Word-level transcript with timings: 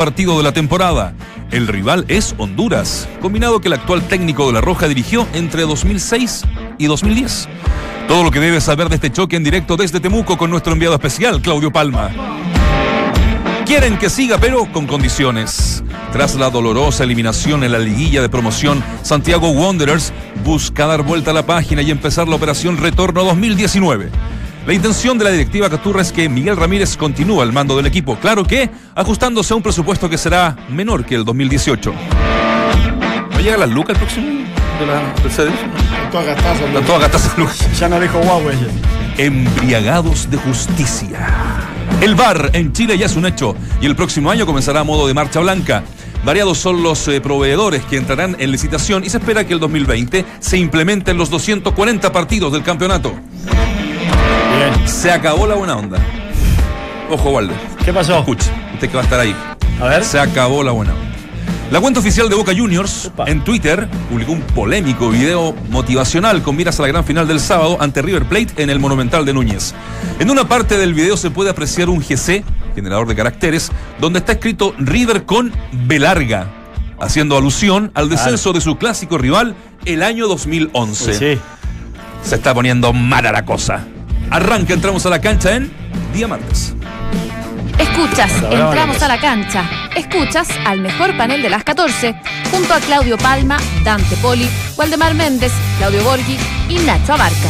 partido 0.00 0.38
de 0.38 0.42
la 0.42 0.52
temporada. 0.52 1.12
El 1.50 1.68
rival 1.68 2.06
es 2.08 2.34
Honduras, 2.38 3.06
combinado 3.20 3.60
que 3.60 3.68
el 3.68 3.74
actual 3.74 4.00
técnico 4.08 4.46
de 4.46 4.54
La 4.54 4.62
Roja 4.62 4.88
dirigió 4.88 5.26
entre 5.34 5.64
2006 5.64 6.44
y 6.78 6.86
2010. 6.86 7.50
Todo 8.08 8.24
lo 8.24 8.30
que 8.30 8.40
debes 8.40 8.64
saber 8.64 8.88
de 8.88 8.94
este 8.94 9.12
choque 9.12 9.36
en 9.36 9.44
directo 9.44 9.76
desde 9.76 10.00
Temuco 10.00 10.38
con 10.38 10.50
nuestro 10.50 10.72
enviado 10.72 10.94
especial, 10.94 11.42
Claudio 11.42 11.70
Palma. 11.70 12.12
Quieren 13.66 13.98
que 13.98 14.08
siga, 14.08 14.38
pero 14.38 14.72
con 14.72 14.86
condiciones. 14.86 15.84
Tras 16.14 16.34
la 16.34 16.48
dolorosa 16.48 17.04
eliminación 17.04 17.62
en 17.62 17.72
la 17.72 17.78
liguilla 17.78 18.22
de 18.22 18.30
promoción, 18.30 18.82
Santiago 19.02 19.50
Wanderers 19.50 20.14
busca 20.46 20.86
dar 20.86 21.02
vuelta 21.02 21.32
a 21.32 21.34
la 21.34 21.44
página 21.44 21.82
y 21.82 21.90
empezar 21.90 22.26
la 22.26 22.36
operación 22.36 22.78
Retorno 22.78 23.22
2019. 23.22 24.08
La 24.66 24.74
intención 24.74 25.16
de 25.16 25.24
la 25.24 25.30
directiva 25.30 25.70
Caturra 25.70 26.02
es 26.02 26.12
que 26.12 26.28
Miguel 26.28 26.56
Ramírez 26.56 26.96
continúe 26.96 27.40
al 27.40 27.52
mando 27.52 27.76
del 27.76 27.86
equipo, 27.86 28.16
claro 28.16 28.44
que 28.44 28.70
ajustándose 28.94 29.54
a 29.54 29.56
un 29.56 29.62
presupuesto 29.62 30.08
que 30.10 30.18
será 30.18 30.56
menor 30.68 31.04
que 31.04 31.14
el 31.14 31.24
2018. 31.24 31.94
¿No 33.32 33.40
llega 33.40 33.56
la 33.56 33.66
lucas 33.66 33.96
el 33.96 34.02
próximo 34.02 34.26
de 34.78 34.86
la 34.86 35.14
tercera 35.14 35.46
división? 35.46 35.70
Todas 36.12 36.26
gastadas. 36.26 36.60
Están 36.60 36.84
todas 36.84 37.00
gastadas 37.00 37.38
lucas. 37.38 37.80
Ya 37.80 37.88
no 37.88 37.98
dijo 37.98 38.18
Huawei. 38.18 38.58
Embriagados 39.16 40.30
de 40.30 40.36
justicia. 40.36 41.26
El 42.02 42.14
VAR 42.14 42.50
en 42.52 42.72
Chile 42.72 42.98
ya 42.98 43.06
es 43.06 43.16
un 43.16 43.26
hecho 43.26 43.56
y 43.80 43.86
el 43.86 43.96
próximo 43.96 44.30
año 44.30 44.44
comenzará 44.44 44.80
a 44.80 44.84
modo 44.84 45.06
de 45.06 45.14
marcha 45.14 45.40
blanca. 45.40 45.84
Variados 46.24 46.58
son 46.58 46.82
los 46.82 47.08
eh, 47.08 47.20
proveedores 47.22 47.82
que 47.84 47.96
entrarán 47.96 48.36
en 48.38 48.50
licitación 48.50 49.04
y 49.04 49.08
se 49.08 49.16
espera 49.16 49.46
que 49.46 49.54
el 49.54 49.60
2020 49.60 50.24
se 50.38 50.58
implementen 50.58 51.16
los 51.16 51.30
240 51.30 52.12
partidos 52.12 52.52
del 52.52 52.62
campeonato. 52.62 53.14
Bien. 54.56 54.88
Se 54.88 55.10
acabó 55.10 55.46
la 55.46 55.54
buena 55.54 55.76
onda. 55.76 55.98
Ojo, 57.10 57.30
Walder. 57.30 57.56
¿Qué 57.84 57.92
pasó? 57.92 58.18
Escuche, 58.18 58.50
usted 58.74 58.88
que 58.88 58.94
va 58.94 59.00
a 59.00 59.04
estar 59.04 59.20
ahí. 59.20 59.34
A 59.80 59.84
ver. 59.86 60.04
Se 60.04 60.18
acabó 60.18 60.62
la 60.62 60.72
buena 60.72 60.92
onda. 60.92 61.10
La 61.70 61.80
cuenta 61.80 62.00
oficial 62.00 62.28
de 62.28 62.34
Boca 62.34 62.52
Juniors 62.54 63.06
Opa. 63.06 63.26
en 63.30 63.44
Twitter 63.44 63.88
publicó 64.10 64.32
un 64.32 64.40
polémico 64.40 65.08
video 65.08 65.54
motivacional 65.70 66.42
con 66.42 66.56
miras 66.56 66.80
a 66.80 66.82
la 66.82 66.88
gran 66.88 67.04
final 67.04 67.28
del 67.28 67.38
sábado 67.38 67.76
ante 67.80 68.02
River 68.02 68.24
Plate 68.24 68.60
en 68.60 68.70
el 68.70 68.80
Monumental 68.80 69.24
de 69.24 69.32
Núñez. 69.32 69.72
En 70.18 70.30
una 70.30 70.48
parte 70.48 70.78
del 70.78 70.94
video 70.94 71.16
se 71.16 71.30
puede 71.30 71.50
apreciar 71.50 71.88
un 71.88 72.00
GC, 72.00 72.42
generador 72.74 73.06
de 73.06 73.14
caracteres, 73.14 73.70
donde 74.00 74.18
está 74.18 74.32
escrito 74.32 74.74
River 74.78 75.24
con 75.24 75.52
B 75.70 76.00
larga, 76.00 76.48
haciendo 76.98 77.36
alusión 77.36 77.92
al 77.94 78.08
descenso 78.08 78.52
de 78.52 78.60
su 78.60 78.76
clásico 78.76 79.16
rival 79.16 79.54
el 79.84 80.02
año 80.02 80.26
2011. 80.26 81.14
Sí. 81.14 81.40
Se 82.24 82.34
está 82.34 82.52
poniendo 82.52 82.92
mala 82.92 83.30
la 83.30 83.44
cosa. 83.44 83.86
Arranca, 84.30 84.74
entramos 84.74 85.04
a 85.06 85.10
la 85.10 85.20
cancha 85.20 85.56
en 85.56 85.70
día 86.12 86.28
martes. 86.28 86.74
Escuchas, 87.78 88.30
Hola, 88.38 88.48
hola, 88.48 88.64
entramos 88.66 88.96
hola. 88.96 89.04
a 89.06 89.08
la 89.08 89.20
cancha. 89.20 89.70
Escuchas 89.96 90.48
al 90.66 90.80
mejor 90.80 91.16
panel 91.16 91.42
de 91.42 91.50
las 91.50 91.64
14, 91.64 92.14
junto 92.50 92.74
a 92.74 92.78
Claudio 92.80 93.18
Palma, 93.18 93.56
Dante 93.84 94.16
Poli, 94.16 94.48
Waldemar 94.76 95.14
Méndez, 95.14 95.52
Claudio 95.78 96.02
Borghi 96.04 96.38
y 96.68 96.74
Nacho 96.80 97.14
Abarca. 97.14 97.48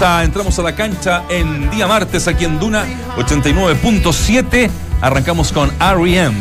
Entramos 0.00 0.58
a 0.58 0.62
la 0.62 0.74
cancha 0.74 1.22
en 1.28 1.70
día 1.70 1.86
martes 1.86 2.26
aquí 2.26 2.44
en 2.44 2.58
Duna 2.58 2.84
89.7. 3.16 4.68
Arrancamos 5.00 5.52
con 5.52 5.70
R.E.M. 5.80 6.34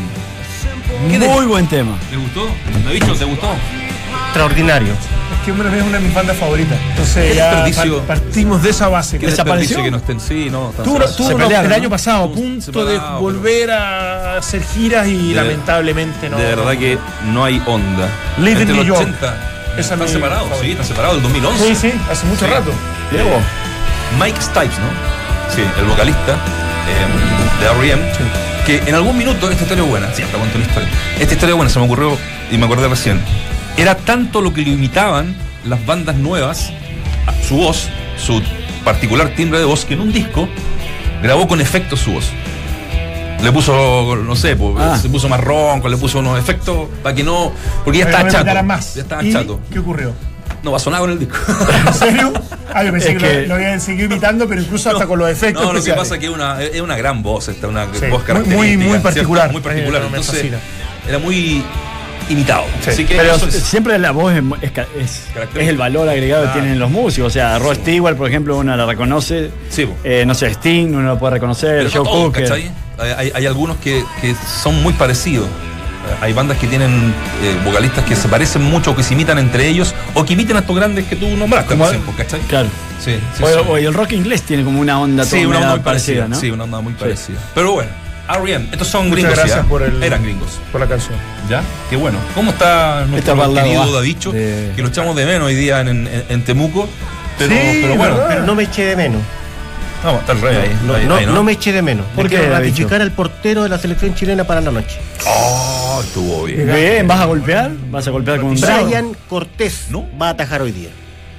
¿Qué 1.10 1.20
de- 1.20 1.28
Muy 1.28 1.46
buen 1.46 1.68
tema. 1.68 1.96
¿Te 2.10 2.18
gustó? 2.18 2.48
¿Me 2.84 2.90
ha 2.90 2.94
dicho? 2.94 3.14
¿Te 3.14 3.26
gustó? 3.26 3.48
extraordinario. 4.26 4.94
Es 4.94 5.46
que 5.46 5.52
hombre 5.52 5.78
es 5.78 5.84
una 5.86 6.00
de 6.00 6.04
mis 6.06 6.14
bandas 6.16 6.36
favoritas. 6.36 6.80
Entonces 6.90 7.36
ya 7.36 7.64
partimos 8.08 8.64
de 8.64 8.72
esa 8.72 8.88
base. 8.88 9.20
¿Qué 9.20 9.28
¿Desapareció? 9.28 9.78
desperdicio 9.78 9.84
que 9.84 9.92
no 9.92 9.98
estén? 9.98 10.20
Sí, 10.20 10.50
no. 10.50 10.72
separados. 10.76 11.16
tuvo 11.16 11.28
Se 11.30 11.36
pelearon, 11.36 11.66
el 11.72 11.74
año 11.74 11.90
pasado 11.92 12.24
a 12.24 12.32
punto 12.32 12.86
de 12.86 12.94
separado, 12.96 13.20
volver 13.20 13.70
a 13.72 14.38
hacer 14.38 14.64
giras 14.64 15.08
y 15.08 15.30
De- 15.30 15.36
lamentablemente 15.36 16.28
no. 16.30 16.38
De 16.38 16.46
verdad 16.46 16.72
que 16.72 16.98
no 17.32 17.46
hay 17.46 17.62
onda. 17.68 18.10
Live 18.40 18.62
in 18.64 18.68
New 18.70 18.78
los 18.78 18.86
York. 18.88 19.02
80. 19.02 19.36
Esa 19.74 19.80
están 19.82 20.02
es 20.02 20.08
mi 20.08 20.14
separados, 20.16 20.44
favorita. 20.50 20.64
sí, 20.66 20.72
están 20.72 20.88
separados 20.88 21.16
del 21.16 21.24
2011. 21.24 21.68
Sí, 21.68 21.76
sí, 21.76 21.94
hace 22.12 22.26
mucho 22.26 22.46
Sí. 22.46 22.52
rato. 22.52 22.72
Mike 24.20 24.42
Stipes, 24.42 24.78
¿no? 24.80 25.54
Sí, 25.56 25.62
el 25.80 25.86
vocalista 25.86 26.34
eh, 26.34 27.60
de 27.62 27.66
R.E.M. 27.88 28.02
Que 28.66 28.78
en 28.90 28.96
algún 28.96 29.18
minuto, 29.18 29.50
esta 29.50 29.64
historia 29.64 29.84
es 29.84 29.90
buena, 29.90 30.14
siempre 30.14 30.38
cuento 30.38 30.58
una 30.58 30.66
historia. 30.68 30.90
Esta 31.20 31.34
historia 31.34 31.52
es 31.54 31.58
buena, 31.58 31.70
se 31.70 31.80
me 31.80 31.86
ocurrió 31.86 32.18
y 32.52 32.58
me 32.58 32.66
acordé 32.66 32.88
recién. 32.88 33.20
Era 33.78 33.96
tanto 33.96 34.42
lo 34.42 34.54
que 34.54 34.62
le 34.62 34.72
imitaban 34.72 35.36
las 35.66 35.86
bandas 35.86 36.16
nuevas, 36.16 36.72
su 37.48 37.58
voz, 37.58 37.90
su 38.18 38.42
particular 38.86 39.30
timbre 39.36 39.60
de 39.60 39.66
voz, 39.66 39.86
que 39.86 39.96
en 39.96 40.02
un 40.02 40.12
disco 40.14 40.48
grabó 41.22 41.48
con 41.48 41.60
efectos 41.62 42.00
su 42.00 42.14
voz. 42.14 42.30
Le 43.42 43.52
puso, 43.52 44.16
no 44.16 44.36
sé, 44.38 44.56
pues, 44.56 44.76
Ah. 44.80 44.98
se 44.98 45.10
puso 45.10 45.28
más 45.28 45.42
ronco, 45.42 45.90
le 45.90 45.98
puso 45.98 46.20
unos 46.20 46.40
efectos 46.40 46.88
para 47.02 47.14
que 47.14 47.24
no. 47.24 47.52
Porque 47.84 48.00
ya 48.00 48.06
estaba 48.06 48.30
chato. 48.30 48.64
más. 48.64 48.96
Ya 48.96 49.02
estaba 49.02 49.24
¿Y 49.24 49.34
chato. 49.34 49.60
¿Qué 49.72 49.80
ocurrió? 49.80 50.14
No 50.64 50.72
va 50.72 50.78
a 50.78 50.80
sonar 50.80 51.02
con 51.02 51.12
el 51.12 51.20
disco. 51.20 51.36
¿En 51.88 51.94
serio? 51.94 52.34
Ah, 52.74 52.84
yo 52.84 52.92
pensé 52.92 53.12
Es 53.12 53.18
que, 53.18 53.28
que- 53.28 53.42
Lo, 53.42 53.48
lo 53.50 53.56
habían 53.56 53.82
seguido 53.82 54.06
imitando, 54.06 54.48
pero 54.48 54.62
incluso 54.62 54.90
hasta 54.90 55.06
con 55.06 55.20
los 55.20 55.30
efectos 55.30 55.62
No, 55.62 55.68
lo 55.70 55.74
que 55.74 55.80
especiales. 55.80 56.04
pasa 56.04 56.16
es 56.16 56.20
que 56.22 56.26
es 56.28 56.32
una, 56.32 56.64
es 56.64 56.82
una 56.82 56.96
gran 56.98 57.22
voz, 57.22 57.50
esta, 57.50 57.68
una 57.68 57.86
Sí, 57.94 58.06
voz 58.10 58.20
muy- 58.20 58.22
característica. 58.26 58.56
muy- 58.58 58.78
muy 58.78 58.86
¿cierto? 58.88 59.04
particular. 59.04 59.52
Muy 59.52 59.62
particular. 59.62 60.02
Eh, 60.02 60.06
me 60.10 60.18
Entonces, 60.18 60.52
era 61.08 61.20
muy 61.20 61.62
imitado. 62.30 62.64
Sí. 62.82 62.90
Así 62.92 63.06
que 63.06 63.16
Pero 63.18 63.36
es- 63.36 63.42
siempre 63.64 64.00
la 64.00 64.12
voz 64.12 64.34
es, 64.34 64.42
es, 64.62 64.72
es- 64.98 65.24
el 65.58 65.78
valor 65.78 66.08
agregado 66.08 66.44
Claro. 66.44 66.56
que 66.56 66.62
tienen 66.62 66.80
los 66.80 66.90
músicos. 66.90 67.28
O 67.28 67.34
sea, 67.34 67.60
Rod 67.60 67.76
Stewart, 67.76 68.16
por 68.16 68.30
ejemplo, 68.30 68.58
uno 68.58 68.76
la 68.78 68.86
reconoce. 68.86 69.52
Sí. 69.70 69.88
Eh, 70.06 70.24
no 70.26 70.34
sé, 70.34 70.48
Sting, 70.54 70.88
uno 70.96 71.02
lo 71.02 71.20
puede 71.20 71.34
reconocer. 71.34 71.80
pero 71.80 71.90
no 71.90 71.92
Joe 71.92 72.04
todos, 72.06 72.26
Cocker. 72.28 72.44
¿cachai? 72.44 72.72
Hay, 73.00 73.12
hay- 73.18 73.32
hay 73.36 73.46
algunos 73.46 73.76
que, 73.78 74.02
que 74.22 74.34
son 74.64 74.82
muy 74.82 74.94
parecidos. 74.94 75.48
Hay 76.24 76.32
bandas 76.34 76.58
que 76.58 76.68
tienen 76.68 77.14
eh, 77.44 77.56
vocalistas 77.66 78.06
que 78.06 78.16
se 78.16 78.30
parecen 78.30 78.64
mucho 78.64 78.92
o 78.92 78.96
que 78.96 79.04
se 79.04 79.14
imitan 79.14 79.38
entre 79.40 79.68
ellos 79.68 79.94
o 80.14 80.24
que 80.24 80.34
imitan 80.34 80.56
a 80.56 80.60
estos 80.62 80.74
grandes 80.76 81.06
que 81.06 81.18
tú 81.18 81.28
nombraste, 81.36 81.76
Como- 81.76 81.86
po, 81.92 82.14
¿cachai? 82.16 82.40
Claro. 82.42 82.70
Sí, 83.04 83.20
sí, 83.38 83.44
O, 83.44 83.48
sí. 83.48 83.54
o 83.68 83.78
el 83.78 83.94
rock 83.94 84.14
inglés 84.14 84.44
tiene 84.44 84.64
como 84.64 84.80
una 84.80 85.00
onda 85.02 85.26
Sí, 85.26 85.46
una 85.46 85.58
onda 85.58 85.72
muy 85.72 85.80
parecida, 85.82 86.28
¿no? 86.30 86.36
Sí, 86.40 86.50
una 86.50 86.64
onda 86.64 86.80
muy 86.80 86.94
parecida. 86.94 87.40
Pero 87.54 87.74
bueno, 87.74 87.90
R.E.M. 88.30 88.70
Estos 88.72 88.88
son 88.88 89.10
Muchas 89.10 89.16
gringos, 89.18 89.36
gracias 89.38 89.58
¿ya? 89.64 89.70
por 89.70 89.84
el- 89.84 90.02
Eran 90.02 90.24
gringos. 90.24 90.60
Por 90.72 90.80
la 90.80 90.88
canción. 90.88 91.16
¿Ya? 91.50 91.62
Qué 91.90 91.98
bueno. 91.98 92.18
¿Cómo 92.36 92.52
está 92.52 93.06
nuestro 93.10 93.36
querido 93.54 93.80
baja 93.82 93.92
Davicho? 93.92 94.32
de- 94.32 94.72
Que 94.78 94.82
lo 94.82 94.88
echamos 94.88 95.18
de 95.18 95.26
menos 95.26 95.48
hoy 95.48 95.56
día 95.56 95.82
en, 95.82 95.90
en- 95.90 96.24
en 96.30 96.44
Temuco. 96.46 96.88
Pero, 97.38 97.52
Sí, 97.54 97.80
pero 97.82 97.96
bueno. 97.96 98.16
¿verdad? 98.16 98.46
No 98.46 98.56
me 98.56 98.64
eché 98.64 98.86
de 98.86 98.96
menos. 98.96 99.22
No, 100.04 100.20
está 100.20 100.32
el 100.34 100.42
rey 100.42 100.56
ahí. 100.58 100.80
No, 100.86 100.94
ahí, 100.96 101.06
no- 101.06 101.16
ahí, 101.16 101.26
no 101.26 101.44
me 101.44 101.54
eché 101.54 101.72
de 101.72 101.82
menos. 101.82 102.06
¿Por 102.16 102.26
Hay 102.26 102.30
qué, 102.32 102.36
que 102.38 102.50
Davicho? 102.50 102.72
ratificar 102.72 103.02
al 103.02 103.12
portero 103.12 103.64
de 103.64 103.70
la 103.70 103.78
selección 103.78 104.14
chilena 104.16 104.44
para 104.44 104.60
la 104.62 104.72
noche. 104.72 105.00
Oh, 105.26 106.02
estuvo 106.04 106.44
bien. 106.44 106.66
Bien, 106.68 107.08
¿vas 107.08 107.22
a 107.22 107.26
golpear? 107.26 107.72
¿Vas 107.90 108.06
a 108.08 108.12
golpear 108.12 108.42
con 108.42 108.56
Brian 108.56 109.16
Cortés 109.30 109.86
¿No? 109.90 110.06
va 110.22 110.28
a 110.28 110.32
atajar 110.32 110.62
hoy 110.62 110.72
día. 110.74 110.90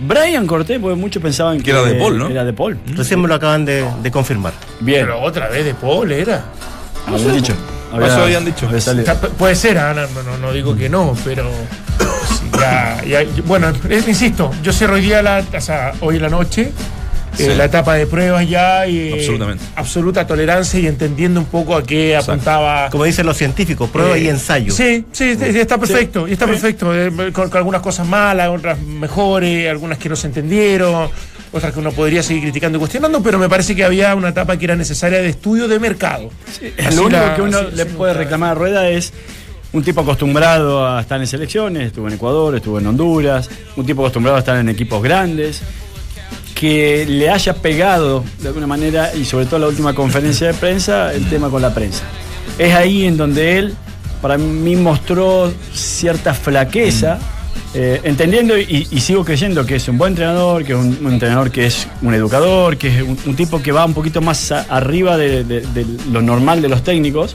Brian 0.00 0.46
Cortés, 0.46 0.78
porque 0.80 0.96
muchos 0.96 1.22
pensaban 1.22 1.58
que, 1.58 1.64
Que 1.64 1.70
era 1.70 1.82
de 1.82 1.94
Paul, 1.94 2.18
¿no? 2.18 2.28
Era 2.28 2.44
de 2.44 2.52
Paul. 2.52 2.78
Recién 2.96 3.20
me 3.20 3.28
lo 3.28 3.34
acaban 3.34 3.64
de, 3.64 3.86
de 4.02 4.10
confirmar. 4.10 4.52
Bien. 4.80 5.02
Pero 5.06 5.20
otra 5.20 5.48
vez 5.48 5.64
de 5.64 5.74
Paul 5.74 6.10
era. 6.10 6.44
habían 7.06 7.32
dicho. 7.34 7.52
Eso 8.02 8.22
habían 8.22 8.44
dicho. 8.44 8.66
había 8.66 8.78
O 8.78 8.80
salido. 8.80 9.04
sea, 9.04 9.20
pu- 9.20 9.28
puede 9.30 9.54
ser, 9.54 9.78
ah, 9.78 9.94
no, 9.94 10.22
no, 10.22 10.36
no 10.38 10.52
digo 10.52 10.74
que 10.76 10.88
no, 10.88 11.14
pero. 11.24 11.48
Ya, 12.58 13.02
ya, 13.04 13.20
bueno, 13.46 13.72
insisto, 14.06 14.50
yo 14.62 14.72
cerro 14.72 14.94
hoy 14.94 15.02
día, 15.02 15.22
la, 15.22 15.44
o 15.56 15.60
sea, 15.60 15.92
hoy 16.00 16.16
en 16.16 16.22
la 16.22 16.28
noche, 16.28 16.72
eh, 17.38 17.50
Sí. 17.50 17.54
la 17.56 17.64
etapa 17.66 17.94
de 17.94 18.06
pruebas 18.06 18.48
ya 18.48 18.86
y 18.86 18.98
eh, 19.10 19.12
Absolutamente. 19.14 19.64
absoluta 19.76 20.26
tolerancia 20.26 20.78
y 20.80 20.86
entendiendo 20.86 21.40
un 21.40 21.46
poco 21.46 21.76
a 21.76 21.82
qué 21.82 22.16
apuntaba. 22.16 22.88
Como 22.90 23.04
dicen 23.04 23.26
los 23.26 23.36
científicos, 23.36 23.90
prueba 23.90 24.16
eh, 24.16 24.22
y 24.24 24.28
ensayo. 24.28 24.72
Sí, 24.72 25.04
sí, 25.12 25.34
sí, 25.36 25.58
está 25.58 25.78
perfecto, 25.78 26.26
y 26.28 26.32
está 26.32 26.46
perfecto, 26.46 26.94
eh, 26.94 27.10
con, 27.32 27.48
con 27.50 27.56
algunas 27.58 27.82
cosas 27.82 28.06
malas, 28.06 28.48
otras 28.48 28.78
mejores, 28.80 29.70
algunas 29.70 29.98
que 29.98 30.08
no 30.08 30.16
se 30.16 30.26
entendieron, 30.28 31.08
otras 31.52 31.72
que 31.72 31.78
uno 31.78 31.92
podría 31.92 32.22
seguir 32.22 32.42
criticando 32.42 32.78
y 32.78 32.80
cuestionando, 32.80 33.22
pero 33.22 33.38
me 33.38 33.48
parece 33.48 33.76
que 33.76 33.84
había 33.84 34.14
una 34.14 34.30
etapa 34.30 34.56
que 34.56 34.64
era 34.64 34.76
necesaria 34.76 35.20
de 35.20 35.28
estudio 35.28 35.68
de 35.68 35.78
mercado. 35.78 36.30
Lo 36.94 37.02
único 37.04 37.20
la- 37.20 37.34
que 37.36 37.42
uno 37.42 37.58
así- 37.58 37.76
le 37.76 37.86
puede 37.86 38.14
reclamar 38.14 38.52
a 38.52 38.54
Rueda 38.54 38.88
es 38.88 39.12
un 39.72 39.82
tipo 39.82 40.02
acostumbrado 40.02 40.86
a 40.86 41.00
estar 41.00 41.20
en 41.20 41.26
selecciones, 41.26 41.88
estuvo 41.88 42.06
en 42.08 42.14
Ecuador, 42.14 42.54
estuvo 42.54 42.78
en 42.78 42.86
Honduras, 42.86 43.48
un 43.76 43.84
tipo 43.84 44.02
acostumbrado 44.02 44.36
a 44.36 44.40
estar 44.40 44.56
en 44.56 44.68
equipos 44.68 45.02
grandes, 45.02 45.60
que 46.64 47.04
le 47.06 47.28
haya 47.28 47.52
pegado 47.52 48.24
de 48.40 48.48
alguna 48.48 48.66
manera, 48.66 49.14
y 49.14 49.26
sobre 49.26 49.44
todo 49.44 49.58
la 49.60 49.68
última 49.68 49.92
conferencia 49.94 50.46
de 50.46 50.54
prensa, 50.54 51.12
el 51.12 51.28
tema 51.28 51.50
con 51.50 51.60
la 51.60 51.74
prensa. 51.74 52.04
Es 52.58 52.74
ahí 52.74 53.04
en 53.04 53.18
donde 53.18 53.58
él, 53.58 53.74
para 54.22 54.38
mí, 54.38 54.74
mostró 54.76 55.52
cierta 55.74 56.32
flaqueza. 56.32 57.18
eh, 57.74 58.00
entendiendo 58.04 58.56
y, 58.58 58.86
y 58.90 59.00
sigo 59.00 59.24
creyendo 59.24 59.66
que 59.66 59.74
es 59.76 59.88
un 59.88 59.98
buen 59.98 60.12
entrenador, 60.12 60.64
que 60.64 60.72
es 60.72 60.78
un, 60.78 60.96
un 61.04 61.12
entrenador 61.12 61.50
que 61.50 61.66
es 61.66 61.86
un 62.02 62.14
educador, 62.14 62.76
que 62.78 62.88
es 62.96 63.02
un, 63.02 63.18
un 63.26 63.34
tipo 63.36 63.60
que 63.60 63.70
va 63.72 63.84
un 63.84 63.92
poquito 63.94 64.20
más 64.22 64.50
a- 64.52 64.62
arriba 64.70 65.16
de, 65.18 65.42
de- 65.44 65.60
de 65.60 65.84
lo 66.12 66.22
normal 66.22 66.62
de 66.62 66.68
los 66.68 66.82
técnicos. 66.82 67.34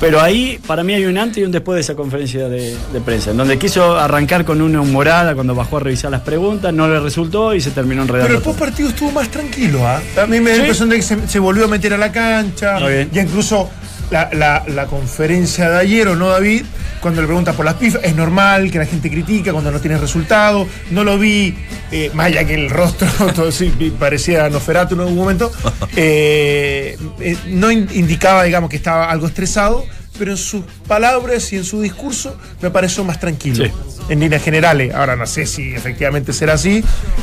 Pero 0.00 0.20
ahí, 0.20 0.60
para 0.66 0.84
mí, 0.84 0.94
hay 0.94 1.04
un 1.06 1.18
antes 1.18 1.38
y 1.38 1.44
un 1.44 1.50
después 1.50 1.74
de 1.74 1.80
esa 1.80 1.94
conferencia 1.94 2.48
de, 2.48 2.76
de 2.92 3.00
prensa, 3.00 3.32
en 3.32 3.36
donde 3.36 3.58
quiso 3.58 3.98
arrancar 3.98 4.44
con 4.44 4.60
una 4.62 4.80
humorada 4.80 5.34
cuando 5.34 5.54
bajó 5.56 5.78
a 5.78 5.80
revisar 5.80 6.10
las 6.10 6.20
preguntas, 6.20 6.72
no 6.72 6.86
le 6.88 7.00
resultó 7.00 7.52
y 7.54 7.60
se 7.60 7.72
terminó 7.72 8.02
enredando. 8.02 8.26
Pero 8.28 8.38
el 8.38 8.44
post 8.44 8.58
partido 8.60 8.88
estuvo 8.90 9.10
más 9.10 9.28
tranquilo, 9.28 9.84
¿ah? 9.86 10.00
A 10.22 10.26
mí 10.26 10.38
me 10.40 10.50
da 10.50 10.56
la 10.56 10.56
Sí. 10.56 10.60
impresión 10.60 10.88
de 10.88 10.96
que 10.96 11.02
se, 11.02 11.28
se 11.28 11.38
volvió 11.40 11.64
a 11.64 11.68
meter 11.68 11.94
a 11.94 11.98
la 11.98 12.12
cancha. 12.12 12.78
Ya 13.12 13.22
incluso 13.22 13.68
la, 14.10 14.28
la- 14.32 14.64
la 14.66 14.86
conferencia 14.86 15.70
de 15.70 15.78
ayer, 15.78 16.08
¿o 16.08 16.16
no, 16.16 16.28
David? 16.28 16.64
Cuando 17.00 17.20
le 17.20 17.26
preguntas 17.26 17.54
por 17.54 17.64
las 17.64 17.74
pifas, 17.74 18.02
es 18.02 18.14
normal 18.16 18.70
que 18.70 18.78
la 18.78 18.86
gente 18.86 19.08
critica 19.10 19.52
cuando 19.52 19.70
no 19.70 19.80
tiene 19.80 19.98
resultado. 19.98 20.66
No 20.90 21.04
lo 21.04 21.18
vi, 21.18 21.54
eh, 21.92 22.10
más 22.14 22.26
allá 22.26 22.44
que 22.44 22.54
el 22.54 22.70
rostro, 22.70 23.08
todo 23.34 23.52
sí, 23.52 23.72
parecía 23.98 24.48
Noferatu 24.48 24.94
en 24.94 25.00
algún 25.02 25.16
momento. 25.16 25.52
eh, 25.96 26.96
eh, 27.20 27.36
no 27.48 27.70
in- 27.70 27.88
indicaba, 27.92 28.42
digamos, 28.44 28.70
que 28.70 28.76
estaba 28.76 29.10
algo 29.10 29.26
estresado, 29.26 29.84
pero 30.18 30.32
en 30.32 30.36
sus 30.36 30.62
palabras 30.86 31.52
y 31.52 31.56
en 31.56 31.64
su 31.64 31.80
discurso 31.80 32.36
me 32.60 32.70
pareció 32.70 33.04
más 33.04 33.20
tranquilo 33.20 33.64
Sí. 33.64 33.70
en 34.08 34.20
líneas 34.20 34.42
generales. 34.42 34.94
Ahora 34.94 35.16
no 35.16 35.26
sé 35.26 35.46
si 35.46 35.74
efectivamente 35.74 36.32
será 36.32 36.54
así, 36.54 36.82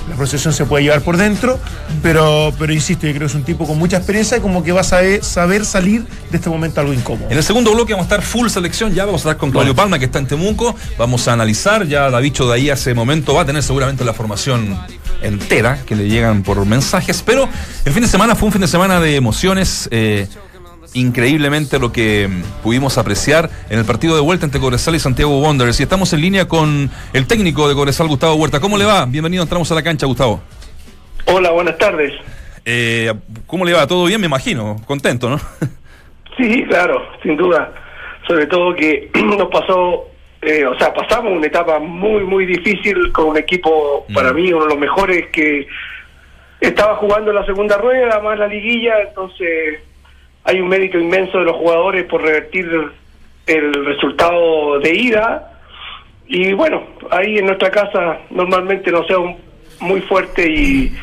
la 0.10 0.16
procesión 0.16 0.54
se 0.54 0.66
puede 0.66 0.84
llevar 0.86 1.02
por 1.02 1.18
dentro, 1.18 1.60
pero, 2.02 2.54
pero 2.58 2.72
insisto, 2.74 3.06
yo 3.08 3.14
creo 3.14 3.22
que 3.22 3.26
es 3.32 3.36
un 3.36 3.44
tipo 3.44 3.66
con 3.68 3.78
mucha 3.78 3.98
experiencia 3.98 4.38
y 4.38 4.40
como 4.40 4.64
que 4.64 4.72
va 4.72 4.82
a 4.82 4.84
saber, 4.84 5.24
saber 5.24 5.66
salir 5.66 6.06
de 6.32 6.38
este 6.38 6.50
momento 6.50 6.80
algo 6.82 6.94
incómodo. 6.94 7.28
En 7.30 7.38
el 7.38 7.44
segundo 7.44 7.74
bloque 7.74 7.94
vamos 7.94 8.06
a 8.06 8.16
estar 8.16 8.22
full 8.22 8.48
selección, 8.50 8.94
ya 8.94 9.06
vamos 9.06 9.22
a 9.22 9.30
estar 9.30 9.38
con 9.38 9.52
Claudio 9.52 9.76
Palma 9.76 10.00
que 10.00 10.06
está 10.06 10.20
en 10.20 10.28
Temuco, 10.28 10.76
vamos 10.98 11.28
a 11.28 11.34
analizar, 11.34 11.86
ya 11.88 12.10
la 12.10 12.20
dicho 12.20 12.48
de 12.48 12.54
ahí 12.56 12.70
hace 12.70 12.94
momento 12.94 13.34
va 13.34 13.42
a 13.42 13.46
tener 13.46 13.64
seguramente 13.64 14.06
la 14.06 14.14
formación 14.14 14.78
entera 15.22 15.80
que 15.88 15.96
le 15.96 16.08
llegan 16.08 16.44
por 16.44 16.64
mensajes, 16.66 17.24
pero 17.26 17.50
el 17.84 17.94
fin 17.94 18.04
de 18.04 18.10
semana 18.10 18.36
fue 18.36 18.48
un 18.48 18.52
fin 18.52 18.62
de 18.62 18.68
semana 18.68 19.00
de 19.00 19.16
emociones, 19.16 19.88
eh, 19.92 20.28
increíblemente 20.96 21.78
lo 21.78 21.92
que 21.92 22.28
mm, 22.28 22.64
pudimos 22.64 22.98
apreciar 22.98 23.50
en 23.70 23.78
el 23.80 23.86
partido 23.86 24.16
de 24.16 24.22
vuelta 24.22 24.46
entre 24.46 24.60
Cobresal 24.62 24.96
y 24.96 25.00
Santiago 25.00 25.40
Wanderers 25.42 25.80
y 25.80 25.84
estamos 25.84 26.12
en 26.14 26.22
línea 26.22 26.48
con 26.48 26.90
el 27.14 27.28
técnico 27.28 27.68
de 27.70 27.76
Cobresal, 27.76 28.08
Gustavo 28.08 28.36
Huerta. 28.36 28.60
¿Cómo 28.60 28.78
le 28.78 28.86
va? 28.86 29.06
Bienvenido, 29.06 29.44
entramos 29.44 29.70
a 29.72 29.76
la 29.76 29.84
cancha, 29.84 30.06
Gustavo. 30.08 30.42
Hola, 31.26 31.52
buenas 31.52 31.78
tardes. 31.78 32.14
Eh, 32.64 33.14
¿Cómo 33.46 33.66
le 33.66 33.74
va? 33.74 33.86
¿Todo 33.86 34.06
bien? 34.06 34.20
Me 34.22 34.28
imagino, 34.28 34.78
contento, 34.88 35.30
¿no? 35.30 35.40
Sí, 36.38 36.66
claro, 36.68 37.02
sin 37.24 37.38
duda. 37.38 37.72
Sobre 38.28 38.46
todo 38.48 38.76
que 38.76 39.10
nos 39.38 39.48
pasó, 39.50 40.06
eh, 40.42 40.66
o 40.66 40.78
sea, 40.78 40.94
pasamos 40.94 41.32
una 41.32 41.48
etapa 41.48 41.80
muy, 41.80 42.26
muy 42.26 42.46
difícil 42.46 43.10
con 43.14 43.28
un 43.28 43.38
equipo, 43.38 44.06
para 44.14 44.34
Mm. 44.34 44.36
mí, 44.36 44.52
uno 44.52 44.64
de 44.66 44.70
los 44.72 44.78
mejores 44.80 45.28
que 45.32 45.66
estaba 46.60 46.96
jugando 46.98 47.32
la 47.32 47.46
segunda 47.46 47.78
rueda, 47.78 48.20
más 48.22 48.38
la 48.38 48.48
liguilla, 48.48 48.96
entonces 49.08 49.80
hay 50.46 50.62
un 50.62 50.70
mérito 50.70 50.98
inmenso 51.00 51.40
de 51.40 51.46
los 51.46 51.56
jugadores 51.58 52.06
por 52.06 52.22
revertir 52.22 52.66
el 53.48 53.86
resultado 53.86 54.80
de 54.80 54.96
ida. 54.96 55.52
Y 56.28 56.54
bueno, 56.54 56.84
ahí 57.12 57.38
en 57.38 57.46
nuestra 57.48 57.70
casa 57.72 58.20
normalmente 58.30 58.92
no 58.92 59.06
sea 59.06 59.20
un- 59.20 59.38
muy 59.80 60.02
fuerte 60.02 60.50
y, 60.50 60.94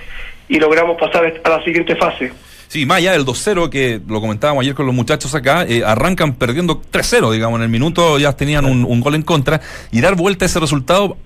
logramos 0.58 0.98
pasar 0.98 1.32
a 1.44 1.48
la 1.48 1.64
siguiente 1.64 1.96
fase. 1.96 2.30
Sí, 2.68 2.84
más 2.86 2.98
allá 2.98 3.12
del 3.12 3.24
2-0 3.24 3.68
que 3.70 4.00
lo 4.06 4.20
comentábamos 4.20 4.62
ayer 4.62 4.74
con 4.74 4.84
los 4.86 4.94
muchachos 4.94 5.34
acá, 5.34 5.64
eh, 5.66 5.82
arrancan 5.84 6.34
perdiendo 6.34 6.80
3-0, 6.90 7.30
digamos, 7.32 7.58
en 7.58 7.64
el 7.64 7.68
minuto 7.68 8.18
ya 8.18 8.32
tenían 8.34 8.64
un, 8.66 8.84
un 8.84 9.00
gol 9.00 9.14
en 9.14 9.22
contra 9.22 9.60
y 9.90 10.00
dar 10.00 10.14
vuelta 10.14 10.44
a 10.44 10.46
ese 10.46 10.60
resultado, 10.60 11.16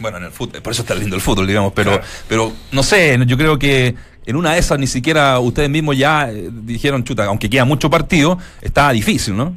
bueno, 0.00 0.18
en 0.18 0.24
el 0.24 0.30
fútbol, 0.30 0.62
por 0.62 0.72
eso 0.72 0.82
está 0.82 0.94
lindo 0.94 1.16
el 1.16 1.22
fútbol, 1.22 1.46
digamos, 1.46 1.72
pero, 1.72 2.00
pero 2.28 2.52
no 2.72 2.82
sé, 2.82 3.18
yo 3.26 3.36
creo 3.36 3.58
que 3.58 3.94
en 4.26 4.36
una 4.36 4.52
de 4.52 4.58
esas 4.58 4.78
ni 4.78 4.86
siquiera 4.86 5.38
ustedes 5.38 5.70
mismos 5.70 5.96
ya 5.96 6.30
eh, 6.30 6.48
dijeron, 6.50 7.04
chuta, 7.04 7.24
aunque 7.26 7.48
queda 7.48 7.64
mucho 7.64 7.88
partido, 7.88 8.38
está 8.60 8.90
difícil, 8.90 9.36
¿no? 9.36 9.54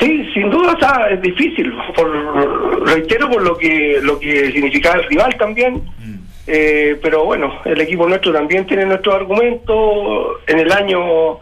Sí, 0.00 0.26
sin 0.32 0.50
duda 0.50 0.72
está, 0.72 1.08
es 1.10 1.20
difícil, 1.20 1.72
por, 1.94 2.88
reitero 2.88 3.28
por 3.28 3.42
lo 3.42 3.56
que 3.58 3.98
lo 4.02 4.18
que 4.18 4.50
significaba 4.52 4.96
el 4.96 5.08
rival 5.08 5.36
también, 5.38 5.82
Eh, 6.44 6.98
pero 7.00 7.24
bueno, 7.24 7.60
el 7.64 7.80
equipo 7.80 8.08
nuestro 8.08 8.32
también 8.32 8.66
tiene 8.66 8.84
nuestros 8.84 9.14
argumentos, 9.14 10.38
en 10.48 10.58
el 10.58 10.72
año 10.72 11.38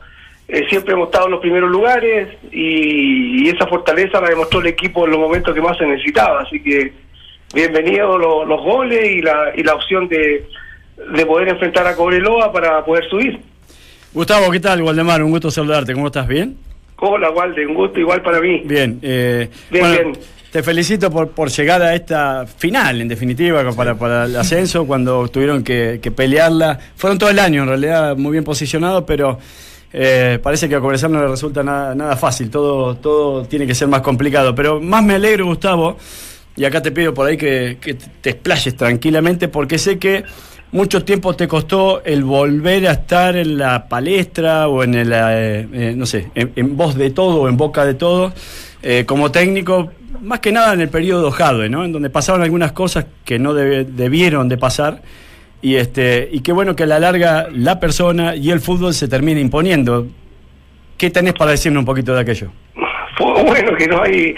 eh, 0.47 0.67
siempre 0.69 0.93
hemos 0.93 1.07
estado 1.07 1.25
en 1.25 1.31
los 1.31 1.41
primeros 1.41 1.71
lugares 1.71 2.29
y, 2.53 3.43
y 3.43 3.49
esa 3.49 3.67
fortaleza 3.67 4.21
la 4.21 4.29
demostró 4.29 4.61
el 4.61 4.67
equipo 4.67 5.07
en 5.07 5.13
los 5.13 5.21
momentos 5.21 5.55
que 5.55 5.63
más 5.63 5.79
se 5.79 5.87
necesitaba, 5.87 6.43
así 6.43 6.61
que 6.63 6.93
bienvenidos 7.55 8.19
los, 8.21 8.47
los 8.47 8.61
goles 8.63 9.05
y 9.11 9.21
la, 9.23 9.53
y 9.57 9.63
la 9.63 9.75
opción 9.75 10.09
de, 10.09 10.47
de 11.15 11.27
poder 11.27 11.49
enfrentar 11.49 11.87
a 11.87 11.95
Cobreloa 11.97 12.53
para 12.53 12.85
poder 12.85 13.05
subir. 13.09 13.41
Gustavo, 14.13 14.51
¿qué 14.51 14.61
tal, 14.61 14.83
Waldemar? 14.83 15.23
Un 15.23 15.31
gusto 15.31 15.51
saludarte. 15.51 15.93
¿Cómo 15.95 16.07
estás? 16.07 16.27
¿Bien? 16.27 16.57
Hola, 16.97 17.31
Walde, 17.31 17.67
un 17.67 17.75
gusto 17.75 17.99
igual 17.99 18.23
para 18.23 18.41
mí. 18.41 18.63
Bien. 18.65 18.99
eh, 19.03 19.49
Bien, 19.71 19.85
bueno, 19.85 20.11
bien. 20.11 20.19
Te 20.51 20.65
felicito 20.65 21.11
por, 21.13 21.29
por 21.31 21.49
llegar 21.49 21.81
a 21.81 21.95
esta 21.95 22.45
final, 22.45 23.01
en 23.01 23.07
definitiva, 23.07 23.63
para, 23.73 23.95
para 23.95 24.25
el 24.25 24.35
ascenso, 24.37 24.85
cuando 24.85 25.29
tuvieron 25.29 25.63
que, 25.63 26.01
que 26.03 26.11
pelearla. 26.11 26.77
Fueron 26.97 27.19
todo 27.19 27.31
el 27.31 27.39
año, 27.39 27.63
en 27.63 27.69
realidad, 27.69 28.17
muy 28.17 28.33
bien 28.33 28.43
posicionados, 28.43 29.05
pero 29.07 29.39
eh, 29.93 30.41
parece 30.43 30.69
que 30.69 30.75
a 30.75 30.81
Cobresal 30.81 31.13
no 31.13 31.21
le 31.23 31.29
resulta 31.29 31.63
nada, 31.63 31.95
nada 31.95 32.17
fácil. 32.17 32.51
Todo, 32.51 32.97
todo 32.97 33.45
tiene 33.45 33.65
que 33.65 33.77
ser 33.77 33.87
más 33.87 34.01
complicado. 34.03 34.53
Pero 34.57 34.81
más 34.81 35.05
me 35.05 35.15
alegro, 35.15 35.47
Gustavo, 35.47 35.97
y 36.57 36.65
acá 36.65 36.83
te 36.83 36.91
pido 36.91 37.15
por 37.15 37.27
ahí 37.27 37.37
que, 37.37 37.79
te 38.21 38.31
explayes 38.31 38.77
tranquilamente, 38.77 39.49
porque 39.49 39.79
sé 39.79 39.99
que 39.99 40.25
mucho 40.73 41.05
tiempo 41.05 41.35
te 41.35 41.49
costó 41.49 42.05
el 42.05 42.23
volver 42.25 42.87
a 42.87 42.93
estar 42.93 43.37
en 43.37 43.59
la 43.59 43.89
palestra 43.89 44.69
o 44.69 44.85
en 44.85 44.95
el, 44.95 45.13
eh, 45.13 45.69
eh, 45.73 45.95
no 45.97 46.07
sé, 46.07 46.31
en, 46.35 46.77
voz 46.77 46.97
de 46.97 47.11
todo 47.11 47.43
o 47.43 47.49
en 47.49 47.57
boca 47.57 47.85
de 47.85 47.95
todo, 47.95 48.33
eh, 48.83 49.05
como 49.07 49.31
técnico, 49.31 49.91
más 50.21 50.41
que 50.41 50.53
nada 50.53 50.75
en 50.75 50.81
el 50.81 50.89
periodo 50.89 51.31
Jadwe, 51.31 51.69
¿no? 51.69 51.85
En 51.85 51.93
donde 51.93 52.11
pasaron 52.11 52.43
algunas 52.43 52.73
cosas 52.73 53.07
que 53.25 53.39
no 53.39 53.55
debieron 53.55 54.49
de 54.49 54.59
pasar. 54.59 55.03
Y, 55.63 55.77
este, 55.77 56.29
y 56.31 56.41
qué 56.41 56.53
bueno 56.53 56.75
que 56.75 56.85
a 56.85 56.87
la 56.87 56.99
larga 56.99 57.49
la 57.53 57.81
persona 57.81 58.35
y 58.35 58.51
el 58.51 58.61
fútbol 58.61 58.95
se 58.95 59.09
termine 59.09 59.41
imponiendo. 59.41 60.07
¿Qué 60.97 61.11
tenés 61.11 61.35
para 61.35 61.51
decirnos 61.53 61.81
un 61.81 61.87
poquito 61.87 62.15
de 62.15 62.21
aquello? 62.21 62.51
Bueno 63.19 63.77
que 63.77 63.87
no 63.87 64.03
hay. 64.03 64.35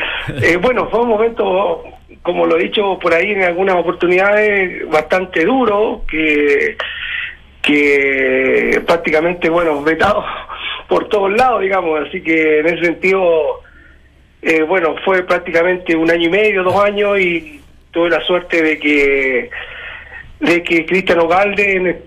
bueno, 0.60 0.88
fue 0.90 1.00
un 1.00 1.08
momento, 1.08 1.84
como 2.22 2.46
lo 2.46 2.56
he 2.56 2.64
dicho 2.64 2.98
por 3.00 3.12
ahí 3.14 3.32
en 3.32 3.42
algunas 3.42 3.76
oportunidades, 3.76 4.88
bastante 4.88 5.44
duro, 5.44 6.02
que, 6.08 6.76
que 7.62 8.80
prácticamente, 8.86 9.48
bueno, 9.48 9.82
vetado 9.82 10.24
por 10.88 11.08
todos 11.08 11.32
lados, 11.32 11.60
digamos. 11.62 12.06
Así 12.08 12.20
que 12.22 12.60
en 12.60 12.66
ese 12.66 12.84
sentido, 12.84 13.60
eh, 14.42 14.62
bueno, 14.62 14.94
fue 15.04 15.22
prácticamente 15.24 15.96
un 15.96 16.10
año 16.10 16.26
y 16.28 16.30
medio, 16.30 16.62
dos 16.62 16.82
años, 16.84 17.18
y 17.20 17.60
tuve 17.90 18.10
la 18.10 18.20
suerte 18.22 18.62
de 18.62 18.78
que 18.78 19.50
de 20.40 20.60
que 20.64 20.84
Cristian 20.86 21.20
Ogalde, 21.20 22.02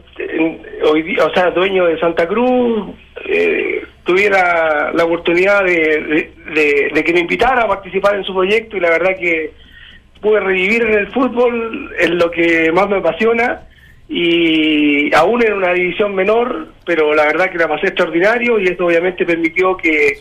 hoy 0.83 1.17
o 1.19 1.33
sea, 1.33 1.51
dueño 1.51 1.85
de 1.85 1.97
Santa 1.99 2.27
Cruz, 2.27 2.93
eh, 3.29 3.81
tuviera 4.03 4.91
la 4.93 5.05
oportunidad 5.05 5.63
de- 5.63 6.31
de 6.93 7.03
que 7.03 7.13
me 7.13 7.21
invitara 7.21 7.61
a 7.63 7.67
participar 7.67 8.15
en 8.15 8.25
su 8.25 8.33
proyecto 8.33 8.75
y 8.75 8.81
la 8.81 8.89
verdad 8.89 9.15
que 9.17 9.51
pude 10.21 10.39
revivir 10.39 10.83
en 10.83 10.93
el 10.93 11.07
fútbol, 11.11 11.93
es 11.99 12.09
lo 12.09 12.31
que 12.31 12.71
más 12.71 12.89
me 12.89 12.97
apasiona 12.97 13.61
y 14.07 15.13
aún 15.15 15.43
en 15.43 15.53
una 15.53 15.73
división 15.73 16.13
menor, 16.13 16.69
pero 16.85 17.13
la 17.13 17.25
verdad 17.25 17.49
que 17.49 17.57
la 17.57 17.67
pasé 17.67 17.87
extraordinario 17.87 18.59
y 18.59 18.65
esto 18.65 18.85
obviamente 18.85 19.25
permitió 19.25 19.75
que, 19.77 20.19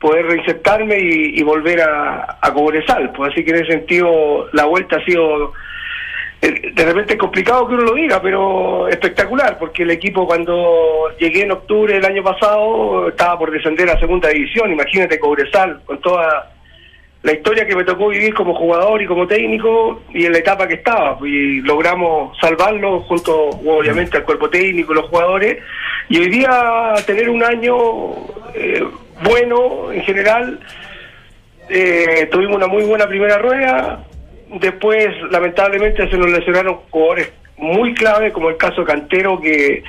poder 0.00 0.24
reinsertarme 0.26 0.96
y, 0.98 1.42
volver 1.42 1.82
a, 1.82 2.38
a 2.40 2.52
Cobresal. 2.54 3.12
Pues 3.12 3.32
así 3.32 3.44
que 3.44 3.50
en 3.50 3.56
ese 3.56 3.72
sentido 3.72 4.48
la 4.52 4.64
vuelta 4.64 4.96
ha 4.96 5.04
sido 5.04 5.52
eh, 6.42 6.72
de 6.74 6.84
repente 6.84 7.14
es 7.14 7.18
complicado 7.18 7.68
que 7.68 7.74
uno 7.74 7.84
lo 7.84 7.94
diga, 7.94 8.20
pero 8.22 8.88
espectacular, 8.88 9.58
porque 9.58 9.82
el 9.82 9.90
equipo 9.90 10.26
cuando 10.26 11.08
llegué 11.18 11.42
en 11.42 11.52
octubre 11.52 11.94
del 11.94 12.04
año 12.04 12.22
pasado 12.22 13.08
estaba 13.08 13.38
por 13.38 13.50
descender 13.50 13.90
a 13.90 14.00
segunda 14.00 14.30
división, 14.30 14.72
imagínate 14.72 15.18
Cobresal, 15.18 15.82
con 15.84 16.00
toda 16.00 16.50
la 17.22 17.32
historia 17.32 17.66
que 17.66 17.76
me 17.76 17.84
tocó 17.84 18.08
vivir 18.08 18.32
como 18.32 18.54
jugador 18.54 19.02
y 19.02 19.06
como 19.06 19.26
técnico 19.26 20.02
y 20.10 20.24
en 20.24 20.32
la 20.32 20.38
etapa 20.38 20.66
que 20.66 20.74
estaba, 20.74 21.18
y 21.26 21.60
logramos 21.60 22.36
salvarlo 22.38 23.00
junto 23.00 23.50
obviamente 23.50 24.16
al 24.16 24.24
cuerpo 24.24 24.48
técnico 24.48 24.94
los 24.94 25.06
jugadores, 25.06 25.58
y 26.08 26.18
hoy 26.18 26.30
día 26.30 26.94
tener 27.06 27.28
un 27.28 27.44
año 27.44 27.76
eh, 28.54 28.84
bueno 29.22 29.92
en 29.92 30.02
general, 30.02 30.60
eh, 31.68 32.28
tuvimos 32.32 32.56
una 32.56 32.66
muy 32.66 32.84
buena 32.84 33.06
primera 33.06 33.36
rueda, 33.38 34.02
después 34.54 35.08
lamentablemente 35.30 36.08
se 36.08 36.16
nos 36.16 36.30
lesionaron 36.30 36.76
jugadores 36.90 37.32
muy 37.58 37.92
clave 37.92 38.32
como 38.32 38.48
el 38.48 38.56
caso 38.56 38.82
Cantero 38.84 39.38
que 39.38 39.84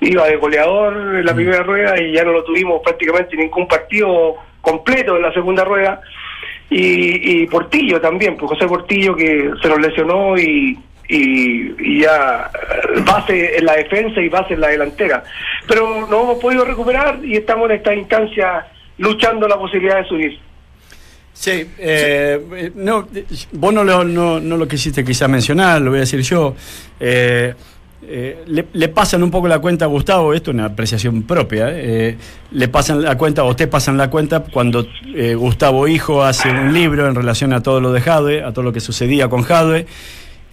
iba 0.00 0.26
de 0.26 0.36
goleador 0.36 1.16
en 1.16 1.24
la 1.24 1.34
primera 1.34 1.62
rueda 1.62 1.98
y 1.98 2.12
ya 2.12 2.22
no 2.22 2.32
lo 2.32 2.44
tuvimos 2.44 2.82
prácticamente 2.82 3.34
ningún 3.34 3.66
partido 3.66 4.36
completo 4.60 5.16
en 5.16 5.22
la 5.22 5.32
segunda 5.32 5.64
rueda 5.64 6.02
y, 6.70 7.42
y 7.42 7.46
Portillo 7.46 8.00
también, 8.00 8.36
pues 8.36 8.50
José 8.50 8.66
Portillo 8.66 9.14
que 9.14 9.50
se 9.60 9.68
nos 9.68 9.80
lesionó 9.80 10.36
y, 10.38 10.78
y, 11.08 11.74
y 11.78 12.00
ya 12.00 12.50
eh, 12.52 13.00
base 13.04 13.58
en 13.58 13.64
la 13.64 13.74
defensa 13.74 14.20
y 14.20 14.28
base 14.28 14.54
en 14.54 14.60
la 14.60 14.68
delantera. 14.68 15.22
Pero 15.66 16.06
no 16.08 16.22
hemos 16.22 16.38
podido 16.38 16.64
recuperar 16.64 17.18
y 17.24 17.36
estamos 17.36 17.70
en 17.70 17.76
esta 17.76 17.94
instancia 17.94 18.66
luchando 18.98 19.46
la 19.48 19.58
posibilidad 19.58 19.98
de 19.98 20.08
subir. 20.08 20.38
Sí, 21.32 21.66
eh, 21.78 22.40
eh, 22.56 22.70
no, 22.76 23.08
vos 23.52 23.74
no 23.74 23.82
lo, 23.82 24.04
no, 24.04 24.38
no 24.38 24.56
lo 24.56 24.68
quisiste 24.68 25.04
quizá 25.04 25.26
mencionar, 25.26 25.82
lo 25.82 25.90
voy 25.90 25.98
a 25.98 26.00
decir 26.00 26.20
yo. 26.20 26.54
Eh, 27.00 27.52
eh, 28.08 28.64
le, 28.72 28.88
pasan 28.88 29.22
un 29.22 29.30
poco 29.30 29.48
la 29.48 29.58
cuenta 29.58 29.84
a 29.84 29.88
Gustavo, 29.88 30.34
esto 30.34 30.50
es 30.50 30.54
una 30.54 30.66
apreciación 30.66 31.22
propia, 31.22 31.68
eh, 31.70 32.16
le 32.50 32.68
pasan 32.68 33.02
la 33.02 33.16
cuenta, 33.16 33.44
o 33.44 33.56
te 33.56 33.66
pasan 33.66 33.96
la 33.96 34.10
cuenta 34.10 34.40
cuando 34.40 34.86
eh, 35.14 35.34
Gustavo 35.34 35.88
Hijo 35.88 36.22
hace 36.22 36.50
un 36.50 36.72
libro 36.72 37.08
en 37.08 37.14
relación 37.14 37.52
a 37.52 37.62
todo 37.62 37.80
lo 37.80 37.92
de 37.92 38.00
Jadwe, 38.00 38.42
a 38.42 38.52
todo 38.52 38.64
lo 38.64 38.72
que 38.72 38.80
sucedía 38.80 39.28
con 39.28 39.42
Jadwe, 39.42 39.86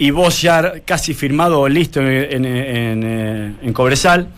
y 0.01 0.10
vos 0.10 0.41
ya 0.41 0.81
casi 0.84 1.13
firmado 1.13 1.60
o 1.62 1.70
listo 1.70 2.01
en, 2.01 2.43
eh, 2.46 3.72
Cobresal, 3.72 4.29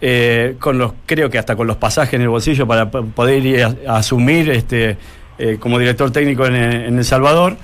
eh, 0.00 0.54
con 0.60 0.78
los, 0.78 0.92
creo 1.06 1.28
que 1.28 1.38
hasta 1.38 1.56
con 1.56 1.66
los 1.66 1.76
pasajes 1.76 2.14
en 2.14 2.22
el 2.22 2.28
bolsillo 2.28 2.68
para 2.68 2.88
poder 2.88 3.44
ir 3.44 3.64
a, 3.64 3.96
asumir 3.96 4.48
este, 4.50 4.96
eh, 5.38 5.56
como 5.58 5.76
director 5.78 6.12
técnico 6.12 6.46
en 6.46 6.54
El 6.54 7.04
Salvador. 7.04 7.56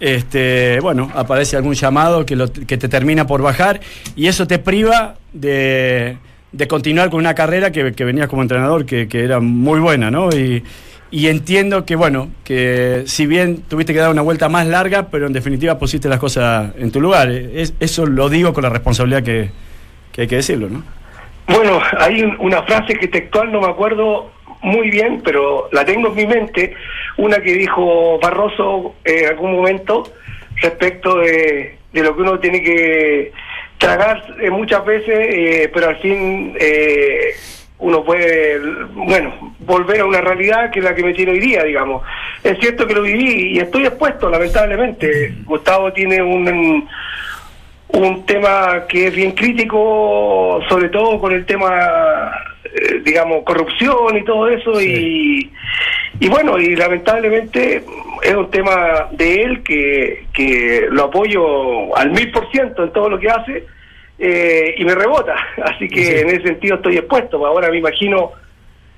Este, 0.00 0.78
bueno, 0.80 1.10
aparece 1.14 1.56
algún 1.56 1.74
llamado 1.74 2.24
que, 2.24 2.36
lo- 2.36 2.52
que 2.52 2.76
te 2.78 2.88
termina 2.88 3.26
por 3.26 3.42
bajar 3.42 3.80
y 4.14 4.26
eso 4.28 4.46
te 4.46 4.58
priva 4.58 5.16
de, 5.32 6.18
de 6.52 6.68
continuar 6.68 7.10
con 7.10 7.18
una 7.20 7.34
carrera 7.34 7.72
que, 7.72 7.92
que 7.92 8.04
venías 8.04 8.28
como 8.28 8.42
entrenador, 8.42 8.86
que, 8.86 9.08
que 9.08 9.24
era 9.24 9.40
muy 9.40 9.80
buena, 9.80 10.10
¿no? 10.10 10.30
Y, 10.30 10.62
y 11.10 11.26
entiendo 11.28 11.84
que, 11.84 11.96
bueno, 11.96 12.28
que 12.44 13.02
si 13.06 13.26
bien 13.26 13.62
tuviste 13.62 13.92
que 13.92 13.98
dar 13.98 14.10
una 14.10 14.22
vuelta 14.22 14.48
más 14.48 14.66
larga, 14.66 15.08
pero 15.10 15.26
en 15.26 15.32
definitiva 15.32 15.78
pusiste 15.78 16.08
las 16.08 16.18
cosas 16.20 16.72
en 16.78 16.90
tu 16.92 17.00
lugar. 17.00 17.30
Es- 17.30 17.74
eso 17.80 18.06
lo 18.06 18.28
digo 18.28 18.52
con 18.52 18.62
la 18.62 18.68
responsabilidad 18.70 19.22
que, 19.22 19.50
que 20.12 20.20
hay 20.22 20.26
que 20.28 20.36
decirlo, 20.36 20.68
¿no? 20.68 20.82
Bueno, 21.48 21.80
hay 21.98 22.22
un- 22.22 22.36
una 22.40 22.62
frase 22.62 22.94
que 22.94 23.08
textual 23.08 23.50
no 23.50 23.62
me 23.62 23.68
acuerdo 23.68 24.30
muy 24.62 24.90
bien, 24.90 25.20
pero 25.24 25.68
la 25.72 25.84
tengo 25.84 26.08
en 26.08 26.14
mi 26.14 26.26
mente, 26.26 26.74
una 27.16 27.40
que 27.40 27.52
dijo 27.54 28.18
Barroso 28.20 28.94
eh, 29.04 29.22
en 29.22 29.28
algún 29.28 29.52
momento 29.52 30.04
respecto 30.60 31.18
de, 31.18 31.78
de 31.92 32.02
lo 32.02 32.14
que 32.14 32.22
uno 32.22 32.38
tiene 32.38 32.62
que 32.62 33.32
tragar 33.78 34.22
eh, 34.40 34.50
muchas 34.50 34.84
veces, 34.84 35.28
eh, 35.30 35.70
pero 35.72 35.88
al 35.88 35.96
fin 35.96 36.54
eh, 36.58 37.34
uno 37.78 38.04
puede, 38.04 38.58
bueno, 38.92 39.54
volver 39.60 40.00
a 40.00 40.04
una 40.04 40.20
realidad 40.20 40.70
que 40.70 40.80
es 40.80 40.84
la 40.84 40.94
que 40.94 41.04
me 41.04 41.14
tiene 41.14 41.32
hoy 41.32 41.38
día, 41.38 41.62
digamos. 41.62 42.02
Es 42.42 42.58
cierto 42.58 42.86
que 42.86 42.94
lo 42.94 43.02
viví 43.02 43.52
y 43.52 43.58
estoy 43.60 43.86
expuesto, 43.86 44.28
lamentablemente. 44.28 45.34
Gustavo 45.44 45.92
tiene 45.92 46.20
un 46.20 46.88
un 47.88 48.26
tema 48.26 48.86
que 48.88 49.08
es 49.08 49.14
bien 49.14 49.32
crítico, 49.32 50.60
sobre 50.68 50.88
todo 50.88 51.18
con 51.18 51.32
el 51.32 51.46
tema, 51.46 52.32
eh, 52.64 53.00
digamos, 53.04 53.44
corrupción 53.44 54.16
y 54.16 54.24
todo 54.24 54.48
eso, 54.48 54.80
y, 54.80 55.50
y 56.20 56.28
bueno, 56.28 56.58
y 56.58 56.76
lamentablemente 56.76 57.82
es 58.22 58.34
un 58.34 58.50
tema 58.50 59.08
de 59.12 59.42
él 59.42 59.62
que, 59.62 60.26
que 60.32 60.86
lo 60.90 61.04
apoyo 61.04 61.96
al 61.96 62.10
mil 62.10 62.30
por 62.30 62.50
ciento 62.50 62.84
en 62.84 62.92
todo 62.92 63.08
lo 63.08 63.18
que 63.18 63.30
hace, 63.30 63.64
eh, 64.18 64.74
y 64.76 64.84
me 64.84 64.94
rebota, 64.94 65.34
así 65.64 65.88
que 65.88 66.20
en 66.20 66.28
ese 66.28 66.42
sentido 66.42 66.76
estoy 66.76 66.98
expuesto, 66.98 67.44
ahora 67.46 67.70
me 67.70 67.78
imagino 67.78 68.32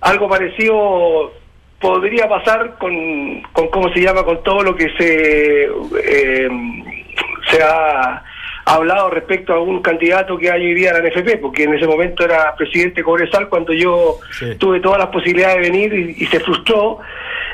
algo 0.00 0.28
parecido 0.28 1.32
podría 1.80 2.28
pasar 2.28 2.76
con, 2.78 3.40
con 3.52 3.68
cómo 3.68 3.90
se 3.92 4.00
llama, 4.00 4.22
con 4.22 4.42
todo 4.42 4.62
lo 4.62 4.76
que 4.76 4.88
se, 4.98 5.64
eh, 5.64 6.48
se 7.50 7.62
ha 7.62 8.22
hablado 8.74 9.10
respecto 9.10 9.52
a 9.54 9.60
un 9.60 9.82
candidato 9.82 10.36
que 10.38 10.50
hay 10.50 10.62
hoy 10.66 10.74
día 10.74 10.90
a 10.90 10.98
la 10.98 11.08
NFP, 11.08 11.38
porque 11.40 11.64
en 11.64 11.74
ese 11.74 11.86
momento 11.86 12.24
era 12.24 12.54
presidente 12.56 13.02
Cobresal 13.02 13.48
cuando 13.48 13.72
yo 13.72 14.18
Sí. 14.38 14.54
tuve 14.58 14.80
todas 14.80 14.98
las 14.98 15.08
posibilidades 15.08 15.56
de 15.56 15.62
venir 15.70 15.92
y, 15.92 16.22
y 16.24 16.26
se 16.26 16.40
frustró 16.40 16.98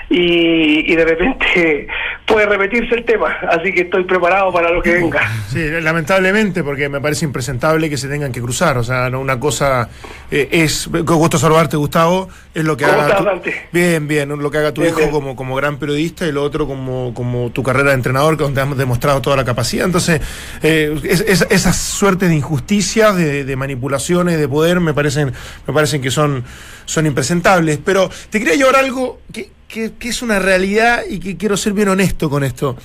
y, 0.09 0.93
y 0.93 0.97
de 0.97 1.05
repente 1.05 1.89
puede 2.27 2.47
repetirse 2.47 2.95
el 2.95 3.05
tema, 3.05 3.37
así 3.49 3.73
que 3.73 3.83
estoy 3.83 4.05
preparado 4.05 4.53
para 4.53 4.71
lo 4.71 4.81
que 4.83 4.93
venga. 4.95 5.21
Sí, 5.49 5.69
lamentablemente, 5.81 6.63
porque 6.63 6.89
me 6.89 7.01
parece 7.01 7.25
impresentable 7.25 7.89
que 7.91 7.97
se 7.97 8.09
tengan 8.09 8.33
que 8.33 8.41
cruzar. 8.41 8.79
O 8.79 8.85
sea, 8.85 9.11
no, 9.11 9.21
una 9.21 9.39
cosa 9.41 9.89
eh, 10.31 10.49
es. 10.51 10.89
Con 11.05 11.17
gusto 11.17 11.39
saludarte, 11.39 11.77
Gustavo. 11.77 12.29
Es 12.55 12.65
lo 12.65 12.77
que 12.77 12.85
¿Cómo 12.85 12.95
haga. 12.97 13.03
estás, 13.09 13.19
tu- 13.19 13.25
Dante? 13.25 13.55
bien, 13.73 14.09
bien. 14.09 14.29
Lo 14.29 14.51
que 14.51 14.59
haga 14.59 14.73
tu 14.73 14.81
Bien, 14.81 14.93
hijo 14.93 15.01
bien. 15.01 15.13
como, 15.13 15.37
como 15.37 15.55
gran 15.57 15.79
periodista 15.79 16.27
y 16.27 16.33
lo 16.33 16.43
otro 16.43 16.67
como, 16.67 17.13
como 17.15 17.51
tu 17.51 17.63
carrera 17.63 17.91
de 17.91 17.97
entrenador, 17.97 18.37
que 18.37 18.45
donde 18.45 18.61
has 18.61 18.77
demostrado 18.77 19.21
toda 19.21 19.37
la 19.37 19.45
capacidad. 19.45 19.85
Entonces, 19.87 20.21
eh, 20.63 20.99
es- 21.11 21.25
es- 21.27 21.47
esas 21.51 21.77
suertes 21.77 22.29
de 22.29 22.37
injusticias, 22.37 23.17
de, 23.17 23.45
de 23.45 23.57
manipulaciones, 23.57 24.39
de 24.39 24.49
poder, 24.49 24.81
me 24.81 24.93
parecen, 24.95 25.33
me 25.67 25.73
parecen 25.75 26.01
que 26.03 26.11
son, 26.11 26.45
son 26.85 27.07
impresentables. 27.07 27.79
Pero 27.85 28.11
te 28.31 28.39
quería 28.39 28.55
llevar 28.55 28.77
algo 28.77 29.21
que, 29.33 29.51
que- 29.69 29.93
que 29.99 30.09
es 30.09 30.23
una 30.23 30.39
realidad 30.39 31.03
y 31.09 31.19
que 31.19 31.37
quiero 31.37 31.57
ser 31.57 31.73
bien 31.73 31.89
honesto 31.89 32.29
con 32.31 32.45
esto. 32.45 32.77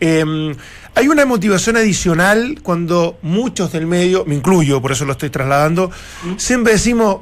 Eh, 0.00 0.54
hay 0.94 1.08
una 1.08 1.24
motivación 1.26 1.76
adicional 1.76 2.58
cuando 2.62 3.18
muchos 3.22 3.70
del 3.72 3.86
medio, 3.86 4.24
me 4.26 4.34
incluyo, 4.34 4.82
por 4.82 4.92
eso 4.92 5.04
lo 5.04 5.12
estoy 5.12 5.30
trasladando, 5.30 5.90
siempre 6.36 6.72
decimos 6.72 7.18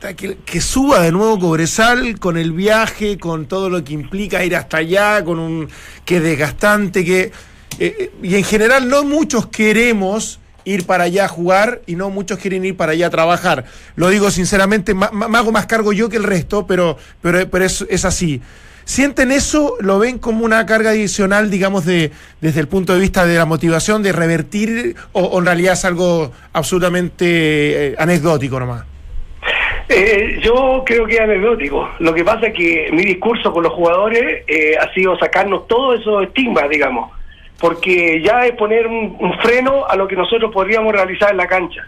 "Ta, 0.00 0.14
que, 0.14 0.38
que 0.44 0.60
suba 0.60 1.00
de 1.00 1.12
nuevo 1.12 1.38
Cobresal 1.38 2.18
con 2.18 2.36
el 2.36 2.52
viaje, 2.52 3.18
con 3.18 3.46
todo 3.46 3.70
lo 3.70 3.84
que 3.84 3.92
implica 3.94 4.44
ir 4.44 4.56
hasta 4.56 4.78
allá, 4.78 5.24
con 5.24 5.38
un 5.38 5.68
que 6.04 6.16
es 6.16 6.22
desgastante, 6.24 7.04
que 7.04 7.30
eh, 7.78 7.96
eh, 7.98 8.10
y 8.22 8.36
en 8.36 8.44
general 8.44 8.88
no 8.88 9.04
muchos 9.04 9.46
queremos 9.46 10.40
ir 10.64 10.86
para 10.86 11.04
allá 11.04 11.26
a 11.26 11.28
jugar 11.28 11.82
y 11.86 11.94
no 11.94 12.10
muchos 12.10 12.38
quieren 12.38 12.64
ir 12.64 12.76
para 12.76 12.92
allá 12.92 13.08
a 13.08 13.10
trabajar. 13.10 13.64
Lo 13.96 14.08
digo 14.08 14.30
sinceramente, 14.30 14.94
me 14.94 15.38
hago 15.38 15.52
más 15.52 15.66
cargo 15.66 15.92
yo 15.92 16.08
que 16.08 16.16
el 16.16 16.24
resto, 16.24 16.66
pero, 16.66 16.96
pero, 17.20 17.48
pero 17.50 17.64
es, 17.64 17.84
es 17.90 18.04
así. 18.04 18.40
¿Sienten 18.84 19.32
eso? 19.32 19.76
¿Lo 19.80 19.98
ven 19.98 20.18
como 20.18 20.44
una 20.44 20.66
carga 20.66 20.90
adicional, 20.90 21.50
digamos, 21.50 21.86
de, 21.86 22.10
desde 22.40 22.60
el 22.60 22.68
punto 22.68 22.92
de 22.92 23.00
vista 23.00 23.24
de 23.24 23.36
la 23.36 23.46
motivación, 23.46 24.02
de 24.02 24.12
revertir, 24.12 24.94
o, 25.12 25.22
o 25.22 25.38
en 25.38 25.46
realidad 25.46 25.72
es 25.72 25.84
algo 25.86 26.32
absolutamente 26.52 27.24
eh, 27.26 27.94
anecdótico 27.98 28.60
nomás? 28.60 28.84
Eh, 29.88 30.38
yo 30.42 30.82
creo 30.84 31.06
que 31.06 31.14
es 31.14 31.20
anecdótico. 31.20 31.88
Lo 31.98 32.14
que 32.14 32.24
pasa 32.24 32.48
es 32.48 32.54
que 32.54 32.90
mi 32.92 33.04
discurso 33.04 33.52
con 33.52 33.62
los 33.62 33.72
jugadores 33.72 34.44
eh, 34.46 34.76
ha 34.78 34.92
sido 34.92 35.18
sacarnos 35.18 35.66
todos 35.66 36.00
esos 36.00 36.24
estigmas, 36.24 36.68
digamos, 36.68 37.10
porque 37.60 38.22
ya 38.22 38.46
es 38.46 38.52
poner 38.52 38.86
un, 38.86 39.18
freno 39.42 39.86
a 39.86 39.96
lo 39.96 40.06
que 40.06 40.16
nosotros 40.16 40.52
podríamos 40.52 40.92
realizar 40.92 41.30
en 41.30 41.36
la 41.36 41.46
cancha. 41.46 41.86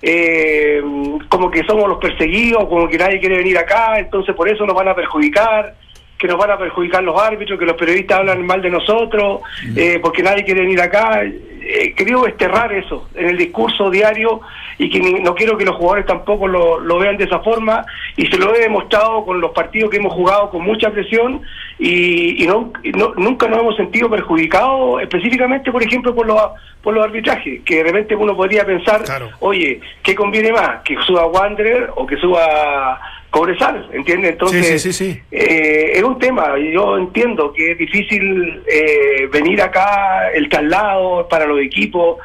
Eh, 0.00 0.82
como 1.28 1.50
que 1.50 1.62
somos 1.64 1.88
los 1.88 1.98
perseguidos, 1.98 2.66
como 2.68 2.88
que 2.88 2.98
nadie 2.98 3.20
quiere 3.20 3.36
venir 3.36 3.56
acá, 3.56 3.98
entonces 3.98 4.34
por 4.34 4.48
eso 4.48 4.66
nos 4.66 4.74
van 4.74 4.88
a 4.88 4.94
perjudicar, 4.94 5.74
que 6.22 6.28
nos 6.28 6.38
van 6.38 6.52
a 6.52 6.56
perjudicar 6.58 7.02
los 7.02 7.20
árbitros, 7.20 7.58
que 7.58 7.66
los 7.66 7.76
periodistas 7.76 8.20
hablan 8.20 8.46
mal 8.46 8.62
de 8.62 8.70
nosotros, 8.70 9.40
eh, 9.74 9.98
porque 10.00 10.22
nadie 10.22 10.44
quiere 10.44 10.60
venir 10.60 10.80
acá. 10.80 11.20
Eh, 11.24 11.94
querido 11.96 12.22
desterrar 12.22 12.72
eso 12.72 13.08
en 13.14 13.28
el 13.28 13.36
discurso 13.38 13.88
diario 13.90 14.40
y 14.78 14.88
que 14.90 14.98
ni- 15.00 15.20
no 15.20 15.32
quiero 15.34 15.56
que 15.56 15.64
los 15.64 15.76
jugadores 15.76 16.06
tampoco 16.06 16.46
lo, 16.48 16.78
lo 16.80 16.98
vean 16.98 17.16
de 17.16 17.24
esa 17.24 17.38
forma 17.40 17.84
y 18.16 18.26
se 18.26 18.36
lo 18.36 18.52
he 18.54 18.60
demostrado 18.60 19.24
con 19.24 19.40
los 19.40 19.52
partidos 19.52 19.88
que 19.90 19.96
hemos 19.98 20.12
jugado 20.12 20.50
con 20.50 20.62
mucha 20.62 20.90
presión 20.90 21.40
y, 21.78 22.42
y 22.42 22.46
no, 22.48 22.72
y 22.82 22.90
no- 22.90 23.14
nunca 23.16 23.46
nos 23.46 23.60
hemos 23.60 23.76
sentido 23.76 24.10
perjudicados 24.10 25.02
específicamente 25.02 25.70
por 25.70 25.82
ejemplo 25.84 26.12
por 26.14 26.26
los 26.26 26.40
por 26.82 26.94
los 26.94 27.04
arbitrajes 27.04 27.60
que 27.64 27.76
de 27.76 27.82
repente 27.84 28.16
uno 28.16 28.36
podría 28.36 28.64
pensar 28.66 29.04
Claro. 29.04 29.30
oye 29.38 29.80
¿qué 30.02 30.16
conviene 30.16 30.50
más? 30.52 30.82
que 30.84 30.96
suba 31.06 31.26
Wanderer 31.26 31.90
o 31.94 32.04
que 32.08 32.16
suba 32.16 33.00
Cobresal, 33.32 33.88
¿entiendes? 33.94 34.32
Entonces, 34.32 34.66
Sí, 34.66 34.78
sí, 34.78 34.92
sí, 34.92 35.12
sí. 35.14 35.20
eh, 35.30 35.92
es 35.94 36.02
un 36.02 36.18
tema, 36.18 36.54
yo 36.58 36.98
entiendo 36.98 37.50
que 37.54 37.72
es 37.72 37.78
difícil 37.78 38.62
eh, 38.70 39.26
venir 39.32 39.62
acá, 39.62 40.30
el 40.34 40.50
traslado 40.50 41.26
para 41.30 41.46
los 41.46 41.58
equipos, 41.60 42.18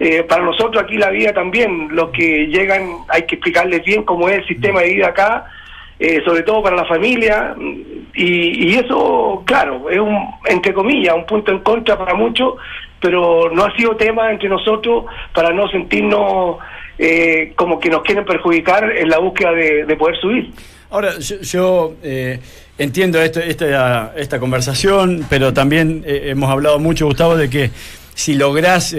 eh, 0.00 0.22
para 0.22 0.42
nosotros 0.42 0.82
aquí 0.82 0.96
la 0.96 1.10
vida 1.10 1.34
también, 1.34 1.88
los 1.90 2.08
que 2.12 2.46
llegan 2.46 2.82
hay 3.10 3.24
que 3.26 3.34
explicarles 3.34 3.84
bien 3.84 4.04
cómo 4.04 4.26
es 4.30 4.38
el 4.38 4.46
sistema 4.46 4.80
de 4.80 4.94
vida 4.94 5.08
acá, 5.08 5.44
eh, 5.98 6.22
sobre 6.24 6.42
todo 6.44 6.62
para 6.62 6.76
la 6.76 6.86
familia, 6.86 7.54
y, 8.14 8.70
y 8.70 8.74
eso, 8.76 9.42
claro, 9.44 9.90
es 9.90 9.98
un, 10.00 10.16
entre 10.46 10.72
comillas, 10.72 11.14
un 11.14 11.26
punto 11.26 11.52
en 11.52 11.58
contra 11.58 11.98
para 11.98 12.14
muchos, 12.14 12.54
pero 13.00 13.50
no 13.52 13.66
ha 13.66 13.76
sido 13.76 13.96
tema 13.96 14.30
entre 14.32 14.48
nosotros 14.48 15.04
para 15.34 15.50
no 15.52 15.68
sentirnos 15.68 16.56
eh, 16.98 17.52
como 17.56 17.80
que 17.80 17.90
nos 17.90 18.02
quieren 18.02 18.24
perjudicar 18.24 18.90
en 18.96 19.08
la 19.08 19.18
búsqueda 19.18 19.52
de, 19.52 19.84
de 19.84 19.96
poder 19.96 20.16
subir. 20.20 20.52
Ahora, 20.90 21.18
yo, 21.18 21.94
eh, 22.04 22.38
entiendo 22.78 23.20
esta, 23.20 24.12
esta 24.16 24.38
conversación, 24.38 25.26
pero 25.28 25.52
también 25.52 26.04
eh, 26.06 26.26
hemos 26.26 26.50
hablado 26.50 26.78
mucho, 26.78 27.06
Gustavo, 27.06 27.36
de 27.36 27.50
que 27.50 27.70
si 28.14 28.34
lográs 28.34 28.94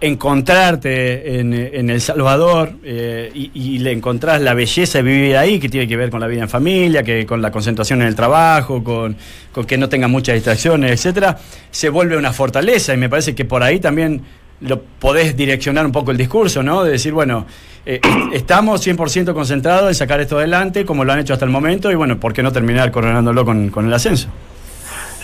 encontrarte 0.00 1.40
en, 1.40 1.90
El 1.90 2.00
Salvador 2.00 2.74
y, 2.84 3.50
y 3.52 3.78
le 3.80 3.90
encontrás 3.90 4.40
la 4.40 4.54
belleza 4.54 4.98
de 4.98 5.02
vivir 5.02 5.36
ahí, 5.36 5.58
que 5.58 5.68
tiene 5.68 5.88
que 5.88 5.96
ver 5.96 6.08
con 6.08 6.20
la 6.20 6.28
vida 6.28 6.42
en 6.42 6.48
familia, 6.48 7.02
que 7.02 7.26
con 7.26 7.42
la 7.42 7.50
concentración 7.50 8.00
en 8.00 8.06
el 8.06 8.14
trabajo, 8.14 8.84
con, 8.84 9.16
con 9.50 9.66
que 9.66 9.76
no 9.76 9.88
tenga 9.88 10.06
muchas 10.06 10.36
distracciones, 10.36 10.92
etcétera, 10.92 11.36
se 11.72 11.88
vuelve 11.88 12.16
una 12.16 12.32
fortaleza 12.32 12.94
y 12.94 12.96
me 12.96 13.08
parece 13.08 13.34
que 13.34 13.44
por 13.44 13.64
ahí 13.64 13.80
también 13.80 14.22
lo 14.60 14.80
podés 14.80 15.36
direccionar 15.36 15.84
un 15.86 15.92
poco 15.92 16.10
el 16.10 16.16
discurso, 16.16 16.62
¿no? 16.62 16.82
De 16.84 16.92
decir, 16.92 17.12
bueno, 17.12 17.46
eh, 17.84 18.00
estamos 18.32 18.86
100% 18.86 19.32
concentrados 19.34 19.88
en 19.88 19.94
sacar 19.94 20.20
esto 20.20 20.38
adelante, 20.38 20.84
como 20.84 21.04
lo 21.04 21.12
han 21.12 21.18
hecho 21.20 21.32
hasta 21.34 21.44
el 21.44 21.50
momento, 21.50 21.90
y 21.90 21.94
bueno, 21.94 22.18
¿por 22.18 22.32
qué 22.32 22.42
no 22.42 22.52
terminar 22.52 22.90
coronándolo 22.90 23.44
con, 23.44 23.68
con 23.70 23.86
el 23.86 23.92
ascenso? 23.92 24.28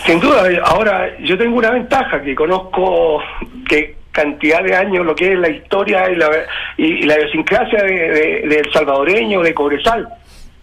Sin 0.06 0.18
duda, 0.20 0.44
ahora 0.64 1.16
yo 1.20 1.38
tengo 1.38 1.56
una 1.56 1.70
ventaja 1.70 2.20
que 2.22 2.34
conozco 2.34 3.20
que 3.68 3.96
cantidad 4.10 4.62
de 4.62 4.74
años 4.76 5.06
lo 5.06 5.14
que 5.14 5.32
es 5.32 5.38
la 5.38 5.48
historia 5.48 6.10
y 6.10 6.16
la, 6.16 6.28
y, 6.76 7.02
la 7.04 7.18
idiosincrasia 7.18 7.82
de- 7.82 8.42
del 8.48 8.72
salvadoreño, 8.72 9.40
de 9.42 9.54
Cobresal. 9.54 10.06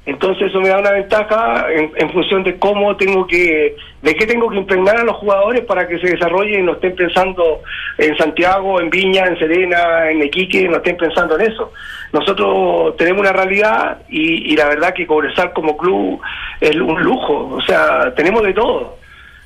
Entonces 0.05 0.47
eso 0.47 0.59
me 0.59 0.69
da 0.69 0.79
una 0.79 0.91
ventaja 0.91 1.67
en, 1.71 1.91
en 1.95 2.09
función 2.11 2.43
de 2.43 2.57
cómo 2.57 2.95
tengo 2.97 3.27
que, 3.27 3.75
de 4.01 4.15
qué 4.15 4.25
tengo 4.25 4.49
que 4.49 4.57
impregnar 4.57 4.97
a 4.97 5.03
los 5.03 5.17
jugadores 5.17 5.61
para 5.65 5.87
que 5.87 5.99
se 5.99 6.07
desarrollen 6.09 6.61
y 6.61 6.63
no 6.63 6.73
estén 6.73 6.95
pensando 6.95 7.61
en 7.97 8.17
Santiago, 8.17 8.79
en 8.81 8.89
Viña, 8.89 9.25
en 9.27 9.37
Serena, 9.37 10.09
en 10.09 10.23
Iquique, 10.23 10.67
no 10.67 10.77
estén 10.77 10.97
pensando 10.97 11.37
en 11.37 11.51
eso. 11.51 11.71
Nosotros 12.11 12.97
tenemos 12.97 13.21
una 13.21 13.33
realidad 13.33 13.99
y, 14.09 14.55
la 14.55 14.67
verdad 14.69 14.93
que 14.95 15.05
Cobresal 15.05 15.53
como 15.53 15.77
club 15.77 16.19
es 16.59 16.75
un 16.75 16.99
lujo, 17.03 17.49
o 17.55 17.61
sea, 17.61 18.13
tenemos 18.15 18.41
de 18.43 18.53
todo 18.53 18.97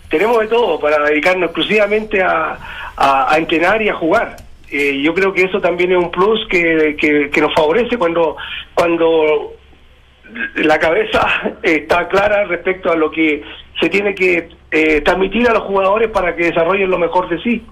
tenemos 0.09 0.39
de 0.41 0.47
todo 0.47 0.79
para 0.79 1.03
dedicarnos 1.05 1.45
exclusivamente 1.49 2.21
a 2.21 3.35
entrenar 3.35 3.81
y 3.81 3.89
a 3.89 3.95
jugar. 3.95 4.35
Eh, 4.71 5.01
yo 5.01 5.13
creo 5.13 5.33
que 5.33 5.43
eso 5.43 5.59
también 5.59 5.91
es 5.91 5.97
un 5.97 6.11
plus 6.11 6.47
que, 6.49 6.95
que- 6.99 7.29
que 7.31 7.41
nos 7.41 7.53
favorece 7.55 7.97
cuando, 7.97 8.37
cuando 8.75 9.53
la 10.55 10.79
cabeza 10.79 11.55
está 11.61 12.07
clara 12.07 12.45
respecto 12.45 12.91
a 12.91 12.95
lo 12.95 13.11
que 13.11 13.43
se 13.79 13.89
tiene 13.89 14.15
que 14.15 14.49
eh, 14.71 15.01
transmitir 15.01 15.47
a 15.49 15.53
los 15.53 15.63
jugadores 15.63 16.09
para 16.09 16.35
que 16.35 16.45
desarrollen 16.45 16.89
lo 16.89 16.97
mejor 16.97 17.29
de 17.29 17.41
sí. 17.41 17.65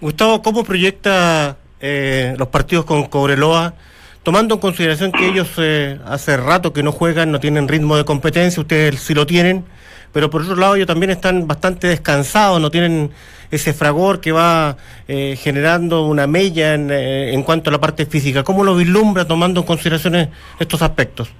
Gustavo, 0.00 0.42
¿cómo 0.42 0.64
proyecta 0.64 1.56
eh, 1.80 2.34
los 2.38 2.48
partidos 2.48 2.84
con 2.84 3.04
Cobreloa? 3.04 3.74
Tomando 4.22 4.54
en 4.54 4.60
consideración 4.60 5.10
que 5.10 5.26
ellos 5.26 5.52
eh, 5.58 5.98
hace 6.06 6.36
rato 6.36 6.72
que 6.72 6.82
no 6.82 6.92
juegan, 6.92 7.32
no 7.32 7.40
tienen 7.40 7.66
ritmo 7.66 7.96
de 7.96 8.04
competencia, 8.04 8.60
ustedes 8.60 9.00
sí 9.00 9.14
lo 9.14 9.26
tienen, 9.26 9.64
pero 10.12 10.30
por 10.30 10.42
otro 10.42 10.54
lado 10.54 10.76
ellos 10.76 10.86
también 10.86 11.10
están 11.10 11.48
bastante 11.48 11.88
descansados, 11.88 12.60
no 12.60 12.70
tienen 12.70 13.10
ese 13.50 13.72
fragor 13.72 14.20
que 14.20 14.30
va 14.30 14.76
eh, 15.08 15.36
generando 15.36 16.06
una 16.06 16.26
mella 16.26 16.74
en, 16.74 16.90
eh, 16.90 17.34
en 17.34 17.42
cuanto 17.42 17.70
a 17.70 17.72
la 17.72 17.80
parte 17.80 18.06
física. 18.06 18.44
¿Cómo 18.44 18.62
lo 18.62 18.76
vislumbra 18.76 19.26
tomando 19.26 19.60
en 19.60 19.66
consideración 19.66 20.30
estos 20.58 20.82
aspectos? 20.82 21.32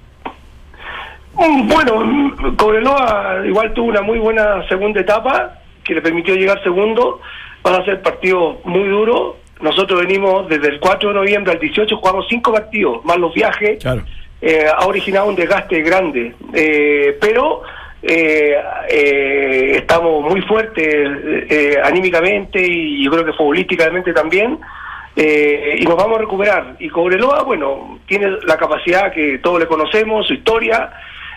Mm, 1.43 1.67
Bueno, 1.67 2.55
Cobreloa 2.57 3.41
igual 3.45 3.73
tuvo 3.73 3.87
una 3.89 4.01
muy 4.01 4.19
buena 4.19 4.65
segunda 4.67 5.01
etapa 5.01 5.59
que 5.83 5.93
le 5.93 6.01
permitió 6.01 6.35
llegar 6.35 6.61
segundo. 6.63 7.19
Van 7.61 7.75
a 7.81 7.85
ser 7.85 8.01
partidos 8.01 8.57
muy 8.65 8.87
duros. 8.87 9.35
Nosotros 9.61 10.01
venimos 10.01 10.47
desde 10.47 10.67
el 10.69 10.79
4 10.79 11.09
de 11.09 11.15
noviembre 11.15 11.53
al 11.53 11.59
18, 11.59 11.95
jugamos 11.97 12.25
cinco 12.29 12.51
partidos, 12.51 13.03
más 13.05 13.17
los 13.17 13.33
viajes. 13.33 13.81
Claro. 13.81 14.03
Eh, 14.41 14.65
ha 14.73 14.85
originado 14.85 15.27
un 15.27 15.35
desgaste 15.35 15.81
grande. 15.81 16.33
Eh, 16.53 17.17
pero 17.19 17.61
eh, 18.01 18.55
eh, 18.89 19.71
estamos 19.77 20.29
muy 20.29 20.41
fuertes 20.41 20.85
eh, 21.49 21.77
anímicamente 21.83 22.61
y 22.61 23.03
yo 23.03 23.11
creo 23.11 23.25
que 23.25 23.33
futbolísticamente 23.33 24.11
también. 24.13 24.59
Eh, 25.15 25.75
y 25.79 25.85
nos 25.85 25.95
vamos 25.95 26.17
a 26.17 26.21
recuperar. 26.21 26.75
Y 26.79 26.89
Cobreloa, 26.89 27.43
bueno, 27.43 27.99
tiene 28.07 28.31
la 28.45 28.57
capacidad 28.57 29.13
que 29.13 29.37
todos 29.39 29.59
le 29.59 29.67
conocemos, 29.67 30.25
su 30.27 30.33
historia, 30.33 30.91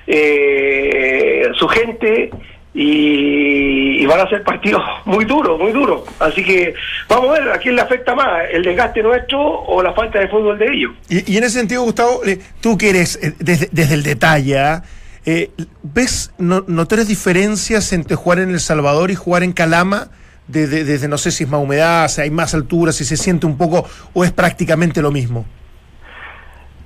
eh, 0.07 1.49
su 1.55 1.69
gente, 1.69 2.31
y, 2.79 4.03
y 4.03 4.07
van 4.07 4.21
a 4.21 4.29
ser 4.29 4.43
partidos 4.43 4.83
muy 5.07 5.25
duros, 5.25 5.59
muy 5.59 5.73
duros. 5.73 6.03
Así 6.21 6.45
que 6.45 6.75
vamos 7.09 7.31
a 7.31 7.41
ver 7.41 7.51
a 7.53 7.59
quién 7.59 7.75
le 7.75 7.81
afecta 7.81 8.15
más, 8.15 8.43
el 8.53 8.63
desgaste 8.63 9.03
nuestro 9.03 9.41
o 9.41 9.83
la 9.83 9.95
falta 9.95 10.21
de 10.21 10.29
fútbol 10.29 10.59
de 10.59 10.67
ellos. 10.67 10.93
Y, 11.09 11.33
y 11.33 11.39
en 11.39 11.45
ese 11.45 11.59
sentido, 11.59 11.83
Gustavo, 11.83 12.23
eh, 12.27 12.39
tú 12.61 12.77
que 12.77 12.91
eres 12.91 13.19
eh, 13.23 13.33
desde, 13.39 13.71
desde 13.73 13.95
el 13.95 14.03
detalle, 14.03 14.59
¿ah? 14.59 14.83
eh, 15.25 15.51
¿ves 15.83 16.35
no, 16.37 16.65
notorias 16.67 17.09
diferencias 17.09 17.95
entre 17.95 18.15
jugar 18.15 18.41
en 18.41 18.51
El 18.51 18.61
Salvador 18.61 19.11
y 19.11 19.15
jugar 19.15 19.43
en 19.43 19.53
Calama? 19.53 20.09
Desde, 20.47 20.85
desde 20.85 21.09
no 21.09 21.19
sé 21.19 21.33
si 21.33 21.45
es 21.45 21.51
más 21.51 21.61
humedad, 21.61 22.07
si 22.09 22.21
hay 22.21 22.31
más 22.31 22.55
altura, 22.55 22.93
si 22.93 23.05
se 23.05 23.17
siente 23.17 23.47
un 23.47 23.57
poco 23.57 23.85
o 24.13 24.23
es 24.23 24.31
prácticamente 24.33 25.03
lo 25.03 25.11
mismo. 25.11 25.45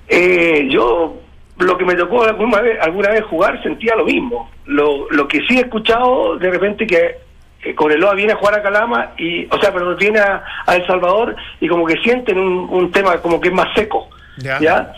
Eh, 0.08 0.66
yo 0.70 1.20
lo 1.66 1.76
que 1.76 1.84
me 1.84 1.94
tocó 1.94 2.24
alguna 2.24 2.60
vez, 2.60 2.78
alguna 2.80 3.10
vez 3.10 3.24
jugar 3.24 3.62
sentía 3.62 3.94
lo 3.96 4.04
mismo. 4.04 4.50
Lo, 4.66 5.10
lo 5.10 5.28
que 5.28 5.40
sí 5.48 5.56
he 5.58 5.60
escuchado 5.60 6.36
de 6.38 6.50
repente 6.50 6.86
que 6.86 7.16
eh, 7.62 7.74
Cobreloa 7.74 8.14
viene 8.14 8.32
a 8.32 8.36
jugar 8.36 8.58
a 8.58 8.62
Calama 8.62 9.12
y, 9.18 9.46
o 9.46 9.60
sea, 9.60 9.72
pero 9.72 9.94
viene 9.96 10.18
a, 10.20 10.42
a 10.66 10.76
El 10.76 10.86
Salvador 10.86 11.36
y 11.60 11.68
como 11.68 11.86
que 11.86 11.96
sienten 11.98 12.38
un, 12.38 12.68
un 12.70 12.90
tema 12.90 13.18
como 13.18 13.40
que 13.40 13.48
es 13.48 13.54
más 13.54 13.68
seco, 13.74 14.08
Ya. 14.38 14.58
¿ya? 14.60 14.92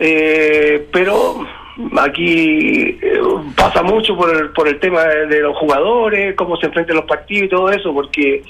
Eh, 0.00 0.86
pero 0.92 1.46
aquí 2.00 2.98
eh, 3.00 3.20
pasa 3.56 3.82
mucho 3.82 4.16
por 4.16 4.34
el, 4.34 4.50
por 4.50 4.66
el 4.68 4.80
tema 4.80 5.04
de, 5.04 5.26
de 5.26 5.40
los 5.40 5.56
jugadores, 5.56 6.34
cómo 6.36 6.56
se 6.56 6.66
enfrentan 6.66 6.96
los 6.96 7.04
partidos 7.04 7.44
y 7.44 7.48
todo 7.48 7.70
eso, 7.70 7.92
porque 7.92 8.42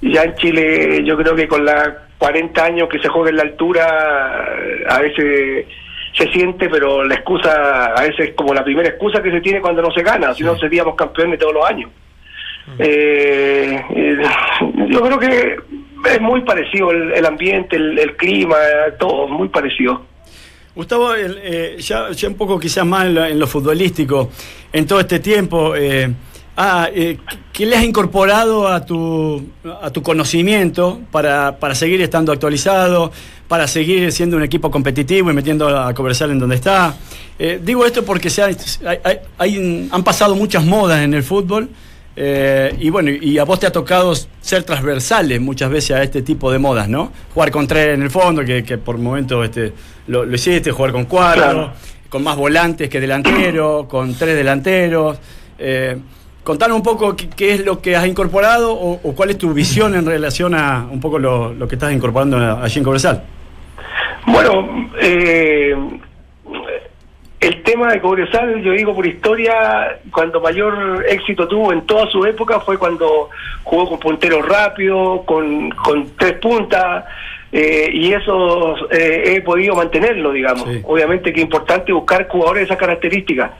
ya 0.00 0.22
en 0.24 0.34
Chile 0.36 1.02
yo 1.04 1.16
creo 1.16 1.34
que 1.34 1.46
con 1.48 1.64
las 1.64 1.90
40 2.18 2.64
años 2.64 2.88
que 2.88 2.98
se 2.98 3.08
juega 3.08 3.30
en 3.30 3.36
la 3.36 3.42
altura 3.42 3.86
a 4.88 5.00
veces 5.00 5.66
se 6.16 6.28
siente 6.32 6.68
pero 6.68 7.04
la 7.04 7.14
excusa 7.14 7.92
a 7.94 8.00
veces 8.02 8.30
es 8.30 8.34
como 8.34 8.54
la 8.54 8.64
primera 8.64 8.88
excusa 8.88 9.22
que 9.22 9.30
se 9.30 9.40
tiene 9.40 9.60
cuando 9.60 9.82
no 9.82 9.90
se 9.90 10.02
gana 10.02 10.34
si 10.34 10.42
no 10.42 10.56
seríamos 10.58 10.94
campeones 10.94 11.38
todos 11.38 11.54
los 11.54 11.64
años. 11.68 11.90
Eh, 12.78 13.80
eh, 13.90 14.22
yo 14.88 15.00
creo 15.00 15.18
que 15.18 15.56
es 16.12 16.20
muy 16.20 16.40
parecido 16.40 16.90
el, 16.90 17.12
el 17.12 17.24
ambiente 17.26 17.76
el, 17.76 17.98
el 17.98 18.16
clima 18.16 18.56
todo 18.98 19.28
muy 19.28 19.48
parecido. 19.48 20.02
Gustavo, 20.74 21.14
el, 21.14 21.38
eh, 21.42 21.76
ya, 21.78 22.10
ya 22.10 22.28
un 22.28 22.36
poco 22.36 22.58
quizás 22.58 22.84
más 22.84 23.06
en 23.06 23.14
lo, 23.14 23.24
en 23.24 23.38
lo 23.38 23.46
futbolístico, 23.46 24.30
en 24.70 24.86
todo 24.86 25.00
este 25.00 25.20
tiempo, 25.20 25.74
eh, 25.74 26.12
ah, 26.56 26.88
eh, 26.92 27.18
¿qué 27.52 27.66
le 27.66 27.76
has 27.76 27.84
incorporado 27.84 28.68
a 28.68 28.84
tu, 28.84 29.44
a 29.82 29.90
tu 29.90 30.02
conocimiento 30.02 31.00
para, 31.10 31.58
para 31.58 31.74
seguir 31.74 32.00
estando 32.02 32.32
actualizado, 32.32 33.12
para 33.48 33.66
seguir 33.68 34.10
siendo 34.12 34.36
un 34.36 34.42
equipo 34.42 34.70
competitivo 34.70 35.30
y 35.30 35.34
metiendo 35.34 35.68
a 35.68 35.92
Cobresal 35.94 36.30
en 36.30 36.38
donde 36.38 36.56
está? 36.56 36.94
Eh, 37.38 37.60
digo 37.62 37.84
esto 37.86 38.04
porque 38.04 38.30
se 38.30 38.42
ha- 38.42 38.46
hay- 38.46 39.18
hay- 39.38 39.88
han 39.90 40.02
pasado 40.04 40.34
muchas 40.34 40.64
modas 40.64 41.02
en 41.02 41.14
el 41.14 41.22
fútbol. 41.22 41.68
eh, 42.18 42.74
y 42.80 42.88
bueno, 42.88 43.10
y 43.10 43.36
a 43.36 43.44
vos 43.44 43.60
te 43.60 43.66
ha 43.66 43.70
tocado 43.72 44.14
ser 44.40 44.62
transversales 44.64 45.38
muchas 45.38 45.68
veces 45.68 45.90
a 45.98 46.02
este 46.02 46.22
tipo 46.22 46.50
de 46.50 46.58
modas, 46.58 46.88
¿no? 46.88 47.12
Jugar 47.34 47.50
con 47.50 47.66
tres 47.66 47.94
en 47.94 48.02
el 48.02 48.08
fondo, 48.10 48.42
que, 48.42 48.64
que 48.64 48.78
por 48.78 48.96
momentos 48.96 49.44
este, 49.44 49.74
lo, 50.06 50.24
lo 50.24 50.34
hiciste, 50.34 50.70
jugar 50.72 50.92
con 50.92 51.04
cuatro, 51.04 51.42
Claro. 51.42 51.72
con 52.08 52.22
más 52.24 52.34
volantes 52.38 52.88
que 52.88 53.00
delanteros, 53.00 53.84
con 53.86 54.14
tres 54.14 54.34
delanteros. 54.34 55.18
Eh, 55.58 55.98
contanos 56.46 56.76
un 56.76 56.82
poco 56.84 57.16
qué, 57.16 57.28
qué 57.28 57.54
es 57.54 57.64
lo 57.64 57.82
que 57.82 57.96
has 57.96 58.06
incorporado 58.06 58.72
o, 58.72 59.00
o 59.02 59.14
cuál 59.16 59.30
es 59.30 59.38
tu 59.38 59.52
visión 59.52 59.96
en 59.96 60.06
relación 60.06 60.54
a 60.54 60.86
un 60.88 61.00
poco 61.00 61.18
lo, 61.18 61.52
lo 61.52 61.66
que 61.66 61.74
estás 61.74 61.92
incorporando 61.92 62.36
allí 62.38 62.78
en 62.78 62.84
Cobresal. 62.84 63.24
Bueno, 64.26 64.88
eh, 65.00 65.74
el 67.40 67.62
tema 67.64 67.92
de 67.92 68.00
Cobresal, 68.00 68.62
yo 68.62 68.72
digo 68.72 68.94
por 68.94 69.06
historia, 69.06 69.98
cuando 70.12 70.40
mayor 70.40 71.04
éxito 71.08 71.48
tuvo 71.48 71.72
en 71.72 71.84
toda 71.84 72.06
su 72.10 72.24
época 72.24 72.60
fue 72.60 72.78
cuando 72.78 73.28
jugó 73.64 73.88
con 73.90 73.98
punteros 73.98 74.46
rápidos, 74.48 75.22
con, 75.24 75.70
con 75.70 76.10
tres 76.16 76.34
puntas, 76.34 77.04
eh, 77.50 77.90
y 77.92 78.12
eso 78.12 78.88
eh, 78.90 79.34
he 79.36 79.40
podido 79.42 79.74
mantenerlo, 79.74 80.30
digamos. 80.32 80.64
Sí. 80.68 80.80
Obviamente 80.84 81.32
que 81.32 81.40
es 81.40 81.44
importante 81.44 81.92
buscar 81.92 82.28
jugadores 82.28 82.60
de 82.62 82.64
esas 82.66 82.78
características, 82.78 83.50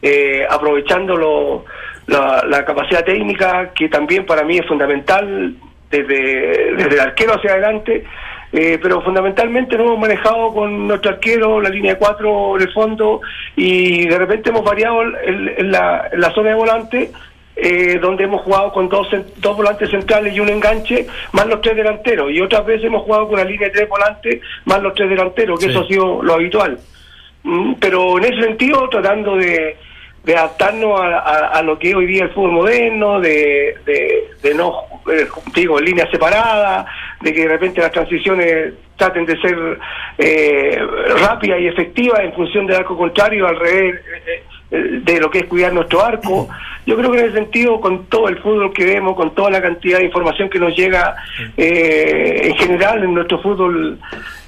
eh, 0.00 0.44
aprovechando 0.48 1.16
lo- 1.16 1.64
la, 2.06 2.44
la 2.48 2.64
capacidad 2.64 3.04
técnica, 3.04 3.70
que 3.74 3.88
también 3.88 4.24
para 4.26 4.42
mí 4.44 4.58
es 4.58 4.66
fundamental 4.66 5.54
desde, 5.90 6.74
desde 6.76 6.94
el 6.94 7.00
arquero 7.00 7.34
hacia 7.34 7.52
adelante, 7.52 8.04
eh, 8.52 8.78
pero 8.80 9.02
fundamentalmente 9.02 9.76
nos 9.76 9.86
hemos 9.86 9.98
manejado 9.98 10.52
con 10.54 10.86
nuestro 10.86 11.10
arquero, 11.12 11.60
la 11.60 11.68
línea 11.68 11.94
de 11.94 11.98
cuatro 11.98 12.56
en 12.56 12.62
el 12.62 12.72
fondo, 12.72 13.20
y 13.56 14.06
de 14.06 14.18
repente 14.18 14.50
hemos 14.50 14.64
variado 14.64 15.02
el- 15.02 15.48
en, 15.58 15.70
la, 15.70 16.08
la 16.12 16.30
zona 16.32 16.50
de 16.50 16.54
volante, 16.54 17.10
eh, 17.56 17.98
donde 18.00 18.24
hemos 18.24 18.42
jugado 18.42 18.70
con 18.72 18.88
dos, 18.88 19.08
dos 19.38 19.56
volantes 19.56 19.90
centrales 19.90 20.34
y 20.34 20.40
un 20.40 20.48
enganche, 20.48 21.06
más 21.32 21.46
los 21.46 21.60
tres 21.60 21.74
delanteros, 21.76 22.30
y 22.30 22.40
otras 22.40 22.64
veces 22.66 22.84
hemos 22.84 23.02
jugado 23.02 23.26
con 23.26 23.34
una 23.40 23.44
línea 23.48 23.68
de 23.68 23.74
tres 23.74 23.88
volantes, 23.88 24.40
más 24.66 24.80
los 24.82 24.94
tres 24.94 25.08
delanteros, 25.08 25.58
que 25.58 25.66
Sí. 25.66 25.70
eso 25.72 25.80
ha 25.80 25.86
sido 25.86 26.22
lo 26.22 26.34
habitual. 26.34 26.78
Mm, 27.42 27.74
Pero 27.80 28.18
en 28.18 28.24
ese 28.24 28.42
sentido, 28.42 28.88
tratando 28.88 29.36
de, 29.36 29.76
de 30.26 30.34
adaptarnos 30.34 31.00
a, 31.00 31.62
lo 31.62 31.78
que 31.78 31.94
hoy 31.94 32.04
día 32.04 32.24
el 32.24 32.32
fútbol 32.32 32.50
moderno, 32.50 33.20
de, 33.20 33.76
de, 33.86 34.24
de 34.42 34.54
no, 34.56 34.82
eh, 35.08 35.28
digo, 35.54 35.78
líneas 35.78 36.10
separadas, 36.10 36.84
de 37.20 37.32
que 37.32 37.42
de 37.42 37.48
repente 37.48 37.80
las 37.80 37.92
transiciones 37.92 38.74
traten 38.96 39.24
de 39.24 39.40
ser 39.40 39.78
eh, 40.18 40.80
rápidas 41.20 41.60
y 41.60 41.68
efectivas 41.68 42.18
en 42.24 42.32
función 42.32 42.66
del 42.66 42.78
arco 42.78 42.96
contrario, 42.96 43.46
al 43.46 43.56
revés 43.56 43.94
eh, 43.94 44.22
eh, 44.26 44.42
de 44.70 45.20
lo 45.20 45.30
que 45.30 45.38
es 45.40 45.44
cuidar 45.46 45.72
nuestro 45.72 46.04
arco. 46.04 46.48
Yo 46.86 46.96
creo 46.96 47.10
que 47.10 47.18
en 47.20 47.24
ese 47.26 47.34
sentido, 47.34 47.80
con 47.80 48.06
todo 48.06 48.28
el 48.28 48.38
fútbol 48.38 48.72
que 48.72 48.84
vemos, 48.84 49.16
con 49.16 49.34
toda 49.34 49.50
la 49.50 49.60
cantidad 49.62 49.98
de 49.98 50.04
información 50.06 50.48
que 50.48 50.58
nos 50.58 50.76
llega 50.76 51.16
eh, 51.56 52.40
en 52.44 52.54
general 52.56 53.02
en 53.02 53.14
nuestro 53.14 53.40
fútbol, 53.42 53.98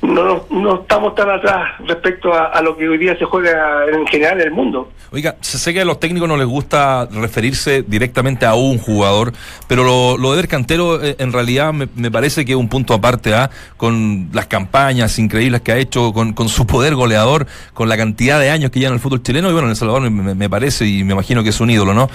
no, 0.03 0.45
no 0.51 0.81
estamos 0.83 1.15
tan 1.17 1.29
atrás 1.31 1.73
respecto 1.85 2.33
a, 2.33 2.47
a 2.47 2.63
lo 2.63 2.77
que 2.77 2.89
hoy 2.89 2.99
día 2.99 3.17
se 3.19 3.25
juega 3.25 3.85
en 3.93 4.07
general 4.07 4.41
en 4.41 4.47
el 4.47 4.53
mundo. 4.53 4.93
Oiga, 5.11 5.37
se- 5.41 5.59
sé 5.59 5.73
que 5.75 5.81
a 5.81 5.85
los 5.85 5.99
técnicos 5.99 6.29
no 6.29 6.37
les 6.37 6.47
gusta 6.47 7.09
referirse 7.11 7.83
directamente 7.83 8.47
a 8.47 8.55
un 8.55 8.79
jugador, 8.79 9.33
pero 9.67 9.83
lo, 9.83 10.17
lo 10.17 10.31
de 10.33 10.35
Eder 10.39 10.49
Cantero 10.49 11.03
eh, 11.03 11.17
en 11.19 11.33
realidad 11.33 11.73
me, 11.73 11.89
me 11.97 12.11
parece 12.11 12.45
que 12.45 12.53
es 12.53 12.59
un 12.59 12.69
punto 12.69 12.95
aparte, 12.95 13.35
¿ah? 13.35 13.51
con 13.77 14.29
las 14.33 14.47
campañas 14.47 15.19
increíbles 15.19 15.63
que 15.63 15.73
ha 15.73 15.77
hecho, 15.79 16.13
con, 16.13 16.33
con 16.35 16.49
su 16.49 16.67
poder 16.67 16.95
goleador, 16.95 17.47
con 17.75 17.89
la 17.89 17.97
cantidad 17.97 18.39
de 18.39 18.51
años 18.51 18.71
que 18.71 18.79
lleva 18.79 18.91
en 18.91 18.95
el 18.95 19.01
fútbol 19.01 19.23
chileno, 19.23 19.49
y 19.49 19.53
bueno, 19.53 19.67
en 19.67 19.71
El 19.71 19.77
Salvador 19.77 20.08
me, 20.11 20.49
parece 20.51 20.87
y 20.87 21.05
me 21.05 21.13
imagino 21.15 21.43
que 21.43 21.51
es 21.51 21.61
un 21.61 21.71
ídolo, 21.71 21.95
¿no? 21.95 22.09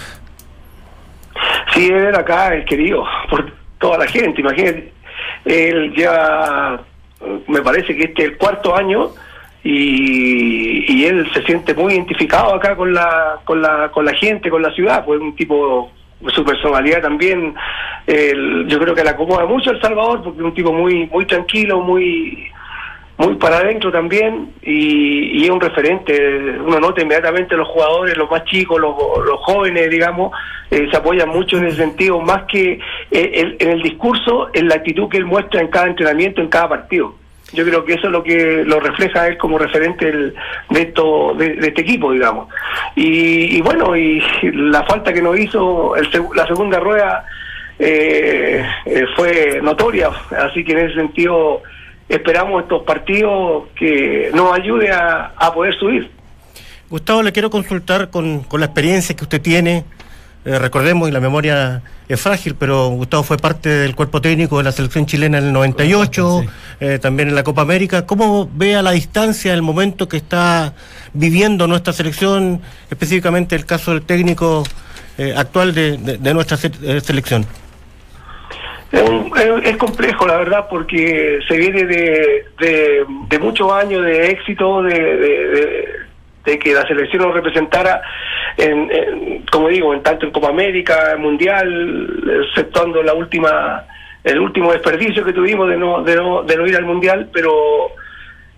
Sí, 1.73 1.87
él 1.87 2.15
acá 2.15 2.53
es 2.55 2.65
querido 2.65 3.03
por 3.29 3.51
toda 3.79 3.97
la 3.97 4.07
gente, 4.07 4.41
imagínate. 4.41 4.93
Él 5.45 5.93
ya, 5.95 6.79
me 7.47 7.61
parece 7.61 7.95
que 7.95 8.03
este 8.05 8.23
es 8.23 8.29
el 8.29 8.37
cuarto 8.37 8.75
año 8.75 9.09
y, 9.63 10.85
y 10.93 11.05
él 11.05 11.27
se 11.33 11.41
siente 11.43 11.73
muy 11.73 11.93
identificado 11.93 12.53
acá 12.53 12.75
con 12.75 12.93
la, 12.93 13.39
con 13.43 13.61
la, 13.61 13.89
con 13.91 14.05
la 14.05 14.13
gente, 14.13 14.49
con 14.49 14.61
la 14.61 14.71
ciudad, 14.73 15.03
pues 15.05 15.19
un 15.19 15.35
tipo, 15.35 15.91
su 16.27 16.43
personalidad 16.45 17.01
también, 17.01 17.55
él- 18.07 18.65
yo 18.67 18.79
creo 18.79 18.93
que 18.93 19.03
le 19.03 19.09
acomoda 19.09 19.45
mucho 19.45 19.71
El 19.71 19.81
Salvador 19.81 20.21
porque 20.23 20.39
es 20.39 20.45
un 20.45 20.53
tipo 20.53 20.71
muy, 20.71 21.07
muy 21.07 21.25
tranquilo, 21.25 21.81
muy 21.81 22.47
muy 23.17 23.35
para 23.35 23.57
adentro 23.57 23.91
también 23.91 24.53
y, 24.63 25.39
y 25.41 25.43
es 25.43 25.49
un 25.49 25.61
referente. 25.61 26.13
Uno 26.65 26.79
nota 26.79 27.01
inmediatamente 27.01 27.55
los 27.55 27.67
jugadores, 27.67 28.17
los 28.17 28.29
más 28.29 28.43
chicos, 28.45 28.79
los, 28.81 28.95
los 29.25 29.39
jóvenes, 29.41 29.89
digamos, 29.89 30.31
eh, 30.71 30.87
se 30.89 30.97
apoyan 30.97 31.29
mucho 31.29 31.57
en 31.57 31.67
ese 31.67 31.77
sentido, 31.77 32.19
más 32.19 32.43
que 32.43 32.79
eh, 33.11 33.31
el- 33.35 33.55
en 33.59 33.69
el 33.69 33.81
discurso, 33.83 34.49
en 34.53 34.67
la 34.67 34.75
actitud 34.75 35.09
que 35.09 35.17
él 35.17 35.25
muestra 35.25 35.61
en 35.61 35.67
cada 35.67 35.87
entrenamiento, 35.87 36.41
en 36.41 36.47
cada 36.49 36.69
partido. 36.69 37.15
Yo 37.53 37.63
creo 37.63 37.85
que 37.85 37.93
eso 37.93 38.07
es 38.07 38.11
lo 38.11 38.23
que 38.23 38.63
lo 38.65 38.79
refleja 38.79 39.27
él 39.27 39.37
como 39.37 39.59
referente 39.59 40.11
de, 40.11 40.33
esto, 40.81 41.35
de, 41.37 41.49
de 41.53 41.67
este 41.67 41.81
equipo, 41.81 42.11
digamos. 42.11 42.47
Y, 42.95 43.57
y 43.57 43.61
bueno, 43.61 43.95
y 43.95 44.23
la 44.53 44.83
falta 44.85 45.13
que 45.13 45.21
nos 45.21 45.37
hizo 45.39 45.95
el 45.95 46.09
la 46.35 46.47
segunda 46.47 46.79
rueda 46.79 47.25
eh, 47.77 48.65
eh, 48.85 49.05
fue 49.15 49.59
notoria, 49.61 50.09
así 50.49 50.63
que 50.63 50.71
en 50.71 50.79
ese 50.79 50.95
sentido 50.95 51.61
esperamos 52.09 52.63
estos 52.63 52.83
partidos 52.83 53.63
que 53.75 54.29
nos 54.33 54.53
ayude 54.53 54.91
a, 54.91 55.33
a 55.37 55.53
poder 55.53 55.73
subir. 55.77 56.11
Gustavo, 56.89 57.23
le 57.23 57.31
quiero 57.31 57.49
consultar 57.49 58.09
con, 58.09 58.41
con 58.43 58.59
la 58.59 58.67
experiencia 58.67 59.15
que 59.15 59.23
usted 59.23 59.41
tiene. 59.41 59.83
Eh, 60.45 60.59
recordemos, 60.59 61.07
y 61.07 61.11
la 61.13 61.21
memoria 61.21 61.81
es 62.09 62.19
frágil, 62.19 62.55
pero 62.55 62.89
Gustavo 62.89 63.23
fue 63.23 63.37
parte 63.37 63.69
del 63.69 63.95
cuerpo 63.95 64.19
técnico 64.21 64.57
de 64.57 64.65
la 64.65 64.73
selección 64.73 65.05
chilena 65.05 65.37
en 65.37 65.45
el 65.45 65.53
98, 65.53 66.43
eh, 66.81 66.99
también 67.01 67.29
en 67.29 67.35
la 67.35 67.43
Copa 67.43 67.61
América. 67.61 68.05
¿Cómo 68.05 68.49
ve 68.53 68.75
a 68.75 68.81
la 68.81 68.91
distancia 68.91 69.53
el 69.53 69.61
momento 69.61 70.09
que 70.09 70.17
está 70.17 70.73
viviendo 71.13 71.65
nuestra 71.65 71.93
selección, 71.93 72.61
específicamente 72.91 73.55
el 73.55 73.65
caso 73.65 73.91
del 73.91 74.01
técnico 74.01 74.63
eh, 75.17 75.33
actual 75.35 75.73
de, 75.73 75.97
de- 75.97 76.17
de 76.17 76.33
nuestra 76.33 76.57
se- 76.57 76.71
eh, 76.83 76.99
selección? 76.99 77.45
Es, 78.93 79.01
un- 79.09 79.31
es- 79.65 79.77
complejo, 79.77 80.27
la 80.27 80.37
verdad, 80.37 80.67
porque 80.69 81.39
se 81.47 81.57
viene 81.57 81.83
de, 81.85 82.45
de, 82.59 83.39
muchos 83.39 83.71
años 83.73 84.05
de 84.05 84.29
éxito, 84.29 84.83
de, 84.83 84.93
de- 84.93 85.47
de- 85.47 85.87
de 86.45 86.59
que 86.59 86.73
la 86.73 86.85
selección 86.85 87.23
nos 87.23 87.33
representara, 87.33 88.01
en, 88.57 88.91
en- 88.91 89.45
como 89.51 89.69
digo, 89.69 89.93
en 89.93 90.03
tanto 90.03 90.25
en 90.27 90.31
Copa 90.31 90.49
América, 90.49 91.15
Mundial, 91.17 92.07
exceptuando 92.49 93.01
la 93.01 93.13
última 93.13 93.85
el 94.23 94.39
último 94.39 94.71
desperdicio 94.71 95.25
que 95.25 95.33
tuvimos 95.33 95.67
de 95.69 95.75
no, 95.77 96.01
de 96.01 96.15
no, 96.15 96.43
de 96.43 96.55
no 96.55 96.65
ir 96.65 96.77
al 96.77 96.85
Mundial, 96.85 97.27
pero 97.33 97.51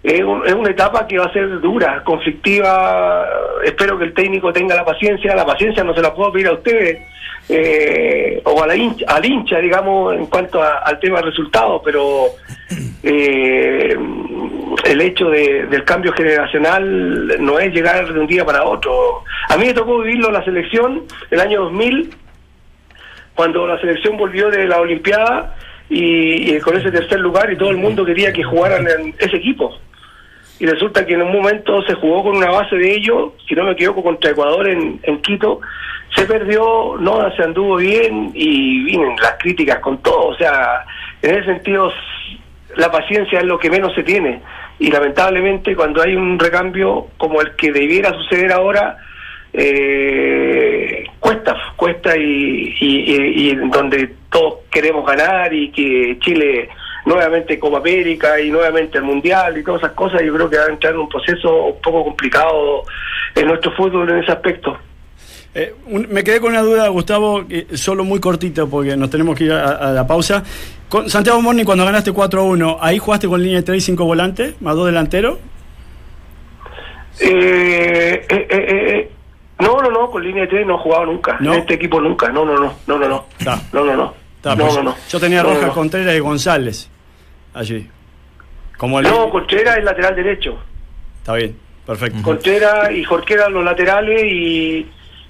es, 0.03 0.21
un- 0.21 0.45
es 0.45 0.53
una 0.53 0.69
etapa 0.69 1.07
que 1.07 1.17
va 1.17 1.25
a 1.25 1.33
ser 1.33 1.59
dura, 1.61 2.03
conflictiva. 2.03 3.25
Espero 3.63 3.97
que 3.97 4.03
el 4.05 4.13
técnico 4.13 4.51
tenga 4.53 4.75
la 4.75 4.85
paciencia. 4.85 5.33
La 5.35 5.45
paciencia 5.45 5.83
no 5.83 5.95
se 5.95 6.01
la 6.03 6.13
puedo 6.13 6.31
pedir 6.31 6.47
a 6.49 6.53
ustedes 6.53 6.99
eh, 7.49 8.41
o 8.43 8.63
a 8.63 8.67
la 8.67 8.75
hincha, 8.75 9.05
al 9.07 9.25
hincha, 9.25 9.59
digamos, 9.59 10.15
en 10.15 10.25
cuanto 10.27 10.61
a- 10.61 10.79
al 10.79 10.99
tema 10.99 11.19
de 11.19 11.25
resultados, 11.27 11.81
pero 11.85 12.25
eh, 13.03 13.95
el 14.85 15.01
hecho 15.01 15.29
de- 15.29 15.65
del 15.67 15.83
cambio 15.83 16.11
generacional 16.13 17.27
no 17.39 17.59
es 17.59 17.73
llegar 17.73 18.11
de 18.11 18.19
un 18.19 18.27
día 18.27 18.45
para 18.45 18.63
otro. 18.63 19.23
A 19.49 19.57
mí 19.57 19.65
me 19.67 19.73
tocó 19.73 19.99
vivirlo 19.99 20.27
en 20.29 20.33
la 20.33 20.43
selección 20.43 21.03
el 21.31 21.39
año 21.39 21.61
2000 21.63 22.09
cuando 23.35 23.67
la 23.67 23.79
selección 23.79 24.17
volvió 24.17 24.49
de 24.49 24.65
la 24.67 24.79
Olimpiada 24.79 25.55
y, 25.89 26.55
y 26.55 26.59
con 26.61 26.77
ese 26.77 26.91
tercer 26.91 27.19
lugar 27.19 27.51
y 27.51 27.57
todo 27.57 27.69
el 27.69 27.77
mundo 27.77 28.05
quería 28.05 28.31
que 28.33 28.43
jugaran 28.43 28.87
en 28.87 29.13
ese 29.19 29.37
equipo. 29.37 29.77
Y 30.57 30.65
resulta 30.65 31.05
que 31.05 31.13
en 31.15 31.21
un 31.21 31.33
momento 31.33 31.81
se 31.83 31.95
jugó 31.95 32.23
con 32.23 32.37
una 32.37 32.49
base 32.49 32.77
de 32.77 32.95
ellos, 32.95 33.33
si 33.47 33.55
no 33.55 33.65
me 33.65 33.71
equivoco, 33.73 34.01
contra 34.01 34.31
Ecuador 34.31 34.69
en, 34.69 35.01
en 35.03 35.21
Quito, 35.21 35.59
se 36.15 36.25
perdió, 36.25 36.95
no 36.99 37.29
se 37.35 37.43
anduvo 37.43 37.75
bien 37.77 38.31
y 38.33 38.83
vienen 38.83 39.15
las 39.21 39.33
críticas 39.39 39.79
con 39.79 39.97
todo. 40.01 40.27
O 40.27 40.35
sea, 40.35 40.85
en 41.21 41.35
ese 41.35 41.45
sentido, 41.45 41.91
la 42.77 42.91
paciencia 42.91 43.39
es 43.39 43.45
lo 43.45 43.59
que 43.59 43.69
menos 43.69 43.93
se 43.93 44.03
tiene. 44.03 44.41
Y 44.79 44.91
lamentablemente 44.91 45.75
cuando 45.75 46.01
hay 46.01 46.15
un 46.15 46.39
recambio 46.39 47.07
como 47.17 47.41
el 47.41 47.55
que 47.55 47.71
debiera 47.71 48.11
suceder 48.11 48.51
ahora, 48.51 48.97
eh, 49.53 51.05
cuesta, 51.19 51.55
cuesta 51.75 52.15
y, 52.17 52.75
y, 52.79 53.55
donde 53.55 54.15
todos 54.29 54.55
queremos 54.69 55.05
ganar 55.05 55.53
y 55.53 55.71
que 55.71 56.17
Chile 56.19 56.69
nuevamente 57.05 57.59
Copa 57.59 57.77
América 57.77 58.39
y 58.39 58.49
nuevamente 58.49 58.97
el 58.97 59.05
Mundial 59.05 59.57
y 59.57 59.63
todas 59.63 59.81
esas 59.81 59.93
cosas, 59.93 60.21
yo 60.23 60.33
creo 60.33 60.49
que 60.49 60.57
va 60.57 60.65
a 60.65 60.69
entrar 60.69 60.93
en 60.93 60.99
un 60.99 61.09
proceso 61.09 61.67
un 61.67 61.81
poco 61.81 62.03
complicado 62.03 62.83
en 63.33 63.47
nuestro 63.47 63.71
fútbol 63.73 64.09
en 64.09 64.19
ese 64.19 64.31
aspecto. 64.31 64.77
Eh, 65.57 65.73
un- 65.87 66.07
me 66.11 66.21
quedé 66.23 66.41
con 66.41 66.51
una 66.51 66.61
duda, 66.61 66.87
Gustavo, 66.89 67.47
que 67.47 67.77
solo 67.77 68.03
muy 68.03 68.19
cortito 68.19 68.69
porque 68.69 68.97
nos 68.97 69.09
tenemos 69.09 69.37
que 69.37 69.45
ir 69.45 69.53
a, 69.53 69.69
a 69.71 69.91
la 69.91 70.05
pausa. 70.05 70.43
Con 70.89 71.09
Santiago 71.09 71.41
Morni, 71.41 71.63
cuando 71.63 71.85
ganaste 71.85 72.11
4-1, 72.11 72.77
¿ahí 72.81 72.97
jugaste 72.99 73.27
con 73.27 73.41
línea 73.41 73.59
de 73.59 73.63
3 73.63 73.77
y 73.77 73.81
5 73.85 74.03
volantes, 74.05 74.61
más 74.61 74.75
dos 74.75 74.85
delanteros? 74.85 75.37
Eh, 77.21 78.25
eh, 78.29 78.47
eh, 78.49 78.49
eh, 78.49 79.11
no, 79.59 79.81
no, 79.81 79.89
no, 79.89 80.11
con 80.11 80.21
línea 80.23 80.43
de 80.43 80.49
tres 80.49 80.67
no 80.67 80.75
he 80.75 80.79
jugado 80.79 81.05
nunca. 81.05 81.37
¿No? 81.39 81.53
En 81.53 81.59
este 81.61 81.75
equipo 81.75 82.01
nunca. 82.01 82.29
No, 82.29 82.43
no, 82.45 82.55
no, 82.57 82.73
no, 82.87 82.97
no, 82.99 83.07
no. 83.07 83.25
No, 83.71 83.85
no, 83.85 83.95
no. 83.95 84.13
Pues 84.41 84.57
no, 84.75 84.83
no. 84.83 84.95
Yo 85.09 85.19
tenía 85.19 85.41
No, 85.41 85.49
Rojas 85.49 85.67
no. 85.67 85.73
Contreras 85.73 86.13
y 86.15 86.19
González 86.19 86.89
allí. 87.53 87.89
Como 88.77 88.99
el... 88.99 89.05
No, 89.07 89.29
Contreras 89.29 89.77
es 89.77 89.83
lateral 89.85 90.15
derecho. 90.15 90.57
Está 91.19 91.35
bien, 91.35 91.55
perfecto. 91.85 92.21
Contreras 92.21 92.91
y 92.91 93.03
Jorquera 93.05 93.47
los 93.49 93.63
laterales 93.63 94.21
y, 94.25 94.85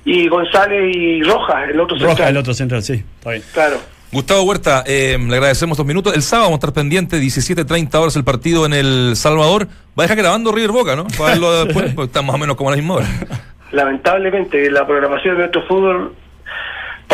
y 0.05 0.27
González 0.27 0.95
y 0.95 1.23
Rojas, 1.23 1.69
el 1.69 1.79
otro 1.79 1.97
Rojas, 1.97 2.09
central. 2.09 2.29
el 2.29 2.37
otro 2.37 2.53
central, 2.53 2.83
sí, 2.83 3.03
está 3.17 3.31
bien. 3.31 3.43
Claro. 3.53 3.77
Gustavo 4.11 4.43
Huerta, 4.43 4.83
eh, 4.87 5.17
le 5.19 5.35
agradecemos 5.35 5.77
dos 5.77 5.85
minutos. 5.85 6.13
El 6.15 6.21
sábado 6.21 6.45
vamos 6.45 6.57
a 6.57 6.59
estar 6.67 6.73
pendientes, 6.73 7.21
17.30 7.21 7.93
horas 7.95 8.15
el 8.15 8.23
partido 8.23 8.65
en 8.65 8.73
El 8.73 9.15
Salvador. 9.15 9.67
Va 9.67 10.03
a 10.03 10.07
dejar 10.07 10.17
grabando 10.17 10.51
River 10.53 10.71
Boca, 10.71 10.95
¿no? 10.95 11.05
Para 11.17 11.31
verlo 11.31 11.65
después, 11.65 11.93
porque 11.95 12.07
está 12.07 12.21
más 12.21 12.35
o 12.35 12.37
menos 12.37 12.55
como 12.55 12.69
a 12.69 12.73
la 12.73 12.77
misma 12.77 12.93
hora. 12.95 13.07
Lamentablemente, 13.71 14.69
la 14.71 14.85
programación 14.87 15.35
de 15.35 15.39
nuestro 15.39 15.67
fútbol, 15.67 16.15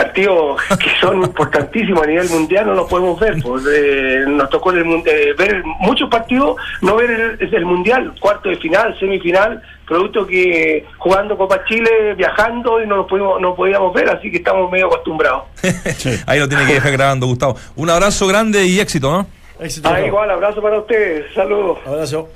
partidos 0.01 0.61
que 0.79 0.89
son 0.99 1.23
importantísimos 1.23 2.03
a 2.03 2.07
nivel 2.07 2.29
mundial, 2.29 2.67
no 2.67 2.73
los 2.73 2.89
podemos 2.89 3.19
ver. 3.19 3.35
Pues, 3.41 3.63
eh, 3.71 4.23
nos 4.27 4.49
tocó 4.49 4.71
el 4.71 4.79
eh, 5.05 5.33
ver 5.37 5.63
muchos 5.79 6.09
partidos, 6.09 6.55
no 6.81 6.95
ver 6.95 7.37
el, 7.39 7.53
el 7.53 7.65
mundial, 7.65 8.13
cuarto 8.19 8.49
de 8.49 8.57
final, 8.57 8.97
semifinal, 8.99 9.61
producto 9.87 10.25
que 10.25 10.85
jugando 10.97 11.37
Copa 11.37 11.63
Chile, 11.65 12.15
viajando 12.15 12.81
y 12.81 12.87
no 12.87 12.97
los 12.97 13.07
pudimos, 13.07 13.39
no 13.39 13.55
podíamos 13.55 13.93
ver, 13.93 14.09
así 14.09 14.31
que 14.31 14.37
estamos 14.37 14.71
medio 14.71 14.87
acostumbrados. 14.87 15.43
Ahí 16.25 16.39
lo 16.39 16.49
tiene 16.49 16.65
que 16.65 16.73
dejar 16.73 16.91
grabando, 16.93 17.27
Gustavo. 17.27 17.55
Un 17.75 17.89
abrazo 17.89 18.27
grande 18.27 18.65
y 18.65 18.79
éxito, 18.79 19.11
¿no? 19.11 19.27
Éxito. 19.59 19.89
Ah, 19.91 20.01
igual, 20.01 20.31
abrazo 20.31 20.61
para 20.61 20.79
ustedes, 20.79 21.31
saludos. 21.35 21.77
Abrazo. 21.85 22.29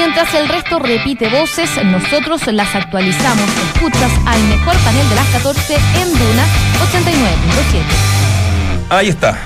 Mientras 0.00 0.32
el 0.32 0.48
resto 0.48 0.78
repite 0.78 1.28
voces, 1.28 1.68
nosotros 1.84 2.46
las 2.46 2.74
actualizamos. 2.74 3.44
Escuchas 3.74 4.10
al 4.24 4.42
mejor 4.44 4.74
panel 4.78 5.06
de 5.10 5.14
las 5.14 5.26
14 5.28 5.74
en 5.74 6.08
Duna 6.12 6.44
89.7. 6.90 8.88
Ahí 8.88 9.08
está. 9.10 9.38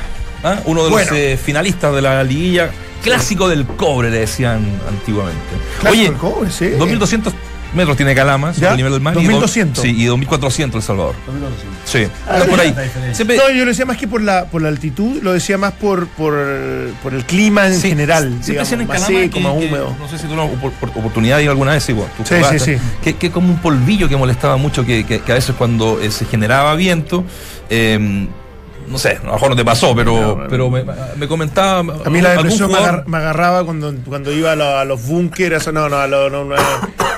¿ah? 0.44 0.60
Uno 0.66 0.84
de 0.84 0.90
Bueno. 0.90 1.10
los 1.10 1.18
eh, 1.18 1.36
finalistas 1.36 1.92
de 1.92 2.02
la 2.02 2.22
liguilla. 2.22 2.70
Clásico 3.02 3.48
del 3.48 3.66
cobre, 3.66 4.12
le 4.12 4.20
decían 4.20 4.64
antiguamente. 4.88 5.42
Clásico 5.80 5.90
Oye, 5.90 6.04
del 6.04 6.18
cobre, 6.18 6.50
sí. 6.52 6.68
2200 6.68 7.34
metros 7.74 7.96
tiene 7.96 8.14
Calama, 8.14 8.48
Ya, 8.52 8.54
sobre 8.54 8.68
el 8.70 8.76
nivel 8.76 8.92
del 8.92 9.00
mar. 9.00 9.14
y 9.14 9.24
do- 9.24 9.30
2200. 9.32 9.82
Sí, 9.82 9.94
y 9.96 10.04
2400 10.06 10.76
El 10.82 10.86
Salvador. 10.86 11.14
Sí, 11.84 12.06
anda 12.28 12.46
por 12.46 12.60
ahí. 12.60 12.74
Siempre- 13.12 13.36
No, 13.36 13.50
yo 13.50 13.64
lo 13.64 13.70
decía 13.70 13.84
más 13.86 13.96
que 13.96 14.08
por 14.08 14.22
la, 14.22 14.46
por 14.46 14.62
la 14.62 14.68
altitud, 14.68 15.22
lo 15.22 15.32
decía 15.32 15.58
más 15.58 15.72
por, 15.72 16.06
por, 16.08 16.34
por 17.02 17.14
el 17.14 17.24
clima 17.24 17.66
en 17.66 17.74
Sí, 17.78 17.88
general. 17.90 18.28
Siempre 18.42 18.64
digamos, 18.64 18.72
en 18.72 18.78
más 18.86 19.00
Calama 19.00 19.06
seco, 19.20 19.34
que- 19.34 19.40
más 19.40 19.52
que- 19.54 19.66
húmedo. 19.66 19.96
no 19.98 20.08
sé 20.08 20.18
si 20.18 20.26
opor- 20.26 20.72
oportunidad 20.96 21.40
y 21.40 21.46
alguna 21.46 21.72
vez, 21.72 21.84
sí, 21.84 21.92
tú 21.94 22.24
Sí, 22.24 22.34
jugaste, 22.36 22.58
sí, 22.58 22.74
sí. 22.76 22.80
Que, 23.02 23.16
que 23.16 23.30
como 23.30 23.48
un 23.48 23.58
polvillo 23.58 24.08
que 24.08 24.16
molestaba 24.16 24.56
mucho, 24.56 24.84
que, 24.84 25.04
que- 25.04 25.20
a 25.32 25.34
veces 25.34 25.54
cuando 25.56 26.00
eh, 26.00 26.10
se 26.10 26.24
generaba 26.26 26.74
viento, 26.74 27.24
eh, 27.70 28.28
no 28.86 28.98
sé, 28.98 29.18
a 29.22 29.26
lo 29.26 29.32
mejor 29.32 29.48
no 29.50 29.56
te 29.56 29.64
pasó, 29.64 29.94
pero, 29.96 30.36
No, 30.36 30.48
pero 30.48 30.68
me, 30.70 30.84
me 31.16 31.26
comentaba. 31.26 31.78
A 32.04 32.10
mí 32.10 32.20
la 32.20 32.32
depresión 32.32 32.70
me, 32.70 32.76
jugador- 32.76 33.06
me 33.08 33.16
agarraba 33.16 33.64
cuando, 33.64 33.94
cuando 34.04 34.30
iba 34.32 34.52
a, 34.52 34.56
lo- 34.56 34.76
a 34.78 34.84
los 34.84 35.06
búnkeres, 35.06 35.72
no, 35.72 35.88
no, 35.88 35.96
a, 35.96 36.06
lo- 36.06 36.28
no, 36.28 36.44
no, 36.44 36.54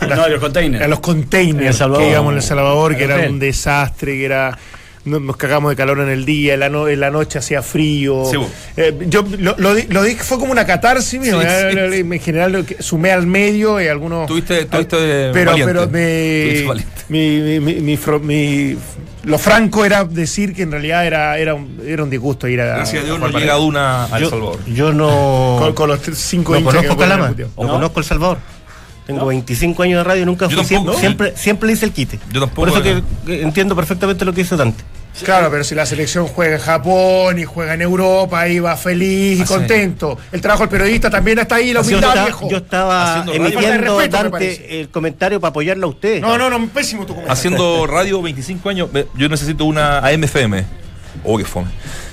No, 0.09 0.23
a 0.23 0.29
los 0.29 0.41
containers. 0.41 0.85
a 0.85 0.89
los 0.89 1.01
containers, 1.01 1.61
En 1.61 1.67
El 1.69 1.75
Salvador. 1.75 2.03
que 2.03 2.09
digamos 2.09 2.31
en 2.33 2.37
El 2.39 2.43
Salvador, 2.43 2.97
que 2.97 3.05
Al 3.05 3.11
era 3.11 3.31
un 3.31 3.39
desastre, 3.39 4.13
que 4.13 4.25
era 4.25 4.59
no- 5.05 5.21
nos 5.21 5.37
cagamos 5.37 5.71
de 5.71 5.77
calor 5.77 6.01
en 6.01 6.09
el 6.09 6.25
día, 6.25 6.55
en 6.55 6.61
la, 6.61 6.69
no- 6.69 6.89
en 6.89 6.99
la 6.99 7.11
noche 7.11 7.39
hacía 7.39 7.63
frío. 7.63 8.25
Sí, 8.29 8.37
vos. 8.37 8.49
Eh, 8.77 8.93
yo 9.09 9.25
lo, 9.39 9.55
lo, 9.57 9.75
di- 9.75 9.87
lo 9.89 10.03
dije, 10.03 10.23
fue 10.25 10.39
como 10.39 10.51
una 10.51 10.67
catarsis, 10.67 11.21
mío, 11.21 11.41
Sí, 11.41 11.47
eh, 11.49 11.91
sí. 11.93 11.99
en 12.01 12.21
general 12.21 12.53
lo 12.53 12.67
que- 12.67 12.83
sumé 12.83 13.13
al 13.13 13.27
medio 13.27 13.81
y 13.81 13.87
algunos... 13.87 14.29
Tuviste- 14.29 14.65
tuviste 14.65 15.31
pero, 15.33 15.53
valiente. 15.53 15.73
pero 15.73 15.89
me, 15.89 16.65
mi, 17.09 17.41
mi, 17.41 17.61
mi- 17.61 17.81
mi 17.83 17.97
fro- 17.97 18.21
mi- 18.21 18.77
lo 19.23 19.39
franco 19.39 19.85
era 19.85 20.05
decir 20.05 20.53
que 20.55 20.63
en 20.63 20.73
realidad 20.73 21.07
era, 21.07 21.39
era, 21.39 21.55
un, 21.55 21.81
era 21.87 22.03
un 22.03 22.11
disgusto 22.11 22.47
ir 22.49 22.61
a... 22.61 22.67
Gracias 22.67 23.03
a 23.03 23.07
Dios 23.07 23.17
a 23.17 23.21
no 23.21 23.29
llega 23.39 23.55
Duna 23.55 24.05
a 24.07 24.17
El 24.19 24.25
Yo, 24.25 24.31
Salvador. 24.31 24.59
yo 24.67 24.93
no, 24.93 25.57
con, 25.61 25.73
con 25.75 25.89
los 25.89 26.01
tres- 26.03 26.19
cinco 26.19 26.53
no 26.55 26.65
conozco 26.65 26.97
Calama, 26.97 27.33
no 27.57 27.69
conozco 27.69 28.01
El 28.01 28.07
Salvador. 28.07 28.39
Tengo 29.07 29.25
25 29.27 29.83
años 29.85 29.99
de 29.99 30.05
radio, 30.05 30.27
nunca 30.27 30.49
Yo 30.49 30.63
fui, 30.65 30.77
tampoco. 30.77 30.99
siempre, 30.99 31.27
siempre, 31.29 31.37
siempre 31.37 31.67
le 31.69 31.73
hice 31.75 31.85
el 31.87 31.93
quite. 31.93 32.19
Yo 32.33 32.41
tampoco, 32.41 32.55
Por 32.55 32.69
eso 32.71 32.83
que, 32.83 33.03
que 33.25 33.43
entiendo 33.43 33.77
perfectamente 33.77 34.25
lo 34.25 34.33
que 34.33 34.43
dice 34.43 34.57
Dante. 34.57 34.83
Claro, 35.25 35.49
pero 35.51 35.65
si 35.65 35.75
la 35.75 35.87
selección 35.87 36.27
juega 36.27 36.57
en 36.57 36.61
Japón 36.61 37.39
y 37.39 37.45
juega 37.45 37.73
en 37.73 37.81
Europa, 37.81 38.39
ahí 38.41 38.59
va 38.59 38.77
feliz 38.77 39.39
y 39.39 39.43
Ah, 39.43 39.47
contento. 39.47 40.19
El 40.31 40.43
trabajo 40.43 40.65
del 40.65 40.71
periodista 40.71 41.09
también 41.09 41.39
está 41.39 41.55
ahí, 41.55 41.73
la 41.73 41.81
Yo, 41.81 41.89
humildad, 41.89 42.25
viejo. 42.25 42.51
yo 42.51 42.57
estaba 42.59 43.21
Haciendo 43.23 43.33
emitiendo, 43.33 43.99
respeto, 43.99 44.17
Dante, 44.31 44.81
el 44.81 44.89
comentario 44.91 45.41
para 45.41 45.51
apoyarlo 45.51 45.87
a 45.87 45.91
usted. 45.91 46.21
No, 46.21 46.37
no, 46.37 46.51
no, 46.51 46.67
pésimo 46.69 47.03
tu 47.07 47.15
comentario. 47.15 47.33
Haciendo 47.33 47.87
radio 47.91 48.21
25 48.21 48.69
años, 48.69 48.91
yo 49.17 49.29
necesito 49.31 49.65
una 49.65 50.01
AMFM. 50.01 50.65
Oh, 51.25 51.39
qué 51.39 51.45
fome. 51.47 51.69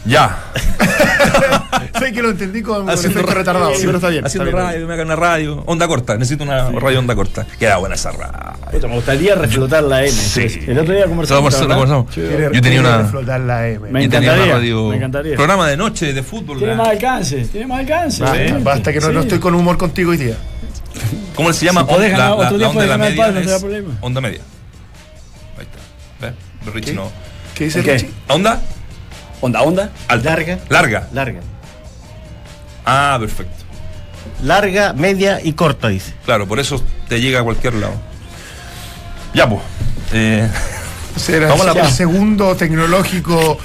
Ya. 0.05 0.39
sé 1.99 2.11
que 2.13 2.21
lo 2.21 2.29
entendí 2.31 2.61
con, 2.61 2.89
Haciendo 2.89 3.21
retardado, 3.23 3.73
Sí, 3.75 3.83
pero 3.85 3.97
está 3.97 4.09
bien. 4.09 4.25
Haciendo 4.25 4.49
está 4.49 4.59
bien. 4.61 4.71
radio, 4.73 4.87
me 4.87 4.93
hagan 4.93 5.05
una 5.07 5.15
radio. 5.15 5.63
Onda 5.65 5.87
corta, 5.87 6.17
necesito 6.17 6.43
una 6.43 6.69
radio 6.71 6.99
onda 6.99 7.15
corta. 7.15 7.45
Queda 7.59 7.77
buena 7.77 7.95
esa 7.95 8.11
radio. 8.11 8.53
Puta, 8.71 8.87
me 8.87 8.95
gustaría 8.95 9.35
reflotar 9.35 9.83
la 9.83 10.01
M. 10.01 10.11
Sí. 10.11 10.47
El 10.67 10.79
otro 10.79 10.93
día 10.93 11.05
conversamos. 11.05 11.53
Yo 12.15 12.61
tenía 12.61 12.79
una- 12.79 12.97
reflotar 13.03 13.41
la 13.41 13.67
M. 13.67 13.89
Me 13.89 14.03
Yo 14.03 14.09
tenía 14.09 14.29
encantaría, 14.31 14.43
una 14.43 14.53
radio- 14.55 14.89
me 14.89 14.95
encantaría. 14.97 15.35
Programa 15.35 15.67
de 15.67 15.77
noche 15.77 16.13
de 16.13 16.23
fútbol. 16.23 16.57
Tiene 16.57 16.75
más 16.75 16.87
alcance, 16.89 17.45
tiene 17.51 17.67
más 17.67 17.79
alcance. 17.79 18.23
Basta, 18.23 18.47
Sí. 18.47 18.53
basta 18.63 18.93
que 18.93 18.99
no, 18.99 19.11
no 19.11 19.19
estoy 19.21 19.39
con 19.39 19.53
humor 19.55 19.77
contigo 19.77 20.11
hoy 20.11 20.17
día. 20.17 20.35
¿Cómo 21.35 21.51
se 21.53 21.65
llama? 21.65 21.81
Si 21.81 21.87
podés 21.87 22.11
Onda- 22.13 22.17
ganar, 22.29 22.45
otro 22.45 22.57
día 22.57 22.69
onda 22.69 22.81
de 22.81 22.87
la 22.87 22.93
ganar 22.97 23.07
el 23.07 23.13
media 23.13 23.23
palo, 23.25 23.33
no 23.39 23.41
te 23.45 23.49
da 23.49 23.55
es 23.55 23.61
problema. 23.61 23.89
Onda 24.01 24.21
media. 24.21 24.39
Ahí 25.57 25.65
está. 25.65 26.27
¿Ves? 26.65 26.73
Richie 26.73 26.91
¿Qué? 26.91 26.93
no. 26.95 27.11
¿Qué 27.55 27.63
dice 27.65 27.79
Ok. 27.81 27.85
Richie? 27.87 28.09
¿Onda? 28.29 28.61
Onda, 29.43 29.61
onda. 29.61 29.89
Alta. 30.07 30.29
Larga. 30.29 30.59
Larga. 30.69 31.07
Larga. 31.11 31.39
Ah, 32.85 33.17
perfecto. 33.19 33.65
Larga, 34.41 34.93
media 34.93 35.41
y 35.43 35.51
corta, 35.51 35.89
dice. 35.89 36.13
Claro, 36.23 36.47
por 36.47 36.61
eso 36.61 36.81
te 37.09 37.19
llega 37.19 37.41
a 37.41 37.43
cualquier 37.43 37.73
lado. 37.73 37.93
Ya, 39.33 39.49
pues. 39.49 39.61
Eh, 40.13 40.47
Será 41.17 41.49
Vamos 41.49 41.67
a 41.67 41.73
la 41.73 41.81
el 41.81 41.91
segundo 41.91 42.55
tecnológico. 42.55 43.57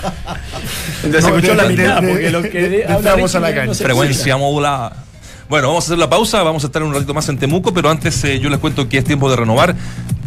Entonces 1.04 1.22
No, 1.30 1.36
escuchó 1.36 1.52
de- 1.52 1.54
la 1.54 1.64
mitad, 1.68 2.02
de- 2.02 2.08
porque 2.08 2.30
lo 2.30 2.42
que 2.42 2.68
de- 2.68 2.84
a 2.84 2.98
la 2.98 3.64
no 3.64 3.74
se 3.74 3.84
frecuencia 3.84 4.36
modulada. 4.36 5.04
Bueno, 5.48 5.68
vamos 5.68 5.84
a 5.84 5.86
hacer 5.86 5.98
la 5.98 6.10
pausa, 6.10 6.42
vamos 6.42 6.64
a 6.64 6.66
estar 6.66 6.82
un 6.82 6.92
ratito 6.92 7.14
más 7.14 7.28
en 7.28 7.38
Temuco, 7.38 7.72
pero 7.72 7.88
antes 7.88 8.22
eh, 8.24 8.40
yo 8.40 8.50
les 8.50 8.58
cuento 8.58 8.88
que 8.88 8.98
es 8.98 9.04
tiempo 9.04 9.30
de 9.30 9.36
renovar 9.36 9.76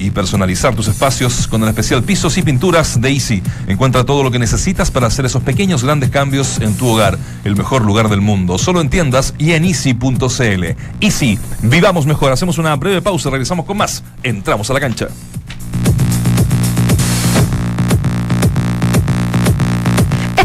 y 0.02 0.12
personalizar 0.12 0.76
tus 0.76 0.88
espacios 0.88 1.48
con 1.48 1.62
el 1.64 1.70
especial 1.70 2.04
Pisos 2.04 2.38
y 2.38 2.42
Pinturas 2.42 3.00
de 3.00 3.10
Easy. 3.12 3.44
Encuentra 3.68 4.04
todo 4.04 4.24
lo 4.24 4.32
que 4.32 4.40
necesitas 4.40 4.90
para 4.90 5.08
hacer 5.08 5.26
esos 5.26 5.44
pequeños 5.44 5.84
grandes 5.84 6.10
cambios 6.10 6.60
en 6.60 6.76
tu 6.76 6.88
hogar, 6.88 7.18
el 7.44 7.56
mejor 7.56 7.84
lugar 7.86 8.10
del 8.10 8.22
mundo. 8.22 8.58
Solo 8.58 8.82
en 8.82 8.90
tiendas 8.90 9.34
y 9.38 9.52
en 9.52 9.66
easy.cl. 9.66 10.64
Easy, 11.00 11.40
vivamos 11.62 12.06
mejor. 12.06 12.32
Hacemos 12.32 12.58
una 12.58 12.76
breve 12.76 13.02
pausa, 13.02 13.30
regresamos 13.30 13.66
con 13.66 13.78
más. 13.78 14.04
Entramos 14.24 14.70
a 14.70 14.74
la 14.74 14.80
cancha. 14.80 15.08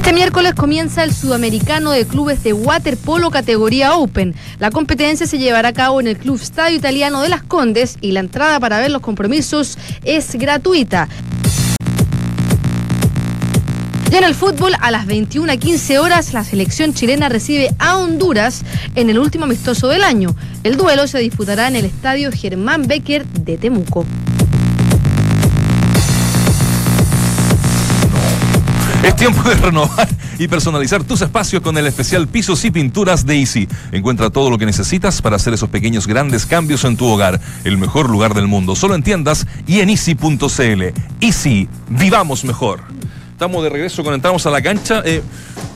Este 0.07 0.15
miércoles 0.15 0.55
comienza 0.55 1.03
el 1.03 1.13
Sudamericano 1.13 1.91
de 1.91 2.07
Clubes 2.07 2.45
de 2.45 2.53
Waterpolo 2.53 3.33
categoría 3.33 3.97
Open. 3.97 4.37
La 4.61 4.71
competencia 4.71 5.27
se 5.27 5.37
llevará 5.37 5.71
a 5.71 5.73
cabo 5.73 6.01
en 6.01 6.07
el 6.07 6.17
Club 6.17 6.41
Estadio 6.41 6.77
Italiano 6.77 7.23
de 7.23 7.29
Las 7.29 7.43
Condes 7.43 7.97
y 8.01 8.13
la 8.13 8.21
entrada 8.21 8.61
para 8.61 8.79
ver 8.79 8.93
los 8.93 9.03
compromisos 9.03 9.77
es 10.05 10.37
gratuita. 10.37 11.09
Y 14.13 14.15
en 14.15 14.23
el 14.23 14.37
fútbol, 14.37 14.75
a 14.81 14.93
las 14.93 15.09
21.15 15.09 15.99
horas, 15.99 16.33
la 16.33 16.45
selección 16.45 16.95
chilena 16.95 17.29
recibe 17.29 17.75
a 17.81 17.99
Honduras 17.99 18.63
en 18.95 19.11
el 19.11 19.19
último 19.19 19.47
amistoso 19.47 19.89
del 19.89 20.05
año. 20.05 20.37
El 20.63 20.77
duelo 20.77 21.09
se 21.09 21.19
disputará 21.19 21.67
en 21.67 21.75
el 21.75 21.85
estadio 21.85 22.31
Germán 22.31 22.87
Becker 22.87 23.27
de 23.27 23.59
Temuco. 23.59 24.07
Es 29.07 29.15
tiempo 29.15 29.49
de 29.49 29.55
renovar 29.55 30.09
y 30.37 30.49
personalizar 30.49 31.05
tus 31.05 31.21
espacios 31.23 31.63
con 31.63 31.79
el 31.79 31.87
especial 31.87 32.27
Pisos 32.27 32.65
y 32.65 32.73
Pinturas 32.73 33.25
de 33.25 33.39
Easy. 33.39 33.69
Encuentra 33.93 34.31
todo 34.31 34.51
lo 34.51 34.59
que 34.59 34.67
necesitas 34.67 35.23
para 35.23 35.37
hacer 35.37 35.55
esos 35.55 35.69
pequeños 35.69 36.09
grandes 36.09 36.45
cambios 36.45 36.83
en 36.83 36.97
tu 36.97 37.07
hogar. 37.07 37.41
El 37.63 37.79
mejor 37.79 38.11
lugar 38.11 38.35
del 38.35 38.49
mundo. 38.49 38.75
Solo 38.75 38.97
en 38.97 39.05
tiendas 39.05 39.47
y 39.65 39.79
en 39.79 39.91
easy.cl. 39.91 40.83
Easy, 41.21 41.69
vivamos 41.89 42.45
mejor. 42.45 42.81
Estamos 43.31 43.63
de 43.63 43.71
regreso 43.71 44.03
cuando 44.03 44.17
entramos 44.17 44.45
a 44.45 44.51
la 44.51 44.61
cancha. 44.61 45.03
Eh, 45.05 45.23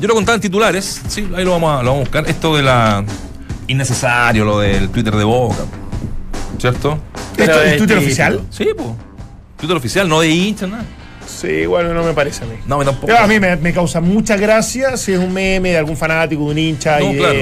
yo 0.01 0.09
lo 0.09 0.15
contaba 0.15 0.35
en 0.35 0.41
titulares. 0.41 1.01
Sí, 1.07 1.29
ahí 1.37 1.45
lo 1.45 1.53
vamos, 1.53 1.79
a, 1.79 1.85
lo 1.85 1.91
vamos 1.91 1.99
a 1.99 2.11
buscar. 2.11 2.29
Esto 2.29 2.57
de 2.57 2.65
la. 2.65 3.05
Innecesario, 3.69 4.45
lo 4.45 4.59
del 4.59 4.89
Twitter 4.89 5.15
de 5.15 5.23
Boca. 5.23 5.67
¿Cierto? 6.59 6.99
¿Esto 7.37 7.63
es 7.63 7.79
Twitter 7.79 7.99
oficial? 7.99 8.41
Sí, 8.51 8.67
pues. 8.77 8.89
Twitter 9.57 9.77
oficial, 9.77 10.09
no 10.09 10.21
de 10.21 10.31
hincha, 10.31 10.67
nada. 10.67 10.85
Sí, 11.31 11.67
bueno, 11.67 11.95
no 11.95 12.03
me 12.05 12.13
parece 12.13 12.45
a 12.45 12.47
mí. 12.47 12.55
No, 12.67 12.79
me 12.79 12.85
tampoco. 12.85 13.07
Pero 13.07 13.19
a 13.21 13.27
mí 13.27 13.39
me, 13.41 13.57
me 13.57 13.73
causa 13.73 14.01
mucha 14.01 14.37
gracia 14.37 14.97
si 14.97 15.13
es 15.13 15.19
un 15.19 15.33
meme 15.33 15.71
de 15.71 15.79
algún 15.79 15.97
fanático, 15.97 16.45
de 16.47 16.51
un 16.51 16.59
hincha 16.59 16.99
No, 17.01 17.11
y 17.11 17.15
de, 17.15 17.19
claro. 17.19 17.39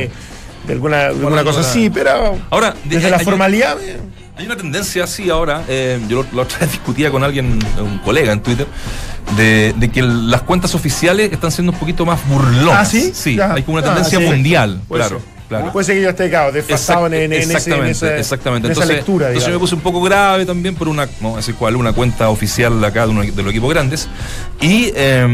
de 0.67 0.73
alguna, 0.73 0.97
de 0.99 1.07
alguna 1.09 1.45
cosa 1.45 1.61
así, 1.61 1.91
pero 1.91 2.37
Ahora, 2.51 2.75
de- 2.85 2.97
desde 2.97 3.11
la 3.11 3.17
hay- 3.17 3.25
formalidad. 3.25 3.77
me- 3.77 4.19
Hay 4.39 4.47
una 4.47 4.57
tendencia 4.57 5.03
así 5.03 5.29
ahora, 5.31 5.65
eh, 5.69 5.99
yo 6.09 6.25
la 6.33 6.43
otra 6.43 6.59
vez 6.61 6.71
discutía 6.71 7.11
con 7.11 7.25
alguien, 7.25 7.59
un 7.81 7.99
colega 7.99 8.33
en 8.33 8.41
Twitter, 8.41 8.69
de, 9.37 9.75
de 9.77 9.89
que 9.91 10.01
las 10.01 10.43
cuentas 10.43 10.77
oficiales 10.77 11.33
están 11.33 11.51
siendo 11.51 11.73
un 11.73 11.79
poquito 11.79 12.07
más 12.07 12.21
burlonas. 12.29 12.77
¿Ah, 12.79 12.85
sí? 12.85 13.11
Sí, 13.15 13.35
Ya. 13.35 13.53
hay 13.55 13.65
como 13.65 13.79
una 13.79 13.87
Ah, 13.87 13.95
tendencia 13.95 14.21
sí. 14.21 14.25
mundial, 14.27 14.81
claro. 14.89 15.21
Claro. 15.49 15.73
Puede 15.73 15.85
ser 15.87 15.97
que 15.97 16.03
yo 16.03 16.11
esté 16.11 16.29
quedado, 16.29 16.53
desfasado 16.53 17.07
en, 17.07 17.15
en, 17.15 17.33
en 17.33 17.33
ese- 17.33 17.43
en 17.45 17.57
exactamente, 17.57 17.91
esa, 17.93 18.17
exactamente. 18.19 18.67
en 18.67 18.73
esa 18.73 18.81
Entonces, 18.83 18.97
lectura. 18.97 19.27
entonces 19.29 19.45
yo 19.45 19.49
me 19.49 19.53
digamos. 19.53 19.61
puse 19.71 19.75
un 19.77 19.81
poco 19.81 20.03
grave 20.03 20.45
también 20.45 20.75
por 20.75 20.89
una, 20.89 21.09
no 21.23 21.41
sé 21.41 21.55
cuál, 21.55 21.77
una 21.77 21.93
cuenta 21.95 22.29
oficial 22.29 22.85
acá 22.85 23.07
de, 23.07 23.13
uno 23.13 23.23
de 23.23 23.43
los 23.43 23.51
equipos 23.51 23.71
grandes. 23.71 24.09
Y, 24.61 24.93
eh, 24.95 25.27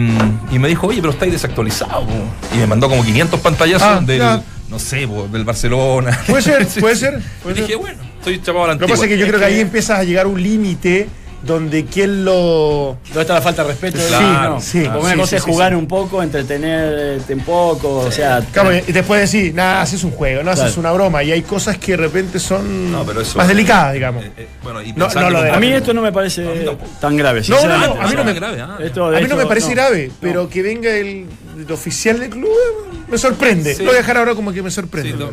y 0.53 0.59
me 0.61 0.68
dijo, 0.68 0.87
oye, 0.87 1.00
pero 1.00 1.12
estáis 1.12 1.33
desactualizados. 1.33 2.05
po". 2.05 2.55
Y 2.55 2.59
me 2.59 2.66
mandó 2.68 2.88
como 2.88 3.05
500 3.05 3.40
pantallazos 3.40 3.88
Ah, 3.88 4.00
del, 4.00 4.22
no 4.68 4.79
sé, 4.79 5.09
del 5.33 5.44
Barcelona. 5.44 6.16
Puede 6.29 6.42
ser, 6.42 6.66
puede 6.81 6.94
ser, 6.96 7.20
Y 7.44 7.48
dije, 7.55 7.66
ser. 7.66 7.77
bueno, 7.79 7.98
estoy 8.18 8.38
chapado 8.40 8.64
a 8.64 8.68
la 8.68 8.74
Lo 8.74 8.81
que 8.87 8.92
pasa 8.92 9.05
es 9.05 9.09
que 9.11 9.18
yo 9.18 9.27
creo 9.27 9.40
que 9.40 9.46
ahí 9.46 9.59
empiezas 9.61 9.98
a 9.98 10.05
llegar 10.05 10.27
a 10.27 10.29
un 10.29 10.40
límite 10.40 11.09
donde 11.44 11.85
quien 11.85 12.24
lo. 12.24 12.96
¿Dónde 13.07 13.20
está 13.20 13.35
la 13.35 13.40
falta 13.42 13.62
de 13.62 13.68
respeto? 13.68 13.98
Claro, 14.09 14.54
no. 14.54 14.61
sí, 14.61 14.80
Porque 14.85 14.98
una 14.98 15.11
sí, 15.12 15.16
cosa 15.18 15.30
sí, 15.30 15.37
es 15.37 15.42
sí, 15.44 15.50
jugar 15.50 15.72
sí. 15.72 15.76
un 15.76 15.87
poco, 15.87 16.22
entretenerte 16.22 17.35
un 17.35 17.40
poco, 17.40 17.98
o 17.98 18.11
sea... 18.11 18.40
Claro, 18.52 18.74
y 18.74 18.80
después 18.92 19.20
decir, 19.20 19.54
nada, 19.54 19.83
haces 19.83 20.02
un 20.04 20.11
juego, 20.11 20.42
no 20.42 20.50
haces 20.50 20.64
Claro. 20.66 20.80
una 20.80 20.92
broma. 20.92 21.22
Y 21.22 21.33
hay 21.33 21.42
cosas 21.42 21.78
que 21.78 21.92
de 21.92 21.96
repente 21.98 22.38
son 22.38 22.90
No, 22.92 23.04
pero 23.04 23.20
eso- 23.20 23.38
más 23.38 23.48
delicadas, 23.48 23.92
digamos. 23.94 24.24
Eh, 24.24 24.30
eh, 24.37 24.48
bueno, 24.62 24.83
y 24.83 24.92
No, 24.92 25.09
no 25.09 25.30
lo 25.30 25.38
que- 25.38 25.44
de- 25.44 25.50
A 25.52 25.61
mí 25.61 25.68
esto 25.72 25.92
no 25.94 26.02
me 26.02 26.12
parece 26.12 26.44
tan 27.00 27.16
grave. 27.16 27.42
No, 27.48 27.66
no, 27.66 27.78
no, 27.94 28.02
a 28.02 28.07
mí 28.09 28.14
no 28.16 28.24
me- 28.24 28.33
grave. 28.35 28.61
ah. 28.61 28.78
Esto, 28.80 29.07
A 29.07 29.20
mí 29.20 29.26
no 29.28 29.37
me 29.37 29.46
parece 29.46 29.70
grave, 29.74 30.11
pero 30.20 30.48
que 30.48 30.62
venga 30.62 30.90
el, 30.90 31.26
el 31.59 31.72
oficial 31.72 32.18
del 32.20 32.30
club 32.30 32.48
eh, 32.48 32.96
me 33.09 33.18
sorprende. 33.18 33.74
Sí. 33.74 33.83
Lo 33.83 33.88
voy 33.90 33.94
a 33.96 33.98
dejar 33.98 34.16
ahora 34.18 34.35
como 34.35 34.52
que 34.52 34.62
me 34.62 34.70
sorprende. 34.70 35.12
Sí, 35.12 35.16
no, 35.18 35.26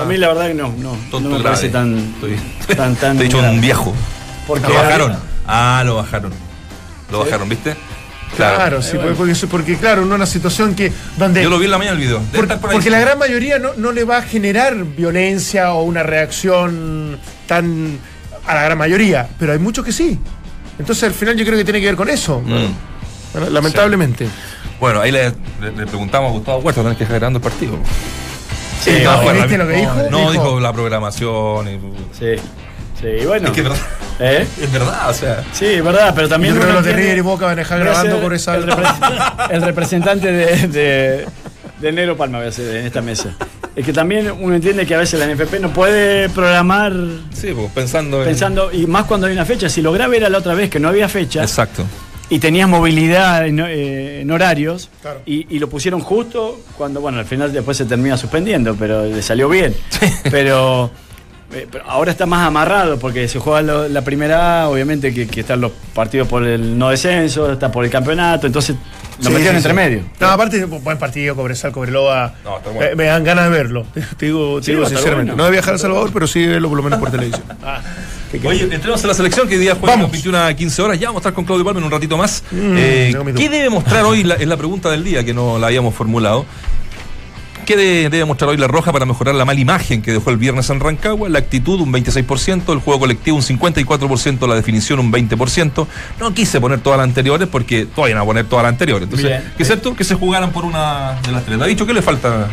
A 0.00 0.04
mí, 0.04 0.14
a 0.14 0.18
la 0.18 0.28
verdad 0.28 0.48
que 0.48 0.54
no, 0.54 0.72
no, 0.78 0.96
no 1.12 1.20
me 1.20 1.28
grave. 1.28 1.42
parece 1.44 1.68
tan... 1.68 1.96
Estoy- 1.98 2.76
tan, 2.76 2.96
tan 2.96 3.16
Te 3.18 3.24
he 3.24 3.26
dicho 3.26 3.38
un 3.38 3.60
viejo. 3.60 3.94
Porque 4.48 4.66
Lo 4.66 4.74
bajaron. 4.74 5.16
Ah, 5.46 5.82
lo 5.86 5.94
bajaron. 5.96 6.32
Lo 7.12 7.20
bajaron, 7.20 7.48
¿viste? 7.48 7.76
Claro, 8.36 8.82
sí, 8.82 8.96
porque, 8.96 9.14
porque, 9.14 9.34
porque, 9.50 9.76
claro, 9.76 10.02
en 10.02 10.12
una 10.12 10.26
situación 10.26 10.74
que 10.74 10.92
donde 11.16 11.42
Yo 11.42 11.48
lo 11.48 11.58
vi 11.58 11.64
en 11.64 11.70
la 11.70 11.78
mañana 11.78 11.94
el 11.96 12.02
video. 12.02 12.20
Por- 12.20 12.42
estar 12.44 12.60
por 12.60 12.70
porque 12.72 12.90
la 12.90 13.00
gran 13.00 13.18
mayoría 13.18 13.58
no, 13.58 13.70
no 13.76 13.90
le 13.92 14.04
va 14.04 14.18
a 14.18 14.22
generar 14.22 14.74
violencia 14.84 15.72
o 15.72 15.82
una 15.84 16.02
reacción 16.02 17.18
tan 17.46 17.98
a 18.46 18.54
la 18.54 18.62
gran 18.64 18.78
mayoría, 18.78 19.28
pero 19.38 19.52
hay 19.52 19.58
muchos 19.58 19.84
que 19.84 19.92
sí. 19.92 20.18
Entonces 20.78 21.04
al 21.04 21.12
final 21.14 21.36
yo 21.36 21.44
creo 21.44 21.56
que 21.58 21.64
tiene 21.64 21.80
que 21.80 21.86
ver 21.86 21.96
con 21.96 22.08
eso. 22.10 22.40
Mm. 22.40 22.66
Bueno, 23.32 23.50
lamentablemente. 23.50 24.28
Bueno, 24.80 25.00
ahí 25.00 25.10
le, 25.10 25.30
le- 25.60 25.72
le 25.76 25.86
preguntamos 25.86 26.30
a 26.30 26.32
Gustavo 26.34 26.58
Huerta, 26.58 26.82
tenés 26.82 26.96
que 26.98 27.04
dejar 27.04 27.18
grabando 27.20 27.38
el 27.38 27.42
partido. 27.42 27.76
Sí, 28.82 28.92
no, 29.02 29.20
¿viste 29.32 29.58
lo 29.58 29.66
que 29.66 29.72
dijo? 29.74 29.94
No, 30.10 30.18
Dijo- 30.18 30.32
dijo 30.32 30.60
la 30.60 30.72
programación. 30.72 31.68
Y, 31.68 31.78
Sí, 32.16 32.40
sí, 33.00 33.26
bueno. 33.26 33.48
es 33.48 33.52
que 33.54 33.60
es 33.60 33.68
verdad. 33.68 33.82
¿Eh? 34.20 34.46
Es 34.62 34.72
verdad, 34.72 35.10
o 35.10 35.14
sea. 35.14 35.44
Sí, 35.52 35.66
es 35.66 35.84
verdad, 35.84 36.12
pero 36.14 36.28
también... 36.28 36.54
Yo 36.54 36.60
creo 36.60 36.82
que 36.82 36.88
uno 36.88 36.96
River 36.96 37.18
y 37.18 37.20
Boca 37.20 37.44
van 37.46 37.52
a 37.52 37.56
dejar 37.56 37.78
grabando 37.80 38.20
por 38.20 38.34
esa. 38.34 38.56
El, 38.56 38.66
repre- 38.66 39.46
el 39.50 39.62
representante 39.62 40.32
de, 40.32 41.26
de, 41.80 42.14
Palma 42.16 42.38
voy 42.38 42.48
a 42.48 42.52
ser 42.52 42.76
en 42.76 42.86
esta 42.86 43.00
mesa. 43.00 43.30
Es 43.76 43.86
que 43.86 43.92
también 43.92 44.32
uno 44.40 44.56
entiende 44.56 44.84
que 44.86 44.94
a 44.96 44.98
veces 44.98 45.20
la 45.20 45.26
NFP 45.32 45.60
no 45.60 45.72
puede 45.72 46.28
programar 46.30 46.92
Sí, 47.32 47.52
pues 47.54 47.70
pensando 47.72 48.18
en. 48.22 48.24
pensando, 48.28 48.72
y 48.72 48.86
más 48.88 49.04
cuando 49.04 49.28
hay 49.28 49.32
una 49.34 49.44
fecha. 49.44 49.68
Si 49.68 49.82
lo 49.82 49.92
grave 49.92 50.16
era 50.16 50.28
la 50.28 50.38
otra 50.38 50.54
vez 50.54 50.68
que 50.68 50.80
no 50.80 50.88
había 50.88 51.08
fecha 51.08 51.42
Exacto. 51.42 51.84
y 52.28 52.40
tenías 52.40 52.68
movilidad 52.68 53.46
en, 53.46 53.60
eh, 53.60 54.22
en 54.22 54.30
horarios 54.32 54.90
Claro. 55.00 55.20
y, 55.26 55.46
y 55.54 55.60
lo 55.60 55.68
pusieron 55.68 56.00
justo 56.00 56.60
cuando, 56.76 57.00
bueno, 57.00 57.20
al 57.20 57.24
final 57.26 57.52
después 57.52 57.76
se 57.76 57.84
termina 57.84 58.16
suspendiendo, 58.16 58.74
pero 58.76 59.04
le 59.06 59.22
salió 59.22 59.48
bien. 59.48 59.76
Pero, 60.28 60.90
eh, 61.52 61.66
pero 61.70 61.84
ahora 61.88 62.10
está 62.12 62.26
más 62.26 62.46
amarrado 62.46 62.98
porque 62.98 63.26
se 63.28 63.38
juega 63.38 63.62
lo- 63.62 63.88
la 63.88 64.02
primera 64.02 64.62
A, 64.64 64.68
obviamente 64.68 65.12
que, 65.14 65.26
que 65.26 65.40
están 65.40 65.60
los 65.60 65.72
partidos 65.94 66.28
por 66.28 66.44
el 66.44 66.78
no 66.78 66.90
descenso, 66.90 67.50
está 67.52 67.70
por 67.72 67.84
el 67.84 67.90
campeonato, 67.90 68.46
entonces 68.46 68.76
lo 69.18 69.24
Sí, 69.24 69.30
metieron 69.30 69.54
sí, 69.60 69.68
entre 69.68 69.70
sí. 69.72 69.76
medio. 69.76 70.02
No, 70.20 70.26
aparte, 70.28 70.64
buen 70.64 70.96
partido, 70.98 71.34
Cobresal, 71.34 71.72
Cobreloa. 71.72 72.34
No, 72.44 72.58
está 72.58 72.70
bueno. 72.70 72.90
me, 72.90 72.94
me 72.96 73.04
dan 73.06 73.24
ganas 73.24 73.44
de 73.44 73.50
verlo. 73.50 73.84
Te 74.16 74.26
digo, 74.26 74.58
te 74.60 74.66
Sí, 74.66 74.72
digo 74.72 74.86
sinceramente. 74.86 75.32
bueno. 75.32 75.36
No 75.36 75.44
de 75.46 75.50
viajar 75.50 75.74
a 75.74 75.78
Salvador, 75.78 76.10
pero 76.12 76.26
sí 76.28 76.46
verlo 76.46 76.68
por 76.68 76.76
lo 76.76 76.82
menos 76.84 76.98
por 77.00 77.10
televisión. 77.10 77.42
¿Qué 78.30 78.38
querés? 78.40 78.62
Oye, 78.62 78.74
entremos 78.74 79.02
a 79.02 79.06
la 79.06 79.14
selección 79.14 79.48
que 79.48 79.54
hoy 79.54 79.60
día 79.62 79.72
juega 79.74 79.94
Vamos. 79.96 80.02
las 80.10 80.12
21 80.12 80.38
a 80.38 80.52
15 80.54 80.82
horas. 80.82 81.00
Ya 81.00 81.06
vamos 81.08 81.20
a 81.20 81.22
estar 81.22 81.32
con 81.32 81.46
Claudio 81.46 81.64
Palma 81.64 81.80
en 81.80 81.84
un 81.86 81.90
ratito 81.90 82.16
más. 82.18 82.44
Mm, 82.50 82.74
Eh. 82.76 83.16
¿Qué 83.36 83.48
debe 83.48 83.70
mostrar 83.70 84.04
hoy? 84.04 84.22
La, 84.22 84.34
es 84.34 84.46
la 84.46 84.56
pregunta 84.58 84.90
del 84.90 85.02
día 85.02 85.24
que 85.24 85.32
no 85.34 85.58
la 85.58 85.68
habíamos 85.68 85.94
formulado. 85.94 86.44
¿Qué 87.68 87.76
de- 87.76 88.08
debe 88.08 88.24
mostrar 88.24 88.48
hoy 88.48 88.56
la 88.56 88.66
Roja 88.66 88.92
para 88.92 89.04
mejorar 89.04 89.34
la 89.34 89.44
mala 89.44 89.60
imagen 89.60 90.00
que 90.00 90.10
dejó 90.10 90.30
el 90.30 90.38
viernes 90.38 90.70
en 90.70 90.80
Rancagua? 90.80 91.28
La 91.28 91.38
actitud 91.38 91.78
un 91.82 91.92
26%, 91.92 92.72
el 92.72 92.78
juego 92.78 92.98
colectivo 93.00 93.36
un 93.36 93.42
54%, 93.42 94.46
la 94.48 94.54
definición 94.54 94.98
un 95.00 95.12
20%. 95.12 95.86
No 96.18 96.32
quise 96.32 96.62
poner 96.62 96.80
todas 96.80 96.96
las 96.96 97.04
anteriores 97.04 97.46
porque 97.46 97.84
todavía 97.84 98.14
no 98.14 98.22
voy 98.24 98.28
a 98.28 98.32
poner 98.36 98.46
todas 98.46 98.62
las 98.62 98.72
anteriores. 98.72 99.02
Entonces, 99.04 99.28
Bien. 99.28 99.52
¿qué 99.54 99.62
es 99.64 99.68
esto? 99.68 99.94
Que 99.94 100.04
se 100.04 100.14
jugaran 100.14 100.50
por 100.50 100.64
una 100.64 101.20
de 101.20 101.30
las 101.30 101.44
tres. 101.44 101.58
¿Le 101.58 101.64
ha 101.64 101.66
dicho 101.66 101.84
qué 101.84 101.92
le 101.92 102.00
falta? 102.00 102.48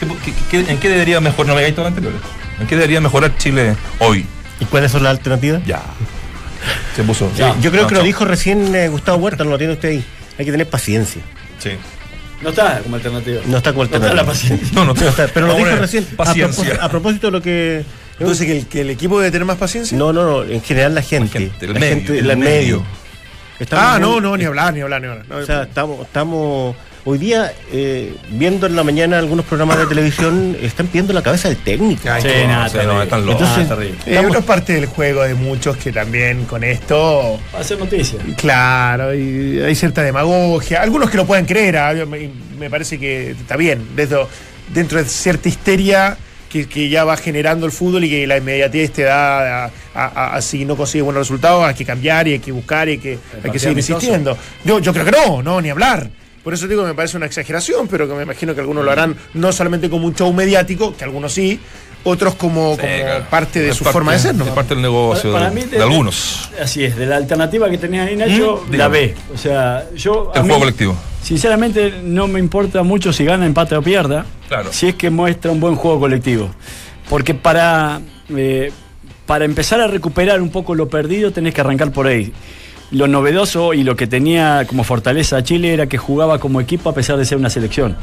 ¿Qué- 0.00 0.06
qué- 0.24 0.64
qué- 0.64 0.72
¿En 0.72 0.78
qué 0.78 0.88
debería 0.88 1.20
mejorar? 1.20 1.48
No 1.48 1.54
me 1.60 1.70
todas 1.72 1.90
las 1.92 1.98
anteriores. 1.98 2.20
¿En 2.58 2.66
qué 2.66 2.76
debería 2.76 3.02
mejorar 3.02 3.36
Chile 3.36 3.76
hoy? 3.98 4.24
¿Y 4.58 4.64
cuáles 4.64 4.90
son 4.90 5.02
las 5.02 5.10
alternativas? 5.10 5.62
Ya. 5.66 5.82
Se 6.96 7.02
puso. 7.02 7.30
Yo 7.60 7.70
creo 7.70 7.82
No, 7.82 7.88
que 7.88 7.94
lo 7.94 8.02
dijo 8.02 8.24
recién 8.24 8.74
eh, 8.74 8.88
Gustavo 8.88 9.18
Huerta, 9.18 9.44
no 9.44 9.50
lo 9.50 9.58
tiene 9.58 9.74
usted 9.74 9.90
ahí. 9.90 10.04
Hay 10.38 10.46
que 10.46 10.50
tener 10.50 10.66
paciencia. 10.66 11.20
Sí. 11.58 11.72
No 12.42 12.50
está 12.50 12.80
como 12.80 12.96
alternativa. 12.96 13.40
No 13.46 13.56
está 13.56 13.72
como 13.72 13.84
No 13.84 13.86
está 13.86 13.96
alternativa. 13.96 14.22
la 14.22 14.26
paciencia. 14.28 14.68
No, 14.72 14.84
no, 14.84 14.94
No 14.94 15.08
está, 15.08 15.28
pero 15.28 15.46
lo 15.46 15.52
a 15.54 15.56
dijo 15.56 15.70
recién. 15.76 16.06
A 16.12 16.16
Paciencia. 16.16 16.54
propósito, 16.64 16.84
a 16.84 16.88
propósito 16.88 17.26
de 17.28 17.30
lo 17.32 17.42
que. 17.42 17.84
Entonces, 18.18 18.46
que 18.46 18.58
el, 18.58 18.66
que 18.66 18.80
el 18.82 18.90
equipo 18.90 19.18
debe 19.20 19.30
tener 19.30 19.46
más 19.46 19.56
paciencia. 19.58 19.96
No, 19.96 20.12
no, 20.12 20.24
no. 20.24 20.42
En 20.44 20.62
general 20.62 20.94
la 20.94 21.02
gente. 21.02 21.38
gente, 21.38 21.66
el 21.66 21.72
la 21.74 21.78
medio, 21.80 21.94
gente, 21.96 22.18
el 22.18 22.28
la 22.28 22.36
medio. 22.36 22.82
ah, 23.72 23.98
muy- 23.98 24.00
no, 24.08 24.20
no, 24.20 24.36
ni 24.36 24.44
hablar, 24.44 24.72
ni 24.74 24.80
hablar, 24.80 25.00
ni 25.00 25.08
hablar. 25.08 25.26
No, 25.28 25.36
O 25.36 25.44
sea, 25.46 25.62
estamos, 25.64 26.00
estamos 26.06 26.76
hoy 27.06 27.18
día 27.18 27.52
eh, 27.72 28.12
viendo 28.30 28.66
en 28.66 28.74
la 28.76 28.82
mañana 28.82 29.18
algunos 29.18 29.46
programas 29.46 29.78
de 29.78 29.86
televisión, 29.86 30.56
están 30.60 30.88
pidiendo 30.88 31.12
la 31.12 31.22
cabeza 31.22 31.48
del 31.48 31.56
técnico. 31.58 32.02
Ay, 32.10 32.20
Sí, 32.20 32.28
no, 32.42 32.48
nada, 32.48 32.66
o 32.66 32.68
sea, 32.68 32.82
no, 32.82 33.02
están 33.02 33.24
locos. 33.24 33.42
Entonces, 33.42 33.70
Ah, 33.70 33.74
terrible. 33.76 33.98
Eh, 34.06 34.26
uno 34.28 34.38
es 34.40 34.44
parte 34.44 34.72
del 34.74 34.86
juego 34.86 35.22
de 35.22 35.34
muchos 35.34 35.76
que 35.76 35.92
también 35.92 36.44
con 36.46 36.64
esto, 36.64 37.38
Va 37.54 37.60
a 37.60 37.64
ser 37.64 37.78
noticia. 37.78 38.18
claro, 38.36 39.14
y 39.14 39.60
hay 39.60 39.74
cierta 39.74 40.02
demagogia. 40.02 40.82
Algunos 40.82 41.08
que 41.08 41.16
lo 41.16 41.26
pueden 41.26 41.46
creer, 41.46 41.76
ah, 41.78 41.94
me, 42.06 42.28
me 42.58 42.68
parece 42.68 42.98
que 42.98 43.30
está 43.30 43.56
bien, 43.56 43.86
dentro, 43.94 44.28
dentro 44.74 44.98
de 45.02 45.08
cierta 45.08 45.48
histeria 45.48 46.16
que, 46.50 46.68
que 46.68 46.88
ya 46.88 47.04
va 47.04 47.16
generando 47.16 47.66
el 47.66 47.72
fútbol 47.72 48.02
y 48.04 48.10
que 48.10 48.26
la 48.26 48.36
inmediatez 48.38 48.90
te 48.92 49.02
da 49.02 49.64
a, 49.66 49.70
a- 49.94 50.06
a- 50.06 50.34
a 50.36 50.42
si 50.42 50.64
no 50.64 50.76
consigues 50.76 51.04
buenos 51.04 51.20
resultados, 51.28 51.64
hay 51.64 51.74
que 51.74 51.84
cambiar 51.84 52.26
y 52.28 52.32
hay 52.32 52.38
que 52.40 52.50
buscar 52.52 52.88
y 52.88 52.92
hay 52.92 52.98
que, 52.98 53.18
hay 53.44 53.50
que 53.50 53.58
seguir 53.60 53.74
amistoso. 53.74 53.94
insistiendo. 53.98 54.36
Yo, 54.64 54.80
yo 54.80 54.92
creo 54.92 55.04
que 55.04 55.10
no, 55.12 55.42
no, 55.42 55.60
ni 55.60 55.70
hablar. 55.70 56.08
Por 56.46 56.54
eso 56.54 56.68
digo 56.68 56.82
que 56.82 56.88
me 56.90 56.94
parece 56.94 57.16
una 57.16 57.26
exageración, 57.26 57.88
pero 57.88 58.06
que 58.06 58.14
me 58.14 58.22
imagino 58.22 58.54
que 58.54 58.60
algunos 58.60 58.84
lo 58.84 58.92
harán 58.92 59.16
no 59.34 59.50
solamente 59.50 59.90
como 59.90 60.06
un 60.06 60.14
show 60.14 60.32
mediático, 60.32 60.96
que 60.96 61.02
algunos 61.02 61.32
sí, 61.32 61.58
otros 62.04 62.36
como, 62.36 62.76
como 62.76 62.76
claro. 62.76 63.24
parte 63.28 63.60
de 63.62 63.70
Es 63.70 63.76
su 63.76 63.82
parte- 63.82 63.92
forma 63.94 64.12
de 64.12 64.18
ser, 64.20 64.36
¿no? 64.36 64.44
Es 64.44 64.50
parte 64.52 64.74
del 64.74 64.82
negocio 64.84 65.32
Para- 65.32 65.46
para 65.46 65.54
de, 65.56 65.60
mí, 65.64 65.68
de 65.68 65.76
de- 65.78 65.82
algunos. 65.82 66.48
Así 66.62 66.84
es, 66.84 66.94
de 66.94 67.04
la 67.06 67.16
alternativa 67.16 67.68
que 67.68 67.78
tenía 67.78 68.04
ahí 68.04 68.14
Nacho, 68.14 68.62
Mm, 68.68 68.74
la. 68.76 68.86
B. 68.86 69.12
O 69.34 69.36
sea, 69.36 69.86
yo. 69.96 70.30
a 70.32 70.36
El 70.38 70.42
mí, 70.44 70.48
juego 70.50 70.60
colectivo. 70.60 70.96
Sinceramente, 71.20 71.94
no 72.04 72.28
me 72.28 72.38
importa 72.38 72.84
mucho 72.84 73.12
si 73.12 73.24
gana, 73.24 73.44
empate 73.44 73.74
o 73.74 73.82
pierda. 73.82 74.24
Claro. 74.46 74.72
Si 74.72 74.86
es 74.86 74.94
que 74.94 75.10
muestra 75.10 75.50
un 75.50 75.58
buen 75.58 75.74
juego 75.74 75.98
colectivo. 75.98 76.48
Porque 77.10 77.34
para, 77.34 78.00
eh, 78.36 78.70
para 79.26 79.44
empezar 79.44 79.80
a 79.80 79.88
recuperar 79.88 80.40
un 80.40 80.50
poco 80.50 80.76
lo 80.76 80.88
perdido, 80.88 81.32
tenés 81.32 81.52
que 81.54 81.60
arrancar 81.60 81.90
por 81.90 82.06
ahí. 82.06 82.32
Lo 82.92 83.08
novedoso 83.08 83.74
y 83.74 83.82
lo 83.82 83.96
que 83.96 84.06
tenía 84.06 84.64
como 84.66 84.84
fortaleza 84.84 85.42
Chile 85.42 85.72
era 85.74 85.86
que 85.86 85.98
jugaba 85.98 86.38
como 86.38 86.60
equipo 86.60 86.88
a 86.90 86.94
pesar 86.94 87.16
de 87.16 87.24
ser 87.24 87.36
una 87.38 87.50
selección. 87.50 87.96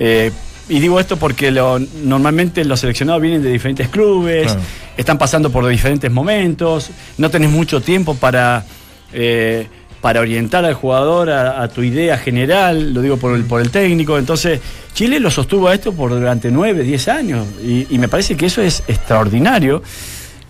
Eh, 0.00 0.32
y 0.68 0.80
digo 0.80 0.98
esto 1.00 1.16
porque 1.16 1.50
lo- 1.50 1.78
normalmente 1.78 2.64
los 2.64 2.80
seleccionados 2.80 3.22
vienen 3.22 3.42
de 3.42 3.50
diferentes 3.50 3.88
clubes, 3.88 4.46
Claro. 4.52 4.60
están 4.96 5.18
pasando 5.18 5.50
por 5.50 5.66
diferentes 5.66 6.10
momentos, 6.10 6.90
no 7.16 7.30
tenés 7.30 7.50
mucho 7.50 7.80
tiempo 7.80 8.14
para, 8.16 8.64
eh, 9.12 9.66
para 10.00 10.20
orientar 10.20 10.64
al 10.64 10.74
jugador 10.74 11.30
a, 11.30 11.62
a 11.62 11.68
tu 11.68 11.82
idea 11.82 12.18
general, 12.18 12.92
lo 12.92 13.00
digo 13.00 13.16
por 13.16 13.34
el, 13.34 13.44
por 13.44 13.60
el 13.60 13.70
técnico. 13.70 14.18
Entonces, 14.18 14.60
Chile 14.94 15.20
lo 15.20 15.30
sostuvo 15.30 15.68
a 15.68 15.74
esto 15.74 15.92
por 15.92 16.10
durante 16.10 16.50
9, 16.50 16.82
10 16.82 17.08
años 17.08 17.46
y, 17.64 17.86
y 17.88 17.98
me 17.98 18.08
parece 18.08 18.36
que 18.36 18.46
eso 18.46 18.60
es 18.62 18.82
extraordinario. 18.88 19.82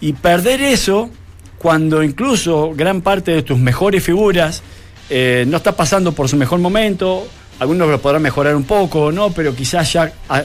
Y 0.01 0.15
perder 0.15 0.61
eso 0.63 1.11
cuando 1.59 2.03
incluso 2.03 2.73
gran 2.75 3.01
parte 3.01 3.33
de 3.33 3.43
tus 3.43 3.59
mejores 3.59 4.03
figuras 4.03 4.63
eh, 5.11 5.45
no 5.49 5.57
está 5.57 5.77
pasando 5.77 6.13
por 6.13 6.29
su 6.29 6.37
mejor 6.37 6.61
momento, 6.61 7.27
algunos 7.59 7.89
lo 7.89 8.01
podrán 8.01 8.23
mejorar 8.23 8.55
un 8.55 8.65
poco, 8.65 9.11
¿no? 9.11 9.31
Pero 9.31 9.55
quizás 9.55 9.93
ya 9.93 10.13
ah, 10.29 10.43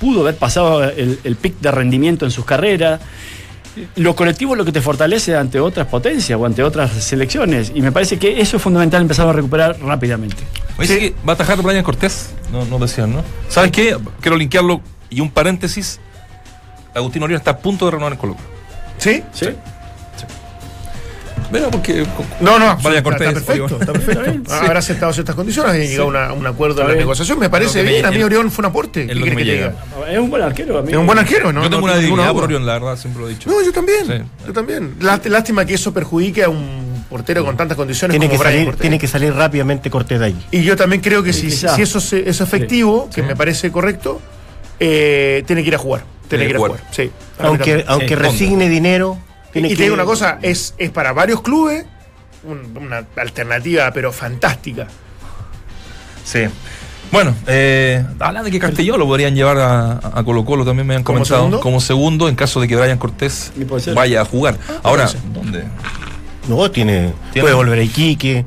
pudo 0.00 0.22
haber 0.22 0.36
pasado 0.36 0.84
el, 0.84 1.18
el 1.22 1.36
pic 1.36 1.60
de 1.60 1.70
rendimiento 1.70 2.24
en 2.24 2.30
sus 2.30 2.44
carreras. 2.44 3.00
Lo 3.96 4.16
colectivo 4.16 4.54
es 4.54 4.58
lo 4.58 4.64
que 4.64 4.72
te 4.72 4.80
fortalece 4.80 5.36
ante 5.36 5.60
otras 5.60 5.86
potencias 5.86 6.38
o 6.40 6.46
ante 6.46 6.62
otras 6.62 6.92
selecciones. 6.92 7.70
Y 7.74 7.82
me 7.82 7.92
parece 7.92 8.18
que 8.18 8.40
eso 8.40 8.56
es 8.56 8.62
fundamental 8.62 9.02
empezar 9.02 9.28
a 9.28 9.32
recuperar 9.32 9.78
rápidamente. 9.80 10.42
Oye, 10.78 10.98
que 10.98 11.14
va 11.26 11.32
a 11.32 11.34
atajar 11.34 11.60
Brian 11.62 11.84
Cortés. 11.84 12.34
No, 12.50 12.64
no 12.64 12.78
decían, 12.78 13.12
¿no? 13.12 13.22
¿Sabes 13.48 13.70
qué? 13.70 13.96
Quiero 14.20 14.36
linkearlo 14.36 14.80
y 15.10 15.20
un 15.20 15.30
paréntesis. 15.30 16.00
Agustín 16.94 17.22
Orión 17.22 17.38
está 17.38 17.52
a 17.52 17.58
punto 17.58 17.84
de 17.84 17.92
renovar 17.92 18.14
en 18.14 18.18
Colo. 18.18 18.36
¿Sí? 18.96 19.22
¿Sí? 19.32 19.48
Bueno, 21.50 21.70
porque. 21.70 22.04
No, 22.40 22.58
no, 22.58 22.76
Vaya 22.82 22.98
está, 22.98 23.10
está 23.10 23.32
perfecto, 23.32 23.76
está 23.80 23.92
perfecto. 23.92 24.52
Habrá 24.52 24.78
aceptado 24.78 25.12
ciertas 25.12 25.34
condiciones 25.34 25.74
y 25.76 25.88
llegado 25.88 26.04
a 26.04 26.06
una- 26.08 26.32
un 26.32 26.46
acuerdo 26.46 26.82
en 26.82 26.88
la 26.88 26.94
negociación. 26.94 27.38
Me 27.38 27.48
parece 27.50 27.78
que 27.80 27.84
me- 27.84 27.90
bien. 27.92 28.06
A 28.06 28.10
mí 28.10 28.22
Orión 28.22 28.50
fue 28.50 28.62
un 28.62 28.66
aporte. 28.66 29.02
es 29.02 29.08
¿Qué 29.08 29.14
lo 29.14 29.24
que 29.24 29.30
me 29.30 29.36
que 29.38 29.44
llega. 29.44 29.74
Es 30.10 30.18
un 30.18 30.30
buen 30.30 30.42
arquero, 30.42 30.78
amigo. 30.78 30.92
Es 30.92 31.00
un 31.00 31.06
buen 31.06 31.18
arquero, 31.18 31.52
¿no? 31.52 31.62
yo 31.62 31.70
tengo 31.70 31.86
no 31.86 31.92
una 31.92 31.96
divinidad 32.00 32.32
por. 32.32 32.44
Orión, 32.44 32.66
la 32.66 32.74
verdad, 32.74 32.96
siempre 32.96 33.22
lo 33.22 33.28
he 33.28 33.32
dicho. 33.32 33.48
No, 33.50 33.62
yo 33.62 33.72
también. 33.72 34.06
Sí. 34.06 34.46
Yo 34.46 34.52
también. 34.52 34.94
Lá- 35.00 35.20
Lástima 35.24 35.64
que 35.64 35.74
eso 35.74 35.92
perjudique 35.92 36.44
a 36.44 36.48
un 36.48 37.04
portero 37.08 37.44
con 37.44 37.56
tantas 37.56 37.76
condiciones 37.76 38.12
Tiene 38.14 38.26
que, 38.26 38.30
como 38.36 38.40
Brian 38.40 38.52
salir, 38.54 38.64
Cortés. 38.66 38.80
tiene 38.80 38.98
que 38.98 39.06
salir 39.06 39.32
rápidamente 39.32 39.90
Cortés 39.90 40.18
de 40.18 40.26
allí. 40.26 40.46
Y 40.50 40.62
yo 40.62 40.76
también 40.76 41.00
creo 41.02 41.22
que 41.22 41.32
Sí, 41.32 41.50
si, 41.50 41.68
si 41.68 41.82
eso 41.82 42.00
se- 42.00 42.28
es 42.28 42.40
efectivo, 42.40 43.08
que 43.14 43.20
Sí. 43.22 43.26
me 43.26 43.36
parece 43.36 43.70
correcto, 43.70 44.20
eh, 44.80 45.42
tiene 45.46 45.62
que 45.62 45.68
ir 45.68 45.74
a 45.74 45.78
jugar. 45.78 46.02
Tiene 46.28 46.44
que 46.44 46.50
ir 46.50 46.56
a 46.56 46.58
jugar. 46.58 46.80
Sí. 46.90 47.10
Aunque, 47.38 47.84
aunque 47.86 48.08
Sí, 48.08 48.14
resigne 48.16 48.68
dinero, 48.68 49.18
tiene 49.60 49.68
y 49.68 49.70
que 49.72 49.76
te 49.76 49.82
digo 49.84 49.94
una 49.94 50.04
cosa, 50.04 50.38
es, 50.42 50.74
es 50.78 50.90
para 50.90 51.12
varios 51.12 51.40
clubes 51.42 51.84
un- 52.44 52.76
una 52.76 53.04
alternativa, 53.16 53.90
pero 53.92 54.12
fantástica. 54.12 54.86
Sí. 56.24 56.40
Bueno, 57.12 57.34
eh, 57.46 58.04
hablan 58.18 58.44
de 58.44 58.50
que 58.50 58.58
Castelló 58.58 58.96
lo 58.98 59.06
podrían 59.06 59.34
llevar 59.34 59.58
a, 59.58 59.92
a 60.12 60.24
Colo 60.24 60.44
Colo, 60.44 60.64
también 60.64 60.86
me 60.86 60.96
han 60.96 61.04
¿Como 61.04 61.18
comentado. 61.18 61.38
segundo? 61.40 61.60
Como 61.60 61.80
segundo, 61.80 62.28
en 62.28 62.34
caso 62.34 62.60
de 62.60 62.66
que 62.68 62.74
Brian 62.76 62.98
Cortés 62.98 63.52
vaya 63.94 64.22
a 64.22 64.24
jugar. 64.24 64.58
Ahora, 64.82 65.04
puede 65.06 65.18
ser. 65.20 65.32
¿dónde? 65.32 65.64
No, 66.48 66.70
tiene, 66.70 67.12
Tiene- 67.32 67.42
puede 67.44 67.54
volver 67.54 67.78
a 67.78 67.82
Iquique. 67.82 68.44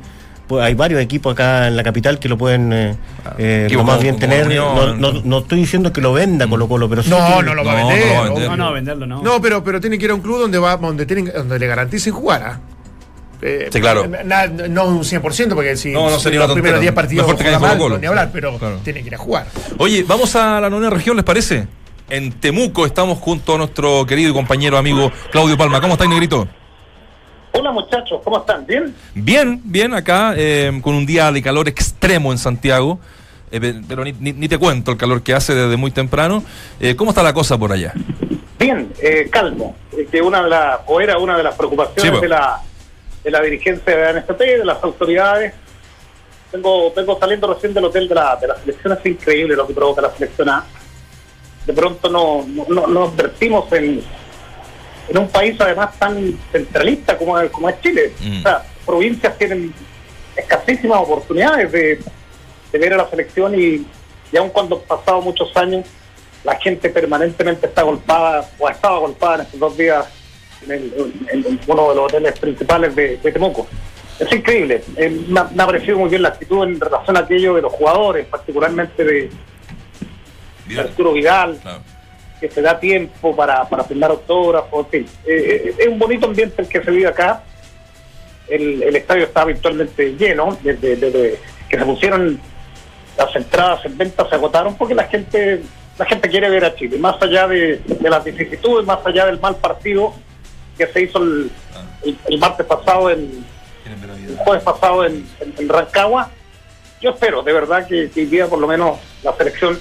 Puede- 0.50 0.66
hay 0.66 0.74
varios 0.74 1.00
equipos 1.00 1.32
acá 1.32 1.68
en 1.68 1.76
la 1.76 1.82
capital 1.82 2.18
que 2.18 2.28
lo 2.28 2.36
pueden 2.36 2.72
eh, 2.72 2.96
eh, 3.38 3.62
Equipos 3.66 3.86
lo 3.86 3.92
más 3.92 4.00
bien 4.02 4.16
como 4.16 4.26
tener. 4.28 4.46
Unión. 4.46 4.74
No, 5.00 5.12
no- 5.12 5.22
no 5.24 5.38
estoy 5.38 5.60
diciendo 5.60 5.92
que 5.92 6.00
lo 6.00 6.12
venda 6.12 6.46
Colo 6.48 6.68
Colo, 6.68 6.88
pero 6.88 7.02
sí 7.02 7.08
No, 7.10 7.16
que- 7.38 7.44
no 7.44 7.54
lo 7.54 7.64
va 7.64 7.72
No, 7.72 7.78
a 7.78 7.82
no 7.82 7.88
vender. 7.88 8.06
lo 8.06 8.12
va 8.12 8.18
a 8.18 8.22
obvio. 8.22 8.34
vender. 8.34 8.50
No, 8.50 8.56
no, 8.56 8.72
venderlo 8.72 9.06
no. 9.06 9.22
No, 9.22 9.40
pero, 9.40 9.62
pero 9.64 9.80
tiene 9.80 9.96
que 9.98 10.04
ir 10.06 10.10
a 10.10 10.14
un 10.14 10.20
club 10.20 10.40
donde 10.40 10.58
va, 10.58 10.76
donde, 10.76 11.06
tienen, 11.06 11.32
donde 11.34 11.58
le 11.58 11.66
garanticen 11.66 12.12
jugar. 12.12 12.42
¿ah? 12.44 12.60
Eh, 13.42 13.68
Sí, 13.72 13.80
claro. 13.80 14.06
na- 14.24 14.46
no 14.48 14.84
un 14.86 15.04
100%, 15.04 15.54
porque 15.54 15.76
si 15.76 15.92
No, 15.92 16.10
no 16.10 16.16
si 16.16 16.24
sería 16.24 16.40
los 16.40 16.48
primeros 16.52 16.78
tontera. 16.78 16.80
10 16.80 16.92
partidos 16.92 17.26
Mejor 17.26 17.42
caes 17.42 17.58
mal, 17.60 17.70
Colo-Colo. 17.78 17.98
ni 17.98 18.06
hablar, 18.06 18.30
pero 18.32 18.58
Claro. 18.58 18.76
tiene 18.84 19.00
que 19.00 19.06
ir 19.06 19.14
a 19.14 19.18
jugar. 19.18 19.46
Oye, 19.78 20.04
vamos 20.06 20.34
a 20.36 20.60
la 20.60 20.68
novena 20.68 20.90
región, 20.90 21.16
¿les 21.16 21.24
parece? 21.24 21.66
En 22.10 22.32
Temuco 22.32 22.84
estamos 22.86 23.18
junto 23.18 23.54
a 23.54 23.58
nuestro 23.58 24.04
querido 24.04 24.30
y 24.30 24.32
compañero 24.34 24.76
amigo 24.76 25.12
Claudio 25.30 25.56
Palma. 25.56 25.80
¿Cómo 25.80 25.92
está, 25.94 26.06
Negrito? 26.06 26.48
Hola 27.52 27.72
muchachos, 27.72 28.20
¿cómo 28.24 28.38
están? 28.38 28.64
¿Bien? 28.66 28.94
Bien, 29.14 29.60
bien, 29.64 29.92
acá, 29.94 30.34
eh, 30.36 30.70
con 30.82 30.94
un 30.94 31.04
día 31.04 31.30
de 31.32 31.42
calor 31.42 31.68
extremo 31.68 32.32
en 32.32 32.38
Santiago. 32.38 32.98
eh, 33.52 33.60
pe- 33.60 33.80
pero 33.88 34.04
ni, 34.04 34.12
ni- 34.12 34.32
ni 34.32 34.48
te 34.48 34.58
cuento 34.58 34.92
el 34.92 34.96
calor 34.96 35.22
que 35.22 35.34
hace 35.34 35.52
desde 35.54 35.76
muy 35.76 35.90
temprano. 35.90 36.44
Eh, 36.78 36.94
¿Cómo 36.94 37.10
está 37.10 37.20
la 37.24 37.32
cosa 37.34 37.58
por 37.58 37.72
allá? 37.72 37.92
Bien, 38.60 38.92
eh, 39.02 39.28
calmo. 39.28 39.74
Que 40.12 40.22
una 40.22 40.44
de 40.44 40.50
las, 40.50 40.80
o 40.86 41.00
era 41.00 41.18
una 41.18 41.36
de 41.36 41.42
las 41.42 41.56
preocupaciones 41.56 42.02
Sí, 42.04 42.08
pues. 42.10 42.20
de 42.22 42.28
la 42.28 42.60
de 43.24 43.30
la 43.32 43.40
dirigencia 43.42 43.96
de 43.96 44.02
la 44.04 44.20
NFP, 44.20 44.40
de 44.58 44.64
las 44.64 44.82
autoridades. 44.84 45.52
Vengo, 46.52 46.92
vengo 46.94 47.18
saliendo 47.18 47.52
recién 47.52 47.74
del 47.74 47.84
hotel 47.84 48.08
de 48.08 48.14
la, 48.14 48.36
de 48.36 48.46
la 48.48 48.56
selección, 48.58 48.96
es 48.98 49.06
increíble 49.06 49.56
lo 49.56 49.66
que 49.66 49.74
provoca 49.74 50.00
la 50.00 50.10
selección 50.12 50.48
A. 50.48 50.64
De 51.66 51.72
pronto 51.72 52.08
no, 52.08 52.46
no, 52.46 52.66
no- 52.68 52.86
nos 52.86 53.12
advertimos 53.12 53.70
en, 53.72 54.00
en 55.08 55.18
un 55.18 55.28
país 55.28 55.56
además 55.60 55.98
tan 55.98 56.38
centralista 56.52 57.16
como, 57.18 57.36
como 57.50 57.68
es 57.68 57.80
Chile. 57.80 58.12
Mm. 58.20 58.38
O 58.38 58.42
sea, 58.42 58.62
provincias 58.86 59.36
tienen 59.38 59.72
escasísimas 60.36 61.00
oportunidades 61.00 61.70
de, 61.72 61.98
de 62.72 62.78
ver 62.78 62.94
a 62.94 62.98
la 62.98 63.10
selección 63.10 63.54
y, 63.58 63.84
y 64.32 64.36
aun 64.36 64.50
cuando 64.50 64.76
han 64.76 64.82
pasado 64.98 65.20
muchos 65.20 65.54
años, 65.56 65.86
la 66.44 66.56
gente 66.56 66.88
permanentemente 66.88 67.66
está 67.66 67.82
golpada 67.82 68.48
o 68.58 68.66
ha 68.68 68.70
estado 68.72 69.00
golpada 69.00 69.34
en 69.36 69.40
estos 69.42 69.60
dos 69.60 69.76
días 69.76 70.06
en, 70.64 70.70
el- 70.72 71.14
en- 71.32 71.60
uno 71.66 71.88
de 71.90 71.94
los 71.96 72.04
hoteles 72.04 72.38
principales 72.38 72.94
de, 72.96 73.16
de 73.18 73.32
Temuco. 73.32 73.66
Es 74.18 74.30
increíble. 74.32 74.82
Eh, 74.96 75.08
me, 75.28 75.40
ha- 75.40 75.66
parecido 75.66 75.98
muy 75.98 76.08
bien 76.10 76.22
la 76.22 76.28
actitud 76.28 76.62
en 76.64 76.78
relación 76.80 77.16
a 77.16 77.20
aquello 77.20 77.54
de 77.54 77.62
los 77.62 77.72
jugadores, 77.72 78.26
particularmente 78.26 79.02
de 79.04 79.30
Arturo 80.78 81.12
Vidal, 81.12 81.58
Claro. 81.62 81.82
Que 82.40 82.50
se 82.50 82.62
da 82.62 82.80
tiempo 82.80 83.36
para, 83.36 83.68
para 83.68 83.84
firmar 83.84 84.10
autógrafos, 84.10 84.86
en 84.86 84.90
fin. 85.04 85.06
Eh, 85.26 85.62
eh, 85.66 85.74
es 85.78 85.86
un 85.88 85.98
bonito 85.98 86.26
ambiente 86.26 86.62
el 86.62 86.68
que 86.68 86.82
se 86.82 86.90
vive 86.90 87.06
acá. 87.06 87.42
El, 88.48 88.82
el 88.82 88.96
estadio 88.96 89.24
está 89.24 89.44
virtualmente 89.44 90.16
lleno, 90.16 90.56
desde, 90.62 90.96
desde 90.96 91.38
que 91.68 91.78
se 91.78 91.84
pusieron 91.84 92.40
las 93.16 93.36
entradas 93.36 93.84
en 93.84 93.98
venta 93.98 94.26
se 94.28 94.34
agotaron 94.34 94.76
porque 94.76 94.94
la 94.94 95.04
gente 95.04 95.60
la 95.98 96.06
gente 96.06 96.30
quiere 96.30 96.48
ver 96.48 96.64
a 96.64 96.74
Chile, 96.74 96.96
más 96.98 97.20
allá 97.20 97.46
de, 97.46 97.76
de 97.86 98.08
las 98.10 98.24
vicisitudes, 98.24 98.86
más 98.86 99.00
allá 99.04 99.26
del 99.26 99.38
mal 99.38 99.56
partido 99.56 100.14
que 100.78 100.86
se 100.86 101.02
hizo 101.02 101.18
el, 101.22 101.50
el- 102.02 102.16
el 102.26 102.38
martes 102.38 102.64
pasado, 102.64 103.10
en, 103.10 103.44
el 104.30 104.36
jueves 104.38 104.62
pasado 104.64 105.04
en, 105.04 105.26
en- 105.40 105.54
en 105.58 105.68
Rancagua. 105.68 106.30
Yo 107.02 107.10
espero, 107.10 107.42
de 107.42 107.52
verdad, 107.52 107.86
que, 107.86 108.10
que 108.10 108.24
día 108.24 108.46
por 108.46 108.58
lo 108.58 108.66
menos 108.66 108.98
la 109.22 109.34
selección 109.36 109.78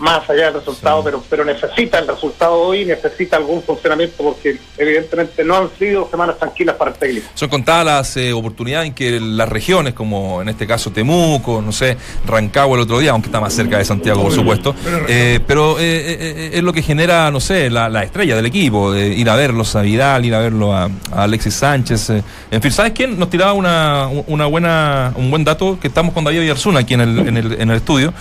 más 0.00 0.28
allá 0.28 0.46
del 0.46 0.54
resultado, 0.54 1.04
pero 1.04 1.22
pero 1.30 1.44
necesita 1.44 1.98
el 1.98 2.08
resultado 2.08 2.54
hoy, 2.54 2.84
necesita 2.84 3.36
algún 3.36 3.62
funcionamiento 3.62 4.24
porque 4.24 4.58
evidentemente 4.76 5.44
no 5.44 5.56
han 5.56 5.70
sido 5.78 6.08
semanas 6.10 6.38
tranquilas 6.38 6.76
para 6.76 6.90
el 6.90 6.96
técnico. 6.96 7.28
Son 7.34 7.48
contadas 7.48 7.84
las 7.84 8.16
eh, 8.16 8.32
oportunidades 8.32 8.88
en 8.88 8.94
que 8.94 9.20
las 9.20 9.48
regiones, 9.48 9.94
como 9.94 10.42
en 10.42 10.48
este 10.48 10.66
caso 10.66 10.90
Temuco, 10.90 11.62
no 11.62 11.72
sé, 11.72 11.96
Rancagua 12.26 12.76
el 12.76 12.82
otro 12.82 12.98
día, 12.98 13.12
aunque 13.12 13.28
está 13.28 13.40
más 13.40 13.54
cerca 13.54 13.78
de 13.78 13.84
Santiago, 13.84 14.22
por 14.22 14.32
supuesto, 14.32 14.74
eh, 15.08 15.38
pero 15.46 15.78
eh, 15.78 15.82
eh, 15.82 16.16
eh, 16.20 16.50
es 16.54 16.62
lo 16.62 16.72
que 16.72 16.82
genera, 16.82 17.30
no 17.30 17.40
sé, 17.40 17.70
la, 17.70 17.88
la 17.88 18.02
estrella 18.02 18.34
del 18.36 18.46
equipo, 18.46 18.94
ir 18.96 19.28
a 19.28 19.36
verlos 19.36 19.76
a 19.76 19.82
Vidal, 19.82 20.24
ir 20.24 20.34
a 20.34 20.40
verlo 20.40 20.74
a, 20.74 20.84
a 21.12 21.22
Alexis 21.24 21.54
Sánchez, 21.54 22.10
eh, 22.10 22.22
en 22.50 22.62
fin, 22.62 22.72
¿sabes 22.72 22.92
quién? 22.92 23.18
Nos 23.18 23.30
tiraba 23.30 23.52
una, 23.52 24.08
una 24.26 24.46
buena, 24.46 25.12
un 25.16 25.30
buen 25.30 25.44
dato, 25.44 25.78
que 25.80 25.88
estamos 25.88 26.14
con 26.14 26.24
David 26.24 26.40
Villarzuna 26.40 26.80
aquí 26.80 26.94
en 26.94 27.00
el, 27.02 27.18
en 27.18 27.36
el, 27.36 27.52
en 27.60 27.70
el 27.70 27.76
estudio, 27.76 28.12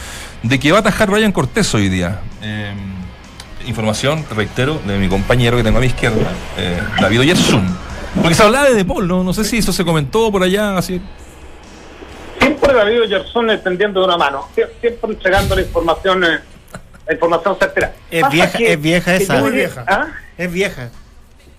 de 0.44 0.60
que 0.60 0.72
va 0.72 0.78
a 0.78 0.82
atajar 0.82 1.10
Brian 1.10 1.32
Cortés 1.32 1.74
hoy 1.74 1.90
día. 1.90 2.20
Eh, 2.42 2.74
información, 3.68 4.26
reitero, 4.36 4.80
de 4.86 4.98
mi 4.98 5.08
compañero 5.10 5.58
que 5.58 5.64
tengo 5.64 5.78
a 5.78 5.82
mi 5.82 5.88
izquierda, 5.88 6.32
eh, 6.58 6.80
David 7.00 7.22
Oyarzún. 7.22 7.68
Porque 8.16 8.34
se 8.34 8.44
hablaba 8.44 8.68
de 8.70 8.74
De 8.76 8.86
Paul, 8.86 9.08
¿no? 9.08 9.24
No 9.24 9.34
sé 9.34 9.44
si 9.44 9.58
eso 9.58 9.72
se 9.72 9.86
comentó 9.86 10.32
por 10.32 10.42
allá, 10.44 10.78
así. 10.78 11.00
siempre 12.40 12.74
David 12.74 13.02
Gerson 13.10 13.50
extendiendo 13.52 14.04
una 14.04 14.18
mano, 14.18 14.48
sie- 14.56 14.68
siempre 14.82 15.12
entregando 15.12 15.56
la 15.56 15.62
información, 15.62 16.24
eh, 16.24 16.40
la 17.06 17.14
información 17.14 17.58
certera. 17.60 17.94
Es 18.10 18.22
Pasa 18.22 18.34
vieja- 18.34 18.58
es 18.60 18.82
vieja 18.82 19.16
esa. 19.16 19.40
yo 19.40 19.46
llegué- 19.50 19.56
vieja. 19.58 19.86
¿Ah? 19.88 20.08
Es 20.38 20.52
vieja. 20.52 20.90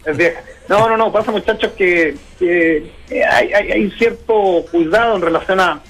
Es 0.05 0.17
vieja. 0.17 0.41
No, 0.69 0.89
no, 0.89 0.97
no, 0.97 1.13
pasa 1.13 1.31
muchachos 1.31 1.73
que, 1.77 2.17
que, 2.39 2.91
hay, 3.31 3.53
hay, 3.53 3.71
hay 3.73 3.91
cierto 3.93 4.65
cuidado 4.71 5.17
en 5.17 5.23
relación 5.23 5.61
a 5.61 5.81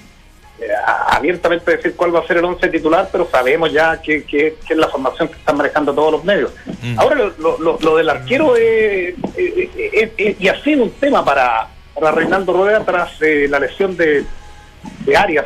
abiertamente 1.07 1.75
decir 1.75 1.95
cuál 1.95 2.15
va 2.15 2.19
a 2.19 2.27
ser 2.27 2.37
el 2.37 2.45
once 2.45 2.67
titular, 2.69 3.09
pero 3.11 3.27
sabemos 3.29 3.71
ya 3.71 4.01
que, 4.01 4.23
que- 4.23 4.55
que 4.65 4.73
es 4.73 4.77
la 4.79 4.87
formación 4.87 5.27
que 5.27 5.35
están 5.35 5.57
manejando 5.57 5.93
todos 5.93 6.11
los 6.11 6.23
medios. 6.23 6.51
Mm. 6.81 6.99
Ahora 6.99 7.15
lo, 7.37 7.57
lo- 7.59 7.77
lo- 7.79 7.95
del 7.95 8.09
arquero 8.09 8.55
es, 8.55 9.15
es- 9.35 9.69
es- 9.75 10.09
es- 10.17 10.41
y 10.41 10.47
ha 10.47 10.61
sido 10.63 10.83
un 10.83 10.91
tema 10.91 11.23
para, 11.25 11.67
para 11.93 12.11
Reinaldo 12.11 12.53
Rueda 12.53 12.83
tras 12.85 13.21
eh, 13.21 13.47
la 13.49 13.59
lesión 13.59 13.95
de, 13.97 14.23
de 15.05 15.17
Arias, 15.17 15.45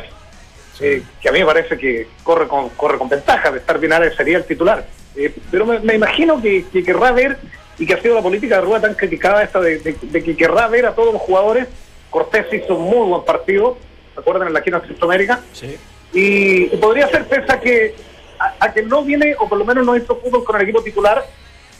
eh, 0.80 1.02
que 1.20 1.28
a 1.28 1.32
mí 1.32 1.40
me 1.40 1.46
parece 1.46 1.76
que 1.78 2.06
corre 2.22 2.46
con, 2.48 2.68
corre 2.70 2.98
con 2.98 3.08
ventaja 3.08 3.50
de 3.50 3.58
estar 3.58 3.78
bien 3.78 3.92
Arias 3.92 4.14
sería 4.16 4.38
el 4.38 4.44
titular. 4.44 4.86
Eh, 5.16 5.32
pero 5.50 5.64
me, 5.64 5.78
me 5.80 5.94
imagino 5.94 6.40
que, 6.42 6.64
que 6.70 6.82
querrá 6.84 7.10
ver, 7.12 7.38
y 7.78 7.86
que 7.86 7.94
ha 7.94 8.00
sido 8.02 8.14
la 8.14 8.22
política 8.22 8.56
de 8.56 8.60
Rueda 8.62 8.82
tan 8.82 8.94
criticada 8.94 9.42
esta 9.42 9.60
de, 9.60 9.78
de- 9.78 9.96
de 10.00 10.22
que 10.22 10.36
querrá 10.36 10.68
ver 10.68 10.86
a 10.86 10.94
todos 10.94 11.12
los 11.12 11.22
jugadores. 11.22 11.66
Cortés 12.10 12.46
hizo 12.52 12.76
un 12.76 12.84
muy 12.84 13.08
buen 13.08 13.24
partido, 13.24 13.76
¿se 14.16 14.20
acuerdan 14.20 14.48
en 14.48 14.54
la 14.54 14.62
Quina 14.62 14.80
Centroamérica? 14.80 15.40
Sí. 15.52 15.76
y, 16.12 16.74
y 16.74 16.76
podría 16.80 17.06
ser 17.08 17.26
pese 17.26 17.52
a 17.52 17.60
que 17.60 17.94
a, 18.38 18.64
a 18.66 18.72
que 18.72 18.82
no 18.82 19.02
viene 19.04 19.34
o 19.38 19.48
por 19.48 19.58
lo 19.58 19.64
menos 19.64 19.84
no 19.86 19.96
hizo 19.96 20.16
fútbol 20.16 20.42
con 20.44 20.56
el 20.56 20.62
equipo 20.62 20.82
titular 20.82 21.22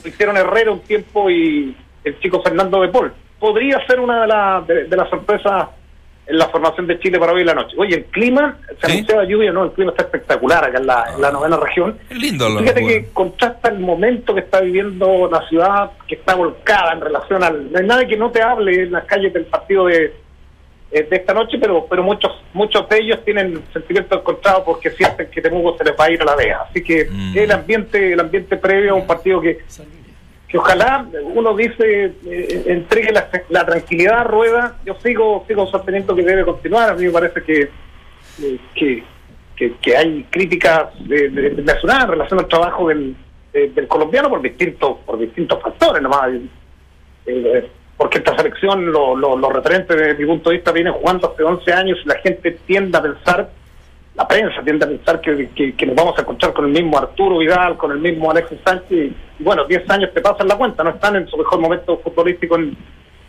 lo 0.05 0.09
hicieron 0.09 0.37
Herrera 0.37 0.71
un 0.73 0.81
tiempo 0.81 1.29
y 1.31 1.77
el 2.05 2.21
chico 2.21 2.43
Fernando 2.43 2.81
de 2.83 2.89
Paul 2.89 3.13
podría 3.41 3.85
ser 3.87 3.99
una 4.01 4.23
de, 4.23 4.27
las 4.29 4.67
de, 4.67 4.85
de 4.85 4.97
las 4.97 5.09
sorpresas 5.11 5.69
en 6.29 6.39
la 6.39 6.49
formación 6.49 6.87
de 6.89 6.99
Chile 6.99 7.19
para 7.21 7.33
hoy 7.33 7.43
en 7.43 7.47
la 7.47 7.55
noche 7.55 7.77
oye 7.79 7.95
el 7.97 8.05
clima 8.07 8.59
se 8.81 8.87
Sí. 8.87 8.93
anunciaba 8.93 9.25
lluvia 9.25 9.53
no 9.53 9.65
el 9.65 9.71
clima 9.73 9.91
está 9.93 10.05
espectacular 10.05 10.65
acá 10.65 10.79
en 10.79 10.87
la, 10.87 11.05
en 11.15 11.21
la 11.23 11.31
novena 11.31 11.57
región 11.59 11.99
Es 12.11 12.17
lindo 12.19 12.49
lo 12.49 12.59
Fíjate 12.61 12.81
bueno. 12.83 12.89
que 13.01 13.09
contrasta 13.13 13.69
el 13.69 13.79
momento 13.79 14.35
que 14.35 14.41
está 14.41 14.61
viviendo 14.61 15.29
la 15.31 15.47
ciudad, 15.49 15.91
que 16.09 16.17
está 16.17 16.35
volcada 16.35 16.93
en 16.95 17.01
relación 17.01 17.45
al... 17.45 17.71
No 17.73 17.79
hay 17.79 17.87
nadie 17.87 18.09
que 18.09 18.17
no 18.17 18.31
te 18.33 18.43
hable 18.43 18.83
en 18.83 18.93
las 18.93 19.05
calles 19.05 19.33
del 19.33 19.45
partido 19.45 19.87
de, 19.87 20.15
de 21.03 21.17
esta 21.17 21.33
noche, 21.35 21.59
pero 21.61 21.87
pero 21.89 22.03
muchos 22.03 22.33
muchos 22.53 22.89
de 22.89 22.99
ellos 22.99 23.25
tienen 23.25 23.63
sentimientos 23.73 24.19
encontrados 24.21 24.63
porque 24.65 24.91
sienten 24.91 25.29
que 25.31 25.41
Temuco 25.43 25.77
se 25.79 25.85
les 25.85 25.95
va 25.99 26.05
a 26.05 26.11
ir 26.11 26.23
a 26.23 26.25
la 26.25 26.37
vea. 26.37 26.61
Así 26.69 26.83
que 26.83 27.05
Mm. 27.11 27.39
el 27.39 27.53
ambiente 27.53 28.13
el 28.13 28.21
ambiente 28.21 28.57
previo 28.57 28.93
a 28.93 28.95
un 28.95 29.07
partido 29.07 29.41
que, 29.41 29.59
que 30.49 30.59
ojalá 30.59 31.07
uno 31.35 31.55
dice 31.57 32.13
eh, 32.27 32.63
entregue 32.67 33.13
la, 33.13 33.29
la 33.49 33.65
tranquilidad 33.67 34.25
Rueda. 34.27 34.77
Yo 34.85 34.95
sigo 35.03 35.45
sigo 35.49 35.67
sosteniendo 35.67 36.15
que 36.15 36.23
debe 36.23 36.45
continuar. 36.45 36.91
A 36.91 36.95
mí 36.95 37.05
me 37.07 37.11
parece 37.13 37.43
que 37.43 37.61
eh, 38.43 38.59
que, 38.75 39.03
que, 39.57 39.73
que 39.81 39.97
hay 39.97 40.25
críticas 40.31 40.89
de, 41.09 41.29
de, 41.31 41.51
de 41.51 41.63
nacional 41.63 42.03
en 42.03 42.09
relación 42.11 42.39
al 42.41 42.47
trabajo 42.49 42.89
del, 42.89 43.17
de- 43.53 43.69
del 43.71 43.89
colombiano 43.89 44.29
por 44.29 44.43
distintos 44.43 44.99
por 45.07 45.19
distintos 45.19 45.61
factores 45.63 46.03
nomás 46.03 46.31
Eh, 47.29 47.69
porque 47.97 48.19
esta 48.19 48.37
selección, 48.37 48.93
lo- 48.93 49.17
lo- 49.17 49.37
los 49.37 49.53
referentes 49.53 49.97
desde 49.97 50.15
mi 50.15 50.27
punto 50.27 50.51
de 50.51 50.57
vista 50.57 50.73
vienen 50.73 50.93
jugando 50.93 51.33
hace 51.33 51.43
11 51.43 51.73
años 51.73 51.99
y 52.05 52.09
la 52.09 52.17
gente 52.19 52.51
tiende 52.67 52.99
a 52.99 53.03
pensar, 53.03 53.49
la 54.15 54.29
prensa 54.29 54.63
tiende 54.63 54.85
a 54.85 54.89
pensar 54.89 55.21
que, 55.21 55.49
que- 55.77 55.87
nos 55.87 55.95
vamos 55.97 56.19
a 56.19 56.23
encontrar 56.23 56.53
con 56.53 56.67
el 56.67 56.73
mismo 56.73 56.99
Arturo 56.99 57.39
Vidal, 57.39 57.77
con 57.77 57.93
el 57.93 57.99
mismo 57.99 58.31
Alexis 58.31 58.59
Sánchez, 58.65 59.13
y, 59.39 59.43
bueno, 59.43 59.65
10 59.65 59.89
años 59.91 60.11
te 60.13 60.21
pasan 60.21 60.49
la 60.49 60.57
cuenta, 60.57 60.83
no 60.85 60.91
están 60.91 61.17
en 61.17 61.27
su 61.29 61.37
mejor 61.39 61.59
momento 61.61 61.99
futbolístico 61.99 62.57
en, 62.57 62.77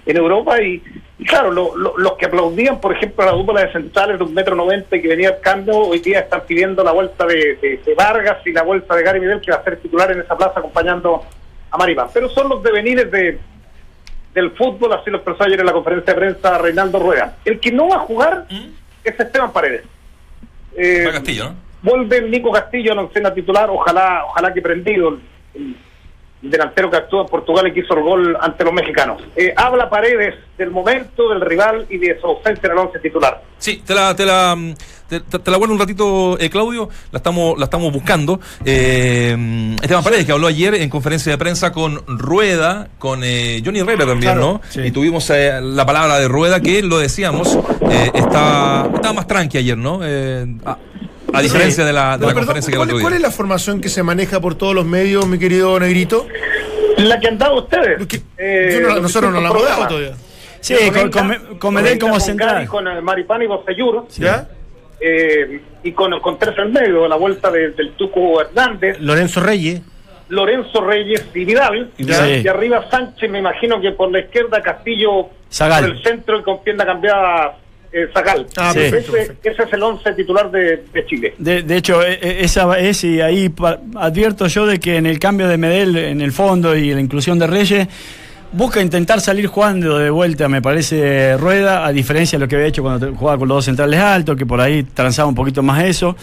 en 0.06 0.18
Europa 0.18 0.62
y, 0.62 0.82
claro, 1.26 1.52
lo- 1.52 1.76
lo- 1.76 1.98
los 1.98 2.14
que 2.14 2.26
aplaudían, 2.26 2.80
por 2.80 2.94
ejemplo, 2.96 3.26
la 3.26 3.32
dupla 3.34 3.62
de 3.66 3.72
centrales 3.74 4.18
de 4.18 4.24
un 4.24 4.34
metro 4.34 4.56
noventa 4.56 5.00
que 5.02 5.08
venía 5.08 5.30
al 5.30 5.40
cambio, 5.42 5.78
hoy 5.78 6.00
día 6.00 6.20
están 6.20 6.42
pidiendo 6.48 6.84
la 6.84 6.92
vuelta 6.94 7.26
de, 7.26 7.56
de- 7.86 7.94
Vargas 7.96 8.38
y 8.46 8.52
la 8.54 8.64
vuelta 8.64 8.96
de 8.96 9.04
Gary 9.04 9.20
Vidal, 9.20 9.42
que 9.42 9.52
va 9.52 9.58
a 9.58 9.64
ser 9.64 9.78
titular 9.78 10.12
en 10.12 10.20
esa 10.22 10.38
plaza 10.38 10.60
acompañando 10.60 11.22
a 11.72 11.78
Maripán. 11.78 12.08
Pero 12.14 12.30
son 12.30 12.48
los 12.48 12.64
devenires 12.64 13.12
de, 13.12 13.38
del 14.38 14.52
fútbol, 14.52 14.94
así 14.94 15.10
lo 15.10 15.18
expresó 15.18 15.46
ayer 15.46 15.60
en 15.60 15.66
la 15.66 15.74
conferencia 15.74 16.14
de 16.14 16.20
prensa 16.20 16.60
Reinaldo 16.60 17.00
Rueda. 17.00 17.38
El 17.44 17.60
que 17.60 17.72
no 17.72 17.90
va 17.90 17.96
a 17.96 18.00
jugar 18.00 18.46
es 19.04 19.20
Esteban 19.20 19.52
Paredes. 19.52 19.84
Eh, 20.76 21.10
Castillo, 21.12 21.46
¿no? 21.46 21.56
vuelve 21.82 22.22
Nico 22.22 22.52
Castillo 22.52 22.92
a 22.92 22.96
la 22.96 23.02
oncena 23.02 23.34
titular, 23.34 23.68
ojalá, 23.72 24.26
ojalá 24.26 24.54
que 24.54 24.62
prendido 24.62 25.10
el, 25.10 25.20
el 25.56 25.76
delantero 26.50 26.90
que 26.90 26.98
actúa 26.98 27.22
en 27.22 27.28
Portugal 27.28 27.68
y 27.68 27.74
que 27.74 27.82
hizo 27.82 27.94
el 27.94 28.04
gol 28.04 28.38
ante 28.40 28.64
los 28.64 28.74
mexicanos. 28.74 29.22
Eh, 29.36 29.54
habla 29.56 29.90
Paredes 29.90 30.36
del 30.58 30.72
momento 30.72 31.30
del 31.30 31.42
rival 31.42 31.86
y 31.90 31.98
de 31.98 32.20
su 32.20 32.28
ausencia 32.28 32.68
en 32.68 32.72
el 32.72 32.78
once 32.78 33.00
titular. 33.00 33.42
Sí, 33.58 33.82
te 33.86 33.94
la, 33.94 34.16
te 34.16 34.26
la, 34.26 34.56
mm, 34.56 34.74
te, 35.08 35.52
la 35.52 35.58
guardo 35.58 35.74
un 35.74 35.80
ratito, 35.80 36.38
eh, 36.40 36.50
Claudio. 36.50 36.90
La 37.12 37.18
estamos, 37.18 37.58
la 37.58 37.66
estamos 37.66 37.92
buscando. 37.92 38.40
Eh, 38.66 39.76
Esteban 39.82 40.04
Paredes, 40.04 40.26
que 40.26 40.32
habló 40.32 40.48
ayer 40.48 40.76
en 40.76 40.90
conferencia 40.90 41.32
de 41.32 41.38
prensa 41.38 41.72
con 41.72 42.04
Rueda, 42.08 42.90
con 43.00 43.24
eh, 43.24 43.62
Johnny 43.64 43.80
Herrera 43.80 44.06
también, 44.06 44.34
Claro, 44.34 44.62
¿no? 44.76 44.84
Y 44.84 44.92
tuvimos 44.92 45.30
eh, 45.30 45.60
la 45.62 45.86
palabra 45.86 46.20
de 46.20 46.28
Rueda, 46.28 46.60
que 46.60 46.84
lo 46.84 47.00
decíamos, 47.00 47.58
eh, 47.90 48.12
está, 48.14 48.90
estaba 48.94 49.14
más 49.14 49.28
tranqui 49.28 49.58
ayer, 49.58 49.78
¿no? 49.78 50.00
Eh, 50.04 50.46
a, 51.38 51.42
diferencia 51.42 51.86
de 51.86 51.94
la, 51.94 52.18
de 52.18 52.22
No, 52.22 52.28
la 52.28 52.34
perdón, 52.34 52.36
conferencia 52.46 52.72
que 52.72 52.82
el 52.82 52.88
¿cuál, 52.90 53.02
cuál 53.02 53.14
es 53.14 53.22
la 53.22 53.32
formación 53.32 53.82
que 53.82 53.90
se 53.90 54.04
maneja 54.04 54.40
por 54.40 54.56
todos 54.56 54.74
los 54.76 54.86
medios, 54.86 55.28
mi 55.28 55.38
querido 55.40 55.80
Negrito? 55.80 56.28
La 56.98 57.20
que 57.20 57.28
han 57.28 57.38
dado 57.38 57.56
ustedes. 57.64 57.98
Porque 57.98 58.22
Eh, 58.38 58.80
no- 58.82 59.00
nosotros 59.00 59.32
no 59.32 59.40
la 59.42 59.50
hemos 59.50 59.64
dado 59.64 59.88
todavía. 59.88 60.14
Sí, 60.62 60.76
con, 60.92 61.12
con, 61.12 61.58
con 61.60 61.74
Medel 61.74 62.00
como 62.00 62.20
central. 62.20 62.68
Con 62.68 62.86
Maripán 63.04 63.42
y 63.44 63.46
Bocellur, 63.48 64.08
¿Ya? 64.18 64.48
eh, 65.00 65.62
y 65.84 65.92
con, 65.92 66.20
con 66.20 66.40
tres 66.40 66.56
en 66.58 66.74
medio, 66.74 67.08
la 67.08 67.16
vuelta 67.16 67.52
de- 67.52 67.72
del 67.72 67.92
Tuco 67.94 68.42
Hernández, 68.42 68.98
Lorenzo 69.00 69.40
Reyes. 69.42 69.82
Lorenzo 70.30 70.82
Reyes 70.82 71.26
y 71.36 71.46
Vidal. 71.46 71.92
Y 71.98 72.04
Vidal. 72.04 72.30
Sí. 72.36 72.42
Y 72.44 72.48
arriba 72.48 72.86
Sánchez, 72.90 73.30
me 73.30 73.40
imagino 73.40 73.80
que 73.80 73.92
por 73.92 74.12
la 74.12 74.20
izquierda 74.20 74.62
Castillo, 74.62 75.30
Zagal. 75.50 75.86
por 75.86 75.96
el 75.96 76.04
centro 76.04 76.40
y 76.40 76.44
con 76.44 76.62
pierna 76.64 76.86
cambiada 76.86 77.56
eh, 77.92 78.08
Zagal. 78.14 78.48
Ah, 78.58 78.72
Sí. 78.74 78.80
ese, 78.82 78.98
es 79.44 79.74
el 79.74 79.84
once 79.84 80.12
titular 80.14 80.50
de, 80.52 80.84
de 80.94 81.06
Chile. 81.06 81.34
De, 81.38 81.64
de 81.64 81.78
hecho, 81.78 82.02
e- 82.04 82.14
e- 82.22 82.44
esa 82.44 82.78
es, 82.80 83.04
y 83.04 83.22
ahí 83.22 83.52
advierto 83.96 84.48
yo 84.48 84.66
de 84.66 84.80
que 84.80 84.98
en 84.98 85.06
el 85.06 85.20
cambio 85.20 85.48
de 85.48 85.58
Medel 85.58 85.96
en 85.98 86.22
el 86.22 86.32
fondo 86.32 86.76
y 86.76 86.94
la 86.94 87.00
inclusión 87.02 87.40
de 87.40 87.48
Reyes, 87.48 87.88
busca 88.52 88.82
intentar 88.82 89.20
salir 89.20 89.48
jugando 89.48 89.98
de 89.98 90.10
vuelta, 90.10 90.48
me 90.48 90.62
parece, 90.62 91.36
Rueda, 91.38 91.86
a 91.86 91.92
diferencia 91.92 92.38
de 92.40 92.46
lo 92.46 92.48
que 92.50 92.56
había 92.56 92.68
hecho 92.68 92.82
cuando 92.82 93.14
jugaba 93.14 93.38
con 93.40 93.48
los 93.50 93.58
dos 93.58 93.66
centrales 93.66 94.00
altos, 94.00 94.36
que 94.38 94.46
por 94.46 94.62
ahí 94.62 94.84
transaba 94.84 95.28
un 95.28 95.36
poquito 95.36 95.62
más 95.64 95.84
eso. 95.84 96.16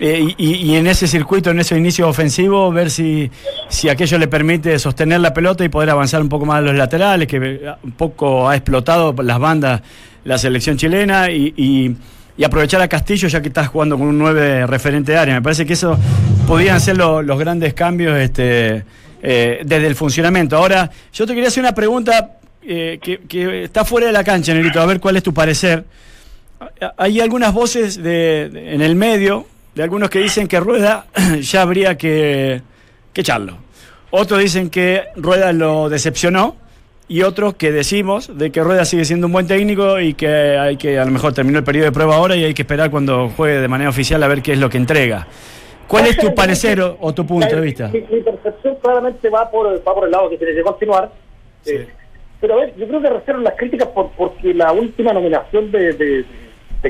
Eh, 0.00 0.34
y, 0.38 0.54
y- 0.72 0.74
en 0.76 0.86
ese 0.88 1.06
circuito, 1.06 1.50
en 1.50 1.60
ese 1.60 1.76
inicio 1.78 2.08
ofensivo, 2.08 2.72
ver 2.72 2.90
si, 2.90 3.30
si 3.68 3.88
aquello 3.88 4.18
le 4.18 4.26
permite 4.26 4.76
sostener 4.80 5.20
la 5.20 5.32
pelota 5.32 5.64
y 5.64 5.68
poder 5.68 5.90
avanzar 5.90 6.20
un 6.20 6.28
poco 6.28 6.44
más 6.46 6.58
a 6.58 6.60
los 6.62 6.74
laterales, 6.74 7.28
que 7.28 7.36
eh, 7.40 7.60
un 7.82 7.92
poco 7.92 8.48
ha 8.48 8.56
explotado 8.56 9.14
las 9.22 9.38
bandas 9.38 9.82
la 10.24 10.36
selección 10.38 10.76
chilena 10.76 11.30
y, 11.30 11.54
y- 11.56 11.96
y 12.36 12.42
aprovechar 12.42 12.80
a 12.80 12.88
Castillo 12.88 13.28
ya 13.28 13.40
que 13.40 13.46
estás 13.48 13.68
jugando 13.68 13.96
con 13.96 14.08
un 14.08 14.18
9 14.18 14.66
referente 14.66 15.12
de 15.12 15.18
área. 15.18 15.34
Me 15.34 15.42
parece 15.42 15.64
que 15.64 15.74
eso 15.74 15.96
podían 16.48 16.80
ser 16.80 16.96
lo- 16.96 17.22
los 17.22 17.38
grandes 17.38 17.74
cambios 17.74 18.18
este, 18.18 18.84
eh, 19.22 19.60
desde 19.64 19.86
el 19.86 19.94
funcionamiento. 19.94 20.56
Ahora, 20.56 20.90
yo 21.12 21.24
te 21.26 21.34
quería 21.34 21.48
hacer 21.48 21.62
una 21.62 21.72
pregunta 21.74 22.32
eh, 22.66 22.98
que, 23.00 23.18
que 23.28 23.62
está 23.62 23.84
fuera 23.84 24.08
de 24.08 24.12
la 24.12 24.24
cancha, 24.24 24.52
Nerito, 24.54 24.80
a 24.80 24.86
ver 24.86 24.98
cuál 24.98 25.16
es 25.16 25.22
tu 25.22 25.32
parecer. 25.32 25.84
Hay 26.96 27.20
algunas 27.20 27.52
voces 27.52 28.02
de- 28.02 28.50
en 28.74 28.80
el 28.82 28.96
medio, 28.96 29.46
de 29.74 29.82
algunos 29.82 30.10
que 30.10 30.20
dicen 30.20 30.46
que 30.48 30.60
Rueda 30.60 31.06
ya 31.40 31.62
habría 31.62 31.96
que, 31.96 32.62
que 33.12 33.20
echarlo. 33.20 33.58
Otros 34.10 34.40
dicen 34.40 34.70
que 34.70 35.04
Rueda 35.16 35.52
lo 35.52 35.88
decepcionó 35.88 36.56
y 37.08 37.22
otros 37.22 37.54
que 37.54 37.72
decimos 37.72 38.36
de 38.38 38.50
que 38.50 38.62
Rueda 38.62 38.84
sigue 38.84 39.04
siendo 39.04 39.26
un 39.26 39.32
buen 39.32 39.46
técnico 39.46 40.00
y 40.00 40.14
que 40.14 40.28
hay 40.28 40.76
que 40.76 40.98
a 40.98 41.04
lo 41.04 41.10
mejor 41.10 41.34
terminó 41.34 41.58
el 41.58 41.64
periodo 41.64 41.86
de 41.86 41.92
prueba 41.92 42.16
ahora 42.16 42.36
y 42.36 42.44
hay 42.44 42.54
que 42.54 42.62
esperar 42.62 42.90
cuando 42.90 43.28
juegue 43.30 43.60
de 43.60 43.68
manera 43.68 43.90
oficial 43.90 44.22
a 44.22 44.28
ver 44.28 44.40
qué 44.40 44.52
es 44.52 44.58
lo 44.58 44.70
que 44.70 44.78
entrega. 44.78 45.26
¿Cuál 45.86 46.06
es 46.06 46.16
tu 46.16 46.34
parecer 46.34 46.80
o, 46.80 46.96
o 47.00 47.12
tu 47.12 47.26
punto 47.26 47.54
de 47.54 47.60
vista? 47.60 47.88
Mi, 47.88 48.00
mi 48.00 48.22
percepción 48.22 48.76
claramente 48.80 49.28
va 49.28 49.50
por, 49.50 49.66
va 49.66 49.94
por 49.94 50.04
el 50.04 50.10
lado 50.10 50.30
que 50.30 50.38
tiene 50.38 50.54
que 50.54 50.62
continuar. 50.62 51.10
Eh, 51.66 51.88
pero 52.40 52.54
a 52.54 52.56
ver, 52.58 52.74
yo 52.76 52.86
creo 52.88 53.02
que 53.02 53.10
reservan 53.10 53.44
las 53.44 53.54
críticas 53.54 53.88
por, 53.88 54.10
porque 54.12 54.54
la 54.54 54.72
última 54.72 55.12
nominación 55.12 55.70
de, 55.70 55.92
de, 55.92 56.06
de 56.06 56.24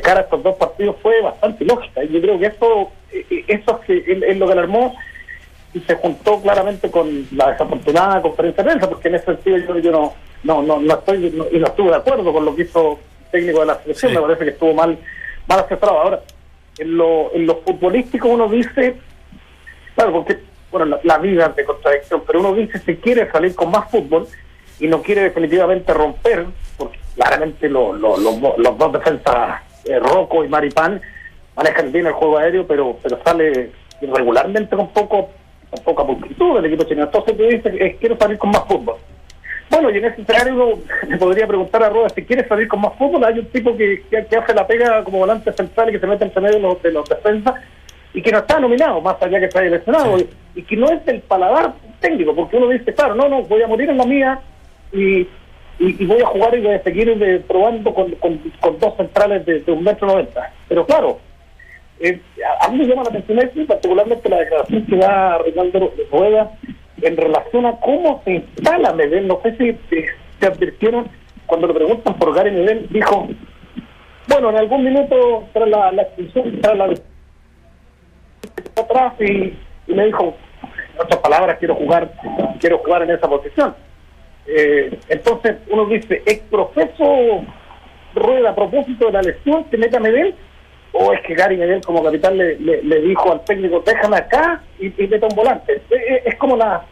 cara 0.01 0.20
a 0.20 0.22
estos 0.24 0.42
dos 0.42 0.57
partidos 0.57 0.97
fue 1.03 1.20
bastante 1.22 1.64
lógica. 1.64 2.03
Y 2.05 2.09
yo 2.09 2.20
creo 2.20 2.38
que 2.38 2.47
eso, 2.47 2.90
eh, 3.12 3.26
eh, 3.30 3.45
eso 3.49 3.80
es, 3.88 4.36
lo 4.38 4.47
que 4.47 4.53
alarmó 4.53 4.95
y 5.72 5.80
se 5.80 5.95
juntó 5.97 6.40
claramente 6.40 6.90
con 6.90 7.26
la 7.32 7.51
desafortunada 7.53 8.22
conferencia 8.22 8.62
de 8.62 8.70
prensa, 8.70 8.88
porque 8.88 9.09
en 9.09 9.14
ese 9.16 9.24
sentido 9.26 9.59
yo, 9.59 9.78
yo 9.78 9.90
no, 9.92 10.12
no, 10.45 10.62
no, 10.62 10.80
no 10.80 10.95
estoy 10.95 11.30
no- 11.34 11.47
y 11.51 11.59
no 11.59 11.66
estuve 11.66 11.90
de 11.90 11.97
acuerdo 11.97 12.32
con 12.32 12.45
lo 12.45 12.55
que 12.55 12.62
hizo 12.62 12.99
el 13.24 13.30
técnico 13.30 13.61
de 13.61 13.66
la 13.66 13.78
selección, 13.82 14.12
Sí. 14.12 14.16
me 14.16 14.22
parece 14.22 14.45
que 14.45 14.51
estuvo 14.51 14.72
mal, 14.74 14.97
mal 15.49 15.59
asesorado. 15.61 15.99
Ahora, 16.01 16.20
en 16.78 16.97
lo, 16.97 17.34
en 17.34 17.47
lo 17.47 17.57
futbolístico 17.57 18.28
uno 18.28 18.49
dice, 18.49 18.95
claro, 19.97 20.12
porque 20.12 20.38
bueno, 20.70 20.86
la, 20.86 21.01
la 21.05 21.18
vida 21.18 21.47
es 21.47 21.57
de 21.57 21.64
contradicción, 21.64 22.22
pero 22.26 22.40
uno 22.40 22.55
dice 22.55 22.78
si 22.80 22.97
quiere 22.97 23.30
salir 23.30 23.55
con 23.55 23.70
más 23.70 23.90
fútbol 23.90 24.26
y 24.80 24.88
no 24.88 25.03
quiere 25.03 25.22
definitivamente 25.22 25.92
romper, 25.95 26.47
porque 26.76 26.99
claramente 27.14 27.68
lo- 27.68 27.92
lo- 27.92 28.16
los 28.18 28.78
dos 28.78 28.92
defensas, 28.92 29.61
eh, 29.85 29.99
Rocco 29.99 30.45
y 30.45 30.49
Maripán, 30.49 31.01
manejan 31.57 31.93
bien 31.93 32.07
el 32.07 32.12
juego 32.12 32.39
aéreo, 32.39 32.66
pero 32.66 32.97
pero 33.03 33.18
sale 33.24 33.70
irregularmente 34.01 34.76
con 34.76 34.89
poco 34.89 35.30
con 35.70 35.85
poca 35.85 36.05
multitud 36.05 36.57
del 36.57 36.66
equipo 36.66 36.85
chileno. 36.85 37.07
Entonces 37.07 37.37
tú 37.37 37.43
dices, 37.43 37.74
eh, 37.78 37.97
quiero 38.01 38.16
salir 38.16 38.39
con 38.39 38.51
más 38.51 38.64
fútbol. 38.66 38.97
Bueno, 39.70 39.91
y 39.91 39.99
en 39.99 40.05
ese 40.05 40.22
escenario 40.22 40.78
le 41.09 41.16
podría 41.16 41.47
preguntar 41.47 41.82
a 41.82 41.89
Rueda 41.89 42.09
si 42.11 42.22
quiere 42.24 42.47
salir 42.47 42.68
con 42.68 42.80
más 42.80 42.95
fútbol. 42.97 43.24
Hay 43.24 43.39
un 43.39 43.47
tipo 43.47 43.76
que, 43.76 44.03
que, 44.11 44.26
que 44.26 44.37
hace 44.37 44.55
la 44.55 44.66
pega 44.66 45.03
como 45.05 45.18
volante 45.18 45.53
central 45.53 45.89
y 45.89 45.93
que 45.93 46.01
se 46.01 46.07
mete 46.07 46.24
entre 46.24 46.41
medio 46.41 46.57
de 46.57 46.62
los, 46.62 46.82
de 46.82 46.93
los 46.93 47.09
defensas 47.09 47.55
y 48.12 48.22
que 48.22 48.30
no 48.30 48.39
está 48.39 48.61
nominado, 48.61 49.01
más 49.01 49.20
allá 49.20 49.41
que 49.41 49.47
está 49.47 49.61
lesionado, 49.61 50.16
y, 50.18 50.30
y 50.55 50.62
que 50.62 50.76
no 50.76 50.89
es 50.89 51.05
del 51.05 51.20
paladar 51.22 51.74
técnico, 51.99 52.35
porque 52.35 52.57
uno 52.57 52.68
dice, 52.68 52.95
claro, 52.95 53.16
no, 53.16 53.28
no, 53.28 53.43
voy 53.43 53.61
a 53.62 53.66
morir 53.66 53.91
en 53.91 53.99
la 53.99 54.05
mía 54.05 54.41
y, 54.93 55.26
y, 55.79 56.03
y 56.03 56.07
voy 56.07 56.22
a 56.22 56.27
jugar 56.27 56.57
y 56.57 56.61
voy 56.61 56.75
a 56.75 56.83
seguir 56.83 57.45
probando 57.47 57.95
con, 57.95 58.12
con, 58.12 58.79
dos 58.79 58.97
centrales 58.97 59.45
de, 59.47 59.61
de 59.61 59.72
un 59.72 59.83
metro 59.85 60.07
noventa. 60.07 60.53
Pero 60.68 60.87
claro, 60.87 61.18
eh, 62.01 62.20
a, 62.61 62.66
a 62.66 62.68
mí 62.70 62.79
me 62.79 62.87
llama 62.87 63.03
la 63.05 63.11
atención 63.11 63.39
esto 63.39 63.61
y 63.61 63.64
particularmente 63.64 64.29
la 64.29 64.39
declaración 64.39 64.87
que 64.87 64.97
da 64.97 65.39
Reinaldo 65.39 65.93
Rueda 66.11 66.51
en 67.03 67.16
relación 67.16 67.66
a 67.66 67.72
cómo 67.81 68.22
se 68.25 68.35
instala 68.35 68.93
Medel. 68.93 69.27
No 69.27 69.41
sé 69.43 69.57
si 69.57 69.77
se 70.41 70.47
advirtieron 70.47 71.09
cuando 71.47 71.66
le 71.66 71.75
preguntan 71.75 72.14
por 72.14 72.35
Gary 72.35 72.51
Medel, 72.51 72.87
dijo, 72.91 73.29
bueno, 74.29 74.51
en 74.51 74.57
algún 74.57 74.85
minuto 74.85 75.45
tras 75.53 75.68
la, 75.68 75.93
la 75.93 76.03
expulsión, 76.03 76.61
tras 76.61 76.77
la 76.77 76.95
atrás 78.77 79.14
y, 79.20 79.53
y 79.87 79.95
me 79.95 80.07
dijo, 80.07 80.35
en 80.95 81.01
otras 81.01 81.20
palabras, 81.20 81.59
quiero 81.59 81.75
jugar, 81.75 82.11
quiero 82.61 82.79
jugar 82.79 83.03
en 83.03 83.11
esa 83.11 83.29
posición. 83.29 83.75
Eh, 84.47 84.99
entonces 85.09 85.57
uno 85.68 85.86
dice, 85.86 86.22
¿es 86.26 86.40
profeso 86.51 87.45
Rueda 88.14 88.51
a 88.51 88.55
propósito 88.55 89.07
de 89.07 89.12
la 89.12 89.22
lesión 89.22 89.64
que 89.64 89.76
meta 89.76 89.99
Medel? 89.99 90.34
¿O 90.92 91.12
es 91.12 91.20
que 91.22 91.34
Gary 91.34 91.57
Medel 91.57 91.80
como 91.84 92.05
capitán 92.05 92.36
le, 92.36 92.57
le, 92.57 93.01
dijo 93.01 93.32
al 93.32 93.45
técnico, 93.45 93.82
déjame 93.84 94.16
acá 94.16 94.62
y, 94.78 94.86
y 95.03 95.09
meta 95.09 95.26
un 95.26 95.34
volante? 95.34 95.82
Es, 96.24 96.36
como 96.36 96.57
la, 96.57 96.84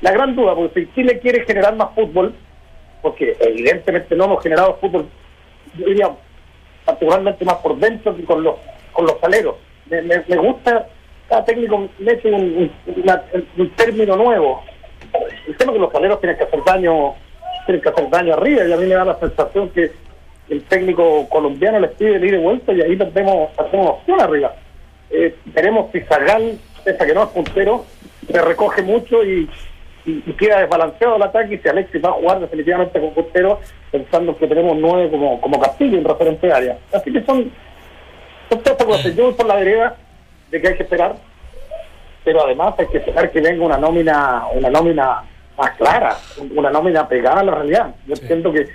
la 0.00 0.12
gran 0.12 0.36
duda, 0.36 0.54
porque 0.54 0.84
si 0.84 0.92
Chile 0.94 1.18
quiere 1.18 1.44
generar 1.44 1.74
más 1.74 1.92
fútbol, 1.94 2.34
porque 3.02 3.36
evidentemente 3.40 4.14
no 4.14 4.26
hemos 4.26 4.42
generado 4.42 4.76
fútbol, 4.80 5.06
yo 5.76 5.86
diría, 5.86 6.10
particularmente 6.84 7.44
más 7.44 7.56
por 7.56 7.76
dentro 7.78 8.16
que 8.16 8.24
con 8.24 8.44
los, 8.44 8.54
con 8.92 9.06
los 9.06 9.16
aleros. 9.24 9.56
Me, 9.90 10.02
me, 10.02 10.22
me 10.28 10.36
gusta, 10.36 10.86
cada 11.28 11.44
técnico 11.44 11.88
mete 11.98 12.30
un 12.30 12.70
término 13.74 14.14
nuevo. 14.16 14.62
El 15.46 15.56
tema 15.56 15.72
es 15.72 15.76
que 15.76 15.82
los 15.82 15.94
aleros 15.94 16.20
tienen 16.20 16.36
que 16.36 16.44
hacer 16.44 16.60
daño, 16.64 17.14
tienen 17.66 17.82
que 17.82 17.88
hacer 17.88 18.10
daño 18.10 18.34
arriba, 18.34 18.64
y 18.64 18.72
a 18.72 18.76
mí 18.76 18.86
me 18.86 18.94
da 18.94 19.04
la 19.04 19.18
sensación 19.18 19.70
que 19.70 19.92
el 20.48 20.62
técnico 20.64 21.28
colombiano 21.28 21.80
les 21.80 21.90
pide 21.92 22.16
el 22.16 22.24
ir 22.24 22.32
de 22.32 22.38
vuelta 22.38 22.72
y 22.72 22.80
ahí 22.80 22.96
perdemos, 22.96 23.50
hacemos 23.58 23.90
opción 23.90 24.20
arriba. 24.20 24.54
Eh, 25.10 25.34
veremos 25.46 25.90
si 25.92 26.00
Zagal, 26.00 26.58
pese 26.84 27.02
a 27.02 27.06
que 27.06 27.14
no 27.14 27.24
es 27.24 27.28
puntero, 27.30 27.84
se 28.30 28.40
recoge 28.42 28.82
mucho 28.82 29.24
y, 29.24 29.48
y, 30.04 30.22
y 30.24 30.32
queda 30.34 30.60
desbalanceado 30.60 31.16
el 31.16 31.22
ataque 31.22 31.54
y 31.54 31.58
si 31.58 31.68
Alexis 31.68 32.04
va 32.04 32.10
a 32.10 32.12
jugar 32.12 32.40
definitivamente 32.40 33.00
con 33.00 33.10
Costero 33.10 33.60
pensando 33.90 34.36
que 34.36 34.46
tenemos 34.46 34.76
nueve 34.76 35.10
como, 35.10 35.40
como 35.40 35.60
Castillo 35.60 35.98
en 35.98 36.04
referente 36.04 36.52
área. 36.52 36.78
Así 36.92 37.12
que 37.12 37.22
son, 37.22 37.50
son 38.48 38.62
todas 38.62 38.72
estas 38.72 38.86
cosas. 38.86 39.16
Yo 39.16 39.24
voy 39.24 39.34
por 39.34 39.46
la 39.46 39.56
vereda 39.56 39.96
de 40.50 40.60
que 40.60 40.68
hay 40.68 40.76
que 40.76 40.82
esperar, 40.84 41.16
pero 42.26 42.44
además 42.44 42.74
hay 42.76 42.88
que 42.88 42.98
esperar 42.98 43.30
que 43.30 43.40
venga 43.40 43.64
una 43.64 43.78
nómina, 43.78 44.46
una 44.52 44.68
nómina 44.68 45.22
más 45.56 45.70
clara, 45.76 46.16
una 46.56 46.70
nómina 46.72 47.06
pegada 47.06 47.38
a 47.38 47.44
la 47.44 47.54
realidad. 47.54 47.94
Yo 48.04 48.14
entiendo 48.20 48.52
que, 48.52 48.66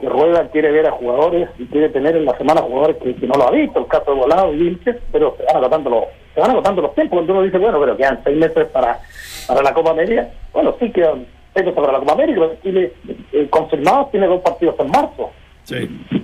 que 0.00 0.08
Rueda 0.08 0.48
quiere 0.50 0.72
ver 0.72 0.88
a 0.88 0.90
jugadores 0.90 1.48
y 1.60 1.66
quiere 1.66 1.90
tener 1.90 2.16
en 2.16 2.24
la 2.24 2.36
semana 2.36 2.60
jugadores 2.60 2.96
que, 2.96 3.14
que 3.14 3.26
no 3.28 3.34
lo 3.34 3.46
ha 3.46 3.50
visto, 3.52 3.78
el 3.78 3.86
caso 3.86 4.10
de 4.10 4.18
Volado 4.18 4.52
y 4.52 4.56
Vilches, 4.56 4.96
pero 5.12 5.36
se 5.36 5.44
van 5.44 5.58
agotando 5.58 5.90
los, 5.90 6.04
se 6.34 6.40
van 6.40 6.50
agotando 6.50 6.82
los 6.82 6.94
tiempos. 6.96 7.18
Cuando 7.18 7.34
uno 7.34 7.42
dice, 7.44 7.58
bueno, 7.58 7.78
pero 7.78 7.96
quedan 7.96 8.20
seis 8.24 8.36
meses 8.36 8.66
para, 8.66 8.98
para 9.46 9.62
la 9.62 9.72
Copa 9.72 9.90
América, 9.90 10.28
bueno, 10.52 10.74
sí 10.80 10.90
quedan 10.90 11.24
seis 11.54 11.66
meses 11.66 11.80
para 11.80 11.92
la 11.92 11.98
Copa 12.00 12.14
América, 12.14 12.40
pero 12.40 12.60
Chile 12.64 12.92
eh, 13.32 13.46
confirmados 13.48 14.10
tiene 14.10 14.26
dos 14.26 14.40
partidos 14.40 14.74
en 14.80 14.90
marzo. 14.90 15.30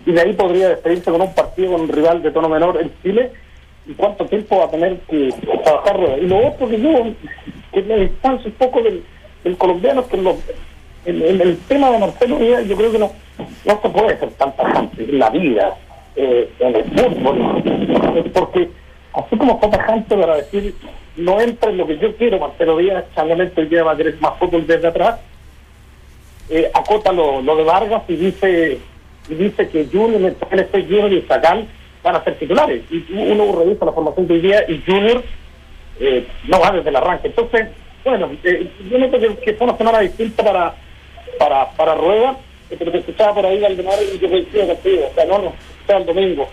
Y 0.06 0.10
de 0.10 0.20
ahí 0.20 0.32
podría 0.32 0.70
despedirse 0.70 1.12
con 1.12 1.20
un 1.20 1.34
partido 1.36 1.70
con 1.70 1.82
un 1.82 1.88
rival 1.88 2.20
de 2.20 2.32
tono 2.32 2.48
menor 2.48 2.80
en 2.80 2.92
Chile. 3.00 3.30
¿Y 3.86 3.92
cuánto 3.92 4.24
tiempo 4.26 4.58
va 4.58 4.64
a 4.64 4.70
tener 4.70 4.98
que 5.10 5.32
trabajar? 5.62 6.18
Y 6.20 6.26
lo 6.26 6.48
otro 6.48 6.68
que 6.68 6.80
yo, 6.80 6.90
que 7.72 7.82
me 7.82 7.98
distancio 7.98 8.48
un 8.48 8.56
poco 8.56 8.80
del, 8.82 9.04
colombiano, 9.58 10.06
que 10.08 10.16
en, 11.06 11.22
el 11.22 11.58
tema 11.68 11.90
de 11.90 11.98
Marcelo 11.98 12.38
Díaz, 12.38 12.64
yo 12.66 12.76
creo 12.76 12.92
que 12.92 12.98
no, 12.98 13.12
no 13.66 13.80
se 13.82 13.88
puede 13.90 14.18
ser 14.18 14.30
tan 14.30 14.56
tajante 14.56 15.04
en 15.04 15.18
la 15.18 15.28
vida, 15.28 15.76
eh, 16.16 16.50
en 16.60 16.76
el 16.76 16.84
fútbol, 16.84 17.62
eh, 17.66 18.30
porque 18.32 18.70
así 19.12 19.36
como 19.36 19.60
fue 19.60 19.68
tajante 19.68 20.16
para 20.16 20.36
decir, 20.36 20.74
no 21.16 21.40
entra 21.40 21.70
en 21.70 21.76
lo 21.76 21.86
que 21.86 21.98
yo 21.98 22.16
quiero, 22.16 22.38
Marcelo 22.38 22.78
Díaz, 22.78 23.04
changamente 23.14 23.60
hoy 23.60 23.68
día 23.68 23.84
va 23.84 23.92
a 23.92 23.96
querer 23.96 24.18
más 24.20 24.38
fútbol 24.38 24.66
desde 24.66 24.88
atrás, 24.88 25.20
eh, 26.48 26.70
acota 26.72 27.12
lo, 27.12 27.42
lo 27.42 27.56
de 27.56 27.64
Vargas 27.64 28.02
y 28.08 28.16
dice 28.16 28.80
y 29.28 29.34
dice 29.34 29.68
que 29.68 29.86
Junior, 29.90 30.34
PNC 30.34 30.86
Junior 30.86 31.12
y 31.12 31.22
Sacal 31.22 31.66
van 32.04 32.14
a 32.16 32.22
ser 32.24 32.34
titulares. 32.36 32.82
Y 32.90 33.04
uno 33.12 33.50
revisa 33.58 33.84
la 33.86 33.92
formación 33.92 34.28
de 34.28 34.34
hoy 34.34 34.40
día 34.40 34.64
y 34.68 34.80
Junior 34.86 35.24
eh, 35.98 36.24
no 36.46 36.60
va 36.60 36.70
desde 36.70 36.90
el 36.90 36.96
arranque. 36.96 37.28
Entonces, 37.28 37.66
bueno, 38.04 38.30
eh, 38.44 38.68
yo 38.90 38.98
noto 38.98 39.18
que, 39.18 39.34
que 39.38 39.54
fue 39.54 39.66
una 39.66 39.76
semana 39.76 39.98
distinta 40.00 40.44
para 40.44 40.74
para, 41.38 41.68
para 41.70 41.94
Rueda, 41.96 42.36
eh, 42.70 42.76
pero 42.78 42.92
te 42.92 42.98
escuchaba 42.98 43.34
por 43.34 43.46
ahí 43.46 43.58
Valdemar 43.60 43.94
y 44.14 44.18
yo 44.20 44.30
coincido 44.30 44.66
contigo, 44.68 45.08
o 45.10 45.14
sea, 45.14 45.24
no, 45.24 45.38
no, 45.38 45.52
sea 45.86 45.96
el 45.96 46.06
domingo. 46.06 46.48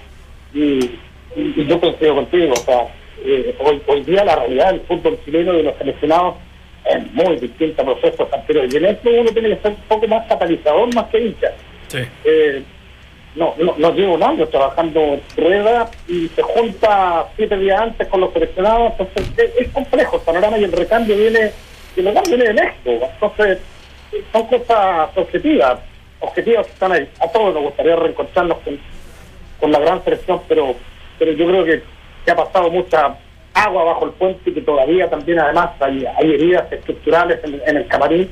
Y, 0.55 0.59
y- 1.35 1.53
y 1.57 1.65
yo 1.67 1.79
coincido 1.79 2.15
contigo, 2.15 2.53
o 2.53 2.55
sea, 2.55 2.87
eh, 3.23 3.55
hoy, 3.59 3.79
hoy 3.85 4.01
día 4.03 4.23
la 4.25 4.37
realidad 4.37 4.71
del 4.71 4.81
fútbol 4.81 5.19
chileno 5.23 5.53
y 5.53 5.57
de 5.57 5.63
los 5.63 5.77
seleccionados 5.77 6.35
es 6.85 7.11
muy 7.13 7.35
distinta 7.37 7.83
a 7.83 7.85
procesos 7.85 8.33
anteriores. 8.33 8.73
Y 8.73 8.77
en 8.77 8.85
esto 8.85 9.09
uno 9.11 9.31
tiene 9.31 9.49
que 9.49 9.61
ser 9.61 9.71
un 9.71 9.77
poco 9.87 10.07
más 10.07 10.25
catalizador 10.27 10.95
más 10.95 11.05
que 11.09 11.19
hincha. 11.19 11.51
Eh, 12.25 12.63
no, 13.35 13.55
no, 13.77 13.93
llevo 13.93 14.15
un 14.15 14.23
año 14.23 14.45
trabajando 14.47 15.19
rueda 15.37 15.89
y 16.07 16.27
se 16.29 16.41
junta 16.41 17.27
siete 17.35 17.57
días 17.57 17.81
antes 17.81 18.07
con 18.07 18.21
los 18.21 18.33
seleccionados, 18.33 18.93
entonces 18.99 19.53
es, 19.57 19.69
complejo 19.69 20.17
el 20.17 20.21
panorama 20.23 20.57
y 20.57 20.65
el 20.65 20.71
recambio 20.71 21.15
viene, 21.15 21.51
el 21.95 22.19
viene 22.27 22.43
de 22.43 22.53
México, 22.53 23.09
entonces 23.13 23.59
son 24.33 24.47
cosas 24.47 25.09
objetivas, 25.15 25.79
objetivas 26.19 26.67
que 26.67 26.73
están 26.73 26.91
ahí. 26.91 27.09
A 27.21 27.27
todos 27.29 27.53
nos 27.53 27.63
gustaría 27.63 27.95
reencontrarnos 27.95 28.57
con, 29.59 29.71
la 29.71 29.79
gran 29.79 30.03
selección, 30.03 30.41
pero 30.47 30.75
pero 31.17 31.33
yo 31.33 31.45
creo 31.45 31.63
que, 31.63 31.83
que 32.25 32.31
ha 32.31 32.35
pasado 32.35 32.71
mucha 32.71 33.15
agua 33.53 33.83
bajo 33.83 34.05
el 34.05 34.11
puente 34.11 34.49
y 34.49 34.53
que 34.53 34.61
todavía 34.61 35.07
también 35.09 35.39
además 35.39 35.69
hay, 35.79 36.03
hay 36.17 36.33
heridas 36.33 36.71
estructurales 36.71 37.39
en, 37.43 37.61
en 37.65 37.77
el 37.77 37.87
camarín 37.87 38.27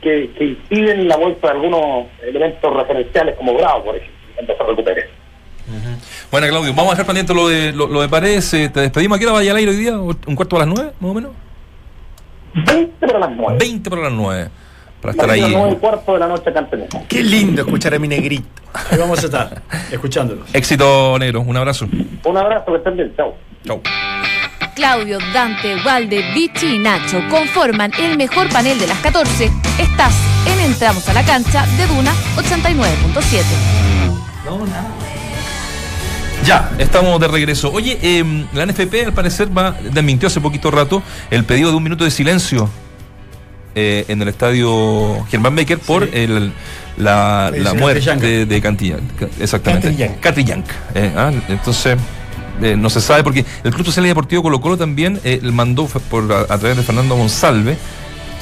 que, 0.00 0.30
que 0.36 0.44
impiden 0.44 1.08
la 1.08 1.16
vuelta 1.16 1.48
de 1.48 1.52
algunos 1.52 2.06
elementos 2.22 2.74
referenciales 2.74 3.36
como 3.36 3.54
Bravo, 3.54 3.84
por 3.84 3.96
ejemplo, 3.96 4.21
cuando 4.34 4.56
se 4.56 4.62
recupere. 4.64 5.10
Bueno, 6.30 6.46
Claudio, 6.48 6.70
vamos 6.74 6.88
a 6.88 6.90
dejar 6.92 7.06
pendiente 7.06 7.34
lo 7.34 7.48
de, 7.48 7.72
lo, 7.72 7.86
lo 7.86 8.00
de 8.02 8.08
Paredes. 8.08 8.52
eh, 8.54 8.68
¿Te 8.68 8.80
despedimos? 8.80 9.16
¿A 9.16 9.18
qué 9.18 9.26
hora 9.26 9.34
vaya 9.34 9.50
al 9.52 9.56
aire 9.58 9.70
hoy 9.70 9.76
día? 9.76 9.98
¿Un 9.98 10.34
cuarto 10.34 10.56
a 10.56 10.60
las 10.60 10.68
nueve, 10.68 10.92
más 11.00 11.10
o 11.10 11.14
menos? 11.14 11.30
20 12.54 13.06
para 13.06 13.18
las 13.18 13.30
9. 13.34 13.56
20 13.58 13.90
para 13.90 14.02
las 14.02 14.12
nueve. 14.12 14.48
Para 15.00 15.12
estar 15.12 15.30
A 15.30 15.32
ahí. 15.32 15.44
9 15.50 15.72
y 15.72 15.76
cuarto 15.76 16.12
de 16.14 16.18
la 16.18 16.28
noche. 16.28 16.52
Qué 17.08 17.22
lindo 17.22 17.62
escuchar 17.62 17.94
a 17.94 17.98
mi 17.98 18.08
negrito. 18.08 18.46
Ahí 18.90 18.98
vamos 18.98 19.22
a 19.22 19.26
estar, 19.26 19.62
escuchándolos. 19.90 20.46
Éxito, 20.54 21.18
negro. 21.18 21.40
Un 21.40 21.56
abrazo. 21.56 21.88
Un 22.24 22.36
abrazo, 22.36 22.66
que 22.72 22.76
estén 22.78 22.96
bien, 22.96 23.12
chao. 23.16 23.34
Chau. 23.66 23.80
Claudio, 24.74 25.18
Dante, 25.34 25.76
Valde, 25.84 26.32
Vichy 26.34 26.76
y 26.76 26.78
Nacho 26.78 27.20
conforman 27.30 27.92
el 27.98 28.16
mejor 28.16 28.48
panel 28.48 28.78
de 28.78 28.86
las 28.86 28.98
14. 28.98 29.50
Estás 29.78 30.14
en 30.46 30.60
Entramos 30.60 31.06
a 31.08 31.12
la 31.12 31.24
Cancha 31.24 31.66
de 31.76 31.86
Duna 31.86 32.12
89.7. 32.36 33.91
Ya, 36.46 36.72
estamos 36.78 37.20
de 37.20 37.28
regreso. 37.28 37.70
Oye, 37.72 37.98
eh, 38.02 38.24
la 38.52 38.66
NFP 38.66 39.06
al 39.06 39.12
parecer 39.12 39.56
va, 39.56 39.76
desmintió 39.92 40.26
hace 40.26 40.40
poquito 40.40 40.70
rato 40.70 41.02
el 41.30 41.44
pedido 41.44 41.70
de 41.70 41.76
un 41.76 41.82
minuto 41.84 42.02
de 42.04 42.10
silencio 42.10 42.68
eh, 43.76 44.04
en 44.08 44.20
el 44.22 44.28
estadio 44.28 45.24
Germán 45.30 45.54
Becker 45.54 45.78
por 45.78 46.02
el, 46.12 46.52
la, 46.96 47.50
muerte 47.78 48.00
de, 48.26 48.46
de 48.46 48.60
Cantilla. 48.60 48.96
Ca- 49.18 49.28
Exactamente. 49.40 49.88
Catrillanca. 50.20 50.74
Eh, 50.96 51.12
ah, 51.16 51.30
entonces, 51.48 51.96
eh, 52.60 52.74
no 52.76 52.90
se 52.90 53.00
sabe 53.00 53.22
porque 53.22 53.44
el 53.62 53.72
Club 53.72 53.86
Social 53.86 54.04
y 54.06 54.08
Deportivo 54.08 54.42
Colo 54.42 54.60
Colo 54.60 54.76
también 54.76 55.20
eh, 55.22 55.38
mandó 55.44 55.86
por, 55.86 56.30
a, 56.32 56.40
a 56.52 56.58
través 56.58 56.76
de 56.76 56.82
Fernando 56.82 57.16
Monsalve. 57.16 57.76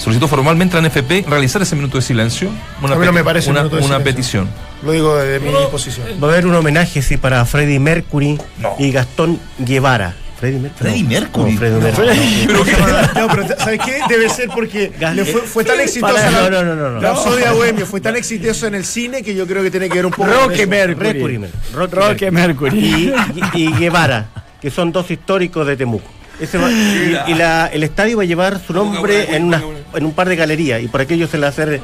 Solicitó 0.01 0.29
formalmente 0.29 0.77
a 0.77 0.81
la 0.81 0.89
NFP 0.89 1.29
realizar 1.29 1.61
ese 1.61 1.77
minuto 1.77 1.99
de 1.99 2.03
silencio. 2.03 2.51
Una, 2.83 2.95
A 2.95 2.99
mí 2.99 3.05
no 3.05 3.13
me 3.13 3.23
parece 3.23 3.51
un 3.51 3.59
una, 3.59 4.01
petición. 4.01 4.49
Lo 4.83 4.93
digo 4.93 5.15
desde 5.17 5.41
mi 5.41 5.53
posición. 5.71 6.07
Va 6.23 6.29
a 6.29 6.31
haber 6.33 6.47
un 6.47 6.55
homenaje 6.55 7.03
sí, 7.03 7.19
para 7.19 7.45
Freddie 7.45 7.79
Mercury 7.79 8.39
No. 8.59 8.75
y 8.79 8.93
Gastón 8.93 9.39
Guevara. 9.59 10.15
Freddie 10.39 10.59
Mercury. 10.59 11.03
No, 11.03 11.09
Mercury. 11.11 11.53
no, 11.55 11.71
No. 11.71 11.81
Mercury. 11.81 12.49
No, 13.15 13.29
pero 13.29 13.47
¿sabes 13.59 13.81
qué? 13.85 14.01
Debe 14.09 14.31
ser 14.31 14.49
porque 14.49 14.91
le 15.15 15.25
fue, 15.27 15.43
fue 15.43 15.65
tan 15.65 15.79
exitosa 15.81 16.31
no, 16.31 16.49
no, 16.49 16.63
no, 16.65 16.75
no. 16.93 17.01
la 17.01 17.11
Rapsodia 17.11 17.53
Bohemia, 17.53 17.85
fue 17.85 18.01
tan 18.01 18.17
exitoso 18.17 18.67
en 18.67 18.75
el 18.77 18.87
cine 18.87 19.23
que 19.23 19.35
yo 19.35 19.47
creo 19.47 19.63
que 19.63 19.71
tiene 19.71 19.91
que 19.91 19.97
ver 19.97 20.07
un 20.07 20.13
poco 20.13 20.31
con 20.31 20.33
Roque 20.45 20.63
eso. 20.63 20.71
Mercury. 20.71 21.39
Mercury. 21.39 21.41
Roque 21.75 21.95
Roque 21.97 22.31
Mercury. 22.31 22.79
Y, 22.79 23.13
y- 23.59 23.65
y 23.69 23.73
Guevara, 23.75 24.29
que 24.63 24.71
son 24.71 24.93
dos 24.93 25.11
históricos 25.11 25.67
de 25.67 25.77
Temuco. 25.77 26.11
Ese 26.41 26.59
va- 26.59 26.71
y 26.71 27.17
y 27.33 27.35
la- 27.35 27.67
el 27.67 27.83
estadio 27.83 28.17
va 28.17 28.23
a 28.23 28.27
llevar 28.27 28.61
su 28.65 28.73
nombre 28.73 29.35
en, 29.37 29.45
una- 29.45 29.63
en 29.95 30.05
un 30.07 30.13
par 30.13 30.29
de 30.29 30.37
galerías 30.37 30.83
y 30.83 30.89
por 30.89 31.01
aquello 31.01 31.27
se 31.29 31.37
le 31.37 31.43
va 31.43 31.47
a 31.49 31.51
hacer 31.51 31.81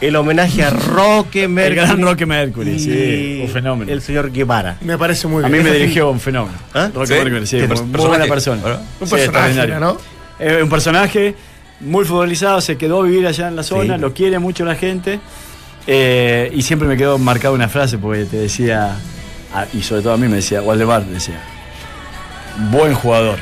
el 0.00 0.16
homenaje 0.16 0.64
a 0.64 0.70
Roque 0.70 1.46
Mercury. 1.46 1.78
El 1.78 1.86
gran 1.86 2.02
Roque 2.02 2.26
Mercury, 2.26 2.70
y 2.72 2.78
sí, 2.80 3.40
un 3.44 3.48
fenómeno. 3.48 3.92
El 3.92 4.02
señor 4.02 4.32
Guevara. 4.32 4.76
Me 4.80 4.98
parece 4.98 5.28
muy 5.28 5.44
A 5.44 5.48
bien. 5.48 5.62
mí 5.64 5.70
me 5.70 5.76
dirigió 5.78 6.10
un 6.10 6.18
fenómeno. 6.18 6.58
¿Ah? 6.74 6.90
Roque 6.92 7.06
¿Sí? 7.06 7.12
Mercury, 7.14 7.46
sí, 7.46 7.56
¿Qué 7.58 7.68
muy, 7.68 7.76
pers- 7.76 7.80
muy 7.82 7.90
personaje? 7.92 8.08
buena 8.18 8.34
persona. 8.34 8.62
¿verdad? 8.62 8.82
Un 9.00 9.06
Sí, 9.06 9.14
personaje. 9.14 9.66
¿no? 9.80 9.98
Eh, 10.40 10.60
un 10.62 10.68
personaje 10.68 11.34
muy 11.80 12.04
futbolizado, 12.04 12.60
se 12.60 12.76
quedó 12.76 13.00
a 13.02 13.04
vivir 13.04 13.26
allá 13.26 13.46
en 13.48 13.54
la 13.56 13.62
zona, 13.62 13.94
Sí. 13.94 14.00
lo 14.00 14.12
quiere 14.12 14.38
mucho 14.40 14.64
la 14.64 14.74
gente. 14.74 15.20
eh, 15.86 16.48
y 16.54 16.62
siempre 16.62 16.86
me 16.86 16.96
quedó 16.96 17.18
marcada 17.18 17.52
una 17.54 17.68
frase 17.68 17.98
porque 17.98 18.24
te 18.24 18.36
decía, 18.36 18.96
a- 19.52 19.66
y 19.74 19.82
sobre 19.82 20.02
todo 20.02 20.12
a 20.12 20.16
mí 20.16 20.28
me 20.28 20.36
decía, 20.36 20.62
Waldemar 20.62 21.04
decía, 21.06 21.40
buen 22.70 22.94
jugador, 22.94 23.38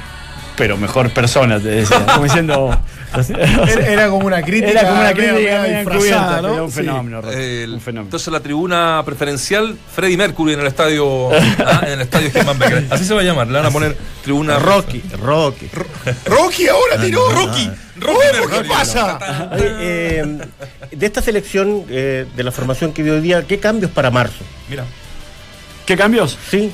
pero 0.60 0.76
mejor 0.76 1.10
persona, 1.10 1.58
te 1.58 1.68
decía. 1.68 2.04
Como 2.14 2.24
diciendo. 2.24 2.78
Era, 3.66 3.86
era 3.88 4.08
como 4.10 4.26
una 4.26 4.42
crítica. 4.42 4.70
Era 4.72 4.88
como 4.88 5.00
una 5.00 5.12
crítica 5.14 5.64
disfrazada, 5.64 5.80
encubierta, 5.80 6.42
¿no? 6.42 6.64
un 6.64 6.70
Sí. 6.70 6.76
fenómeno, 6.76 7.20
Roque, 7.22 7.64
El- 7.64 7.72
un 7.74 7.80
fenómeno. 7.80 8.06
Entonces 8.06 8.32
la 8.32 8.40
tribuna 8.40 9.02
preferencial 9.04 9.76
Freddy 9.96 10.16
Mercury 10.18 10.52
en 10.52 10.60
el 10.60 10.66
estadio 10.66 11.30
ah, 11.32 11.80
en 11.86 11.92
el 11.94 12.00
estadio 12.02 12.30
Germán 12.30 12.58
Becker. 12.58 12.86
Así 12.90 13.04
se 13.06 13.14
va 13.14 13.20
a 13.22 13.24
llamar, 13.24 13.46
le 13.48 13.54
van 13.54 13.66
a 13.66 13.70
poner 13.70 13.96
tribuna 14.22 14.58
Rocky, 14.58 15.02
Rocky. 15.20 15.68
Rocky 16.26 16.68
ahora 16.68 17.00
tiró. 17.00 17.26
Rocky. 17.30 17.70
Rocky 17.96 18.58
¿Qué 18.62 18.64
pasa? 18.68 19.18
Eh, 19.58 20.38
de 20.92 21.06
esta 21.06 21.22
selección, 21.22 21.84
eh, 21.88 22.26
de 22.36 22.42
la 22.44 22.52
formación 22.52 22.92
que 22.92 23.02
vio 23.02 23.14
hoy 23.14 23.22
día, 23.22 23.42
¿qué 23.46 23.58
cambios 23.58 23.90
para 23.90 24.10
marzo? 24.10 24.44
Mira. 24.68 24.84
¿Qué 25.86 25.96
cambios? 25.96 26.38
Sí, 26.50 26.70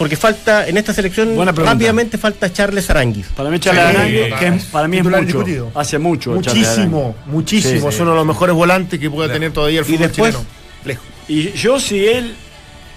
porque 0.00 0.16
falta, 0.16 0.66
en 0.66 0.78
esta 0.78 0.94
selección, 0.94 1.36
rápidamente 1.54 2.16
falta 2.16 2.50
Charles 2.50 2.88
Aranguis. 2.88 3.26
Para 3.36 3.50
mí 3.50 3.58
Charles 3.60 3.84
Sí, 3.90 3.96
Aranguis, 3.98 4.34
que 4.38 4.46
es- 4.46 4.64
para 4.64 4.88
mí 4.88 4.96
es 4.96 5.04
mucho. 5.04 5.70
Hace 5.74 5.98
mucho. 5.98 6.30
Muchísimo, 6.30 7.14
muchísimo. 7.26 7.80
Sí, 7.82 7.86
Es 7.88 7.94
sí. 7.96 8.00
uno 8.00 8.12
de 8.12 8.16
los 8.16 8.26
mejores 8.26 8.54
volantes 8.56 8.98
que 8.98 9.10
pueda 9.10 9.30
tener 9.30 9.52
todavía 9.52 9.80
el 9.80 9.84
Y 9.84 9.88
fútbol 9.92 10.08
después- 10.08 10.34
chileno. 10.36 10.50
Lejos. 10.86 11.04
Y 11.28 11.52
yo 11.52 11.78
si 11.78 12.06
él 12.06 12.34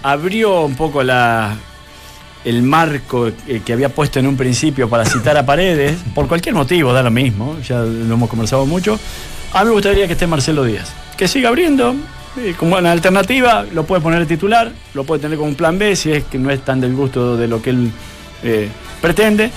abrió 0.02 0.62
un 0.62 0.76
poco 0.76 1.02
la 1.02 1.54
el 2.46 2.62
marco 2.62 3.28
eh, 3.28 3.60
que 3.62 3.74
había 3.74 3.90
puesto 3.90 4.18
en 4.18 4.26
un 4.26 4.38
principio 4.38 4.88
para 4.88 5.04
citar 5.04 5.36
a 5.36 5.44
Paredes, 5.44 5.98
por 6.14 6.26
cualquier 6.26 6.54
motivo, 6.54 6.94
da 6.94 7.02
lo 7.02 7.10
mismo, 7.10 7.58
ya 7.68 7.80
lo 7.80 8.14
hemos 8.14 8.30
conversado 8.30 8.64
mucho, 8.64 8.98
a 9.52 9.60
mí 9.60 9.66
me 9.66 9.72
gustaría 9.74 10.06
que 10.06 10.14
esté 10.14 10.26
Marcelo 10.26 10.64
Díaz. 10.64 10.90
Que 11.18 11.28
siga 11.28 11.50
abriendo, 11.50 11.94
como 12.58 12.76
una 12.76 12.92
alternativa, 12.92 13.64
lo 13.72 13.84
puede 13.84 14.02
poner 14.02 14.20
de 14.20 14.26
titular, 14.26 14.72
lo 14.94 15.04
puede 15.04 15.22
tener 15.22 15.36
como 15.38 15.48
un 15.50 15.54
plan 15.54 15.78
B 15.78 15.94
si 15.96 16.12
es 16.12 16.24
que 16.24 16.38
no 16.38 16.50
es 16.50 16.64
tan 16.64 16.80
del 16.80 16.94
gusto 16.94 17.36
de 17.36 17.46
lo 17.48 17.62
que 17.62 17.70
él 17.70 17.90
eh, 18.42 18.68
pretende, 19.00 19.50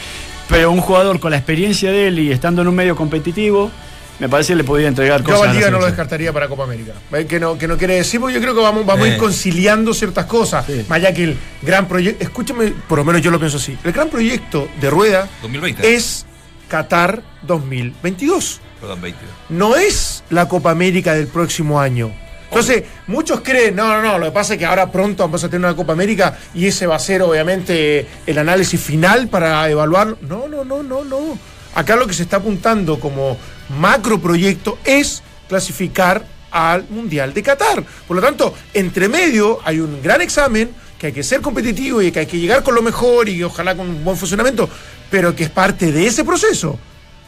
pero 0.49 0.71
un 0.71 0.81
jugador 0.81 1.19
con 1.19 1.31
la 1.31 1.37
experiencia 1.37 1.91
de 1.91 2.07
él 2.07 2.19
y 2.19 2.31
estando 2.31 2.61
en 2.61 2.67
un 2.67 2.75
medio 2.75 2.95
competitivo, 2.95 3.71
me 4.19 4.29
parece 4.29 4.53
que 4.53 4.57
le 4.57 4.63
podía 4.63 4.87
entregar 4.87 5.19
Yo 5.21 5.25
cosas. 5.25 5.39
a 5.39 5.43
a 5.43 5.47
Valdivia 5.47 5.69
no 5.71 5.79
lo 5.79 5.85
descartaría 5.85 6.33
para 6.33 6.47
Copa 6.47 6.63
América. 6.63 6.93
Eh, 7.13 7.25
Que 7.27 7.39
no, 7.39 7.57
que 7.57 7.67
no 7.67 7.77
quiere 7.77 7.95
decir, 7.95 8.19
porque 8.19 8.33
yo 8.35 8.41
creo 8.41 8.55
que 8.55 8.61
vamos, 8.61 8.85
vamos 8.85 9.05
a 9.05 9.07
ir 9.09 9.13
Eh. 9.15 9.17
conciliando 9.17 9.93
ciertas 9.93 10.25
cosas. 10.25 10.65
Más 10.87 10.97
allá 10.97 11.13
que 11.13 11.23
el 11.25 11.37
gran 11.61 11.87
proyecto, 11.87 12.23
escúchame, 12.23 12.73
por 12.87 12.97
lo 12.99 13.05
menos 13.05 13.21
yo 13.21 13.29
lo 13.31 13.39
pienso 13.39 13.57
así. 13.57 13.77
El 13.83 13.91
gran 13.91 14.09
proyecto 14.09 14.67
de 14.81 14.89
Rueda 14.89 15.27
2020. 15.41 15.95
es 15.95 16.25
Qatar 16.67 17.21
2022. 17.43 18.59
Perdón, 18.81 19.01
20. 19.01 19.19
No 19.49 19.75
es 19.75 20.23
la 20.29 20.47
Copa 20.47 20.71
América 20.71 21.13
del 21.13 21.27
próximo 21.27 21.79
año. 21.79 22.11
Entonces, 22.49 22.83
muchos 23.07 23.41
creen, 23.41 23.75
no, 23.75 23.87
no, 23.87 24.01
no, 24.01 24.17
lo 24.17 24.25
que 24.27 24.31
pasa 24.31 24.53
es 24.53 24.59
que 24.59 24.65
ahora 24.65 24.91
pronto 24.91 25.23
vamos 25.23 25.43
a 25.43 25.49
tener 25.49 25.67
una 25.67 25.75
Copa 25.75 25.93
América 25.93 26.37
y 26.53 26.67
ese 26.67 26.87
va 26.87 26.95
a 26.95 26.99
ser 26.99 27.21
obviamente 27.21 28.07
el 28.25 28.37
análisis 28.37 28.79
final 28.79 29.27
para 29.27 29.69
evaluar. 29.69 30.15
No, 30.21 30.47
no, 30.47 30.63
no, 30.63 30.81
no, 30.81 31.03
no. 31.03 31.37
Acá 31.75 31.95
lo 31.95 32.07
que 32.07 32.13
se 32.13 32.23
está 32.23 32.37
apuntando 32.37 32.99
como 32.99 33.37
macro 33.77 34.19
proyecto 34.19 34.79
es 34.83 35.21
clasificar 35.47 36.25
al 36.51 36.85
Mundial 36.89 37.33
de 37.33 37.43
Qatar. 37.43 37.83
Por 38.07 38.15
lo 38.15 38.23
tanto, 38.23 38.53
entre 38.73 39.09
medio 39.09 39.59
hay 39.63 39.79
un 39.79 40.01
gran 40.01 40.21
examen 40.21 40.71
que 40.97 41.07
hay 41.07 41.13
que 41.13 41.23
ser 41.23 41.41
competitivo 41.41 42.01
y 42.01 42.11
que 42.11 42.21
hay 42.21 42.25
que 42.25 42.39
llegar 42.39 42.63
con 42.63 42.73
lo 42.73 42.81
mejor 42.81 43.29
y 43.29 43.43
ojalá 43.43 43.75
con 43.75 43.87
un 43.87 44.03
buen 44.03 44.17
funcionamiento, 44.17 44.67
pero 45.11 45.35
que 45.35 45.43
es 45.43 45.49
parte 45.49 45.91
de 45.91 46.07
ese 46.07 46.23
proceso. 46.23 46.79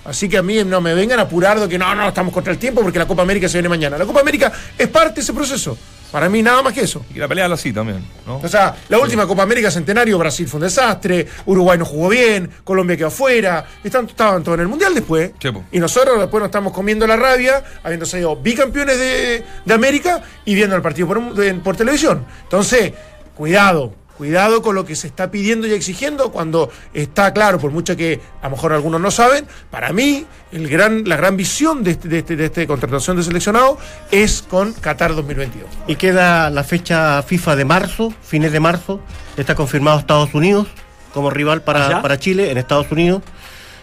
Así 0.05 0.29
que 0.29 0.37
a 0.37 0.43
mí 0.43 0.63
no 0.63 0.81
me 0.81 0.93
vengan 0.93 1.19
a 1.19 1.23
apurar 1.23 1.59
de 1.59 1.67
que 1.67 1.77
no, 1.77 1.93
no, 1.93 2.07
estamos 2.07 2.33
contra 2.33 2.53
el 2.53 2.59
tiempo 2.59 2.81
porque 2.81 2.99
la 2.99 3.07
Copa 3.07 3.21
América 3.21 3.47
se 3.47 3.57
viene 3.57 3.69
mañana. 3.69 3.97
La 3.97 4.05
Copa 4.05 4.21
América 4.21 4.51
es 4.77 4.87
parte 4.87 5.15
de 5.15 5.21
ese 5.21 5.33
proceso. 5.33 5.77
Para 6.11 6.27
mí 6.27 6.41
nada 6.41 6.63
más 6.63 6.73
que 6.73 6.81
eso. 6.81 7.05
Y 7.13 7.19
la 7.19 7.27
pelea 7.27 7.45
así 7.45 7.71
también, 7.71 8.03
¿no? 8.25 8.37
O 8.37 8.47
sea, 8.47 8.75
la 8.87 8.97
última 8.97 9.27
Copa 9.27 9.43
América 9.43 9.69
Centenario, 9.69 10.17
Brasil 10.17 10.47
fue 10.47 10.57
un 10.57 10.63
desastre, 10.63 11.27
Uruguay 11.45 11.77
no 11.77 11.85
jugó 11.85 12.09
bien, 12.09 12.49
Colombia 12.63 12.97
quedó 12.97 13.07
afuera, 13.07 13.63
están, 13.83 14.05
estaban 14.05 14.43
todos 14.43 14.55
en 14.55 14.61
el 14.61 14.67
Mundial 14.67 14.95
después. 14.95 15.33
Chepo. 15.37 15.65
Y 15.71 15.79
nosotros 15.79 16.19
después 16.19 16.41
nos 16.41 16.47
estamos 16.47 16.73
comiendo 16.73 17.05
la 17.05 17.15
rabia, 17.15 17.63
habiendo 17.83 18.07
sido 18.07 18.35
bicampeones 18.37 18.97
de, 18.97 19.43
de 19.65 19.73
América 19.73 20.23
y 20.45 20.55
viendo 20.55 20.75
el 20.75 20.81
partido 20.81 21.07
por, 21.07 21.61
por 21.61 21.77
televisión. 21.77 22.25
Entonces, 22.43 22.93
cuidado, 23.35 23.93
cuidado 24.19 24.61
con 24.61 24.75
lo 24.75 24.85
que 24.85 24.97
se 24.97 25.07
está 25.07 25.31
pidiendo 25.31 25.65
y 25.65 25.71
exigiendo 25.71 26.29
cuando 26.29 26.69
está 26.93 27.31
claro, 27.31 27.57
por 27.57 27.71
mucho 27.71 27.95
que 27.95 28.19
a 28.41 28.47
lo 28.47 28.57
mejor 28.57 28.73
algunos 28.73 28.99
no 28.99 29.11
saben, 29.11 29.47
para 29.71 29.93
mí 29.93 30.25
el 30.51 30.67
gran, 30.67 31.07
la 31.07 31.15
gran 31.15 31.37
visión 31.37 31.85
de 31.85 31.91
este, 31.91 32.09
de, 32.09 32.19
este, 32.19 32.35
de 32.35 32.45
este 32.47 32.67
contratación 32.67 33.15
de 33.15 33.23
seleccionado 33.23 33.77
es 34.11 34.41
con 34.41 34.73
Qatar 34.73 35.15
2022. 35.15 35.69
Y 35.87 35.95
queda 35.95 36.49
la 36.49 36.65
fecha 36.65 37.23
FIFA 37.23 37.55
de 37.55 37.63
marzo, 37.63 38.13
fines 38.21 38.51
de 38.51 38.59
marzo. 38.59 38.99
Está 39.37 39.55
confirmado 39.55 39.99
Estados 39.99 40.33
Unidos 40.33 40.67
como 41.13 41.29
rival 41.29 41.61
para, 41.61 42.01
para 42.01 42.19
Chile 42.19 42.51
en 42.51 42.57
Estados 42.57 42.91
Unidos. 42.91 43.23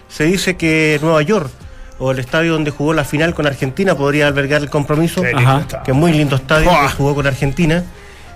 Se 0.09 0.25
dice 0.25 0.59
que 0.59 0.99
Nueva 1.01 1.23
York 1.23 1.49
o 1.99 2.11
el 2.11 2.19
estadio 2.19 2.53
donde 2.53 2.71
jugó 2.71 2.93
la 2.93 3.05
final 3.05 3.35
con 3.35 3.47
Argentina 3.47 3.95
podría 3.95 4.27
albergar 4.27 4.61
el 4.61 4.69
compromiso. 4.69 5.23
Que 5.23 5.93
es 5.93 5.97
muy 5.97 6.13
lindo 6.13 6.37
estadio, 6.37 6.69
que 6.69 6.95
jugó 6.95 7.15
con 7.15 7.27
Argentina, 7.27 7.85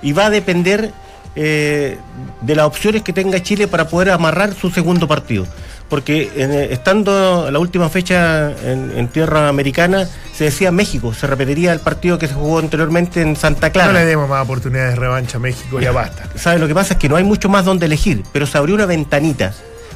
y 0.00 0.12
va 0.12 0.26
a 0.26 0.30
depender 0.30 0.92
eh, 1.36 1.98
de 2.40 2.54
las 2.54 2.66
opciones 2.66 3.02
que 3.02 3.12
tenga 3.12 3.42
Chile 3.42 3.68
para 3.68 3.88
poder 3.88 4.10
amarrar 4.10 4.54
su 4.54 4.70
segundo 4.70 5.06
partido. 5.06 5.46
Porque 5.88 6.30
eh, 6.36 6.68
estando 6.70 7.50
la 7.50 7.58
última 7.58 7.88
fecha 7.88 8.52
en, 8.64 8.92
en 8.96 9.08
tierra 9.08 9.48
americana, 9.48 10.08
se 10.32 10.44
decía 10.44 10.70
México, 10.70 11.12
se 11.12 11.26
repetiría 11.26 11.72
el 11.72 11.80
partido 11.80 12.16
que 12.18 12.28
se 12.28 12.34
jugó 12.34 12.60
anteriormente 12.60 13.22
en 13.22 13.34
Santa 13.34 13.70
Clara. 13.70 13.92
No 13.92 13.98
le 13.98 14.06
demos 14.06 14.28
más 14.28 14.44
oportunidades 14.44 14.94
de 14.94 15.00
revancha 15.00 15.38
a 15.38 15.40
México, 15.40 15.80
ya 15.80 15.90
basta. 15.90 16.28
¿Sabe? 16.36 16.60
Lo 16.60 16.68
que 16.68 16.74
pasa 16.74 16.94
es 16.94 17.00
que 17.00 17.08
no 17.08 17.16
hay 17.16 17.24
mucho 17.24 17.48
más 17.48 17.64
donde 17.64 17.86
elegir, 17.86 18.22
pero 18.32 18.46
se 18.46 18.56
abrió 18.56 18.76
una 18.76 18.86
ventanita 18.86 19.52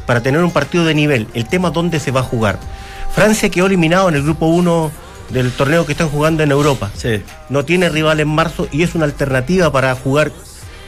para 0.07 0.21
tener 0.21 0.43
un 0.43 0.51
partido 0.51 0.85
de 0.85 0.95
nivel. 0.95 1.29
El 1.33 1.49
tema 1.49 1.69
es 1.69 1.75
dónde 1.75 2.01
se 2.01 2.11
va 2.11 2.21
a 2.21 2.25
jugar. 2.25 2.59
Francia 3.15 3.49
quedó 3.49 3.67
eliminado 3.67 4.09
en 4.09 4.17
el 4.17 4.25
grupo 4.25 4.47
1 4.47 4.91
del 5.31 5.53
torneo 5.53 5.87
que 5.87 5.93
están 5.93 6.09
jugando 6.09 6.43
en 6.43 6.51
Europa. 6.51 6.91
Sí. 6.97 7.23
No 7.49 7.65
tiene 7.65 7.89
rival 7.89 8.21
en 8.21 8.29
marzo 8.29 8.69
y 8.71 8.83
es 8.83 8.95
una 8.95 9.05
alternativa 9.05 9.71
para 9.73 9.95
jugar 9.95 10.33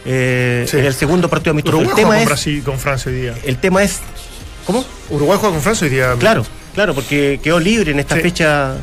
eh, 0.06 0.64
Sí. 0.68 0.78
en 0.78 0.84
el 0.86 0.94
segundo 0.94 1.28
partido 1.28 1.50
amistoso. 1.52 1.78
Uruguay 1.78 1.90
El 1.94 1.96
tema, 1.96 2.08
con, 2.14 2.18
es, 2.18 2.26
Brasil, 2.26 2.62
con 2.62 2.78
Francia 2.78 3.10
hoy 3.12 3.18
día. 3.20 3.34
el 3.44 3.56
tema 3.58 3.82
es. 3.82 4.00
¿Cómo? 4.66 4.84
Uruguay 5.10 5.38
juega 5.40 5.52
con 5.54 5.62
Francia 5.62 5.84
hoy 5.84 5.90
día. 5.90 6.14
Claro, 6.18 6.44
claro, 6.74 6.94
porque 6.94 7.40
quedó 7.42 7.58
libre 7.60 7.90
en 7.92 8.00
esta 8.00 8.14
Sí. 8.16 8.20
fecha. 8.22 8.74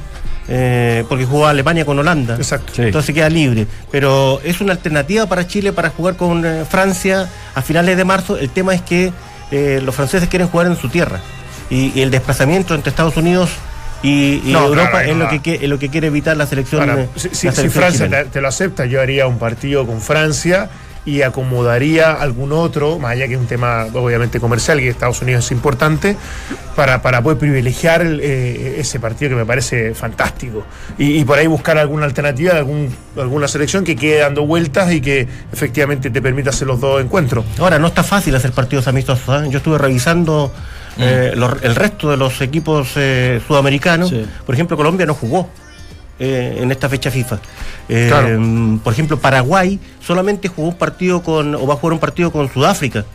eh, 0.49 1.05
porque 1.07 1.23
jugó 1.23 1.47
Alemania 1.47 1.85
con 1.85 1.97
Holanda. 1.97 2.35
Exacto. 2.35 2.73
Sí. 2.75 2.81
Entonces 2.81 3.15
queda 3.15 3.29
libre. 3.29 3.65
Pero 3.89 4.41
es 4.43 4.59
una 4.59 4.73
alternativa 4.73 5.25
para 5.25 5.47
Chile 5.47 5.71
para 5.71 5.89
jugar 5.89 6.17
con 6.17 6.45
eh, 6.45 6.65
Francia 6.69 7.29
a 7.55 7.61
finales 7.61 7.95
de 7.95 8.03
marzo. 8.03 8.37
El 8.37 8.49
tema 8.49 8.75
es 8.75 8.81
que 8.81 9.13
eh, 9.51 9.79
los 9.81 9.95
franceses 9.95 10.27
quieren 10.27 10.49
jugar 10.49 10.67
en 10.67 10.75
su 10.75 10.89
tierra. 10.89 11.21
Y, 11.69 11.93
y 11.97 12.01
el 12.01 12.11
desplazamiento 12.11 12.75
entre 12.75 12.89
Estados 12.89 13.15
Unidos 13.15 13.51
y, 14.03 14.41
y 14.45 14.51
No, 14.51 14.65
Europa 14.65 14.89
claro, 14.91 15.09
es, 15.11 15.15
no 15.15 15.23
lo 15.23 15.29
que, 15.29 15.41
que- 15.41 15.55
es 15.63 15.69
lo 15.69 15.79
que 15.79 15.87
quiere 15.87 16.07
evitar 16.07 16.35
la 16.35 16.45
selección. 16.45 16.89
Ahora, 16.89 17.03
eh, 17.03 17.07
si, 17.31 17.49
Francia 17.69 18.25
te 18.29 18.41
lo 18.41 18.47
acepta, 18.49 18.85
yo 18.85 18.99
haría 18.99 19.27
un 19.27 19.39
partido 19.39 19.87
con 19.87 20.01
Francia 20.01 20.69
y 21.05 21.21
acomodaría 21.21 22.13
algún 22.13 22.53
otro, 22.53 22.97
más 22.97 23.11
allá 23.11 23.27
que 23.27 23.33
es 23.33 23.39
un 23.39 23.47
tema 23.47 23.87
obviamente 23.93 24.39
comercial, 24.39 24.79
que 24.79 24.87
Estados 24.89 25.21
Unidos 25.21 25.45
es 25.45 25.51
importante, 25.51 26.15
para, 26.75 27.01
para 27.01 27.21
poder 27.21 27.37
privilegiar 27.37 28.01
el, 28.01 28.19
eh, 28.23 28.75
ese 28.79 28.99
partido 28.99 29.31
que 29.31 29.35
me 29.35 29.45
parece 29.45 29.93
fantástico. 29.93 30.63
Y, 30.97 31.17
y 31.19 31.25
por 31.25 31.37
ahí 31.37 31.47
buscar 31.47 31.77
alguna 31.77 32.05
alternativa 32.05 32.53
de 32.53 32.59
algún, 32.59 32.95
alguna 33.17 33.47
selección 33.47 33.83
que 33.83 33.95
quede 33.95 34.19
dando 34.19 34.45
vueltas 34.45 34.91
y 34.93 35.01
que 35.01 35.27
efectivamente 35.51 36.09
te 36.09 36.21
permita 36.21 36.51
hacer 36.51 36.67
los 36.67 36.79
dos 36.79 37.01
encuentros. 37.01 37.43
Ahora, 37.59 37.77
no 37.79 37.87
está 37.87 38.03
fácil 38.03 38.33
hacer 38.35 38.51
partidos 38.53 38.87
amistosos. 38.87 39.43
¿eh? 39.43 39.49
Yo 39.51 39.57
estuve 39.57 39.77
revisando 39.77 40.53
eh, 40.97 41.33
los- 41.35 41.61
el 41.63 41.75
resto 41.75 42.11
de 42.11 42.17
los 42.17 42.39
equipos 42.41 42.91
eh, 42.95 43.41
sudamericanos. 43.47 44.09
Sí. 44.09 44.25
Por 44.45 44.55
ejemplo, 44.55 44.77
Colombia 44.77 45.05
no 45.05 45.13
jugó 45.15 45.49
eh, 46.23 46.57
en 46.61 46.71
esta 46.71 46.87
fecha 46.89 47.11
FIFA. 47.11 47.39
Eh, 47.89 48.05
Claro. 48.09 48.39
Por 48.83 48.93
ejemplo, 48.93 49.19
Paraguay 49.19 49.79
solamente 50.05 50.47
jugó 50.47 50.69
un 50.69 50.77
partido 50.77 51.21
con, 51.21 51.53
o 51.55 51.67
va 51.67 51.73
a 51.73 51.77
jugar 51.77 51.93
un 51.93 51.99
partido 51.99 52.31
con 52.31 52.51
Sudáfrica. 52.51 53.05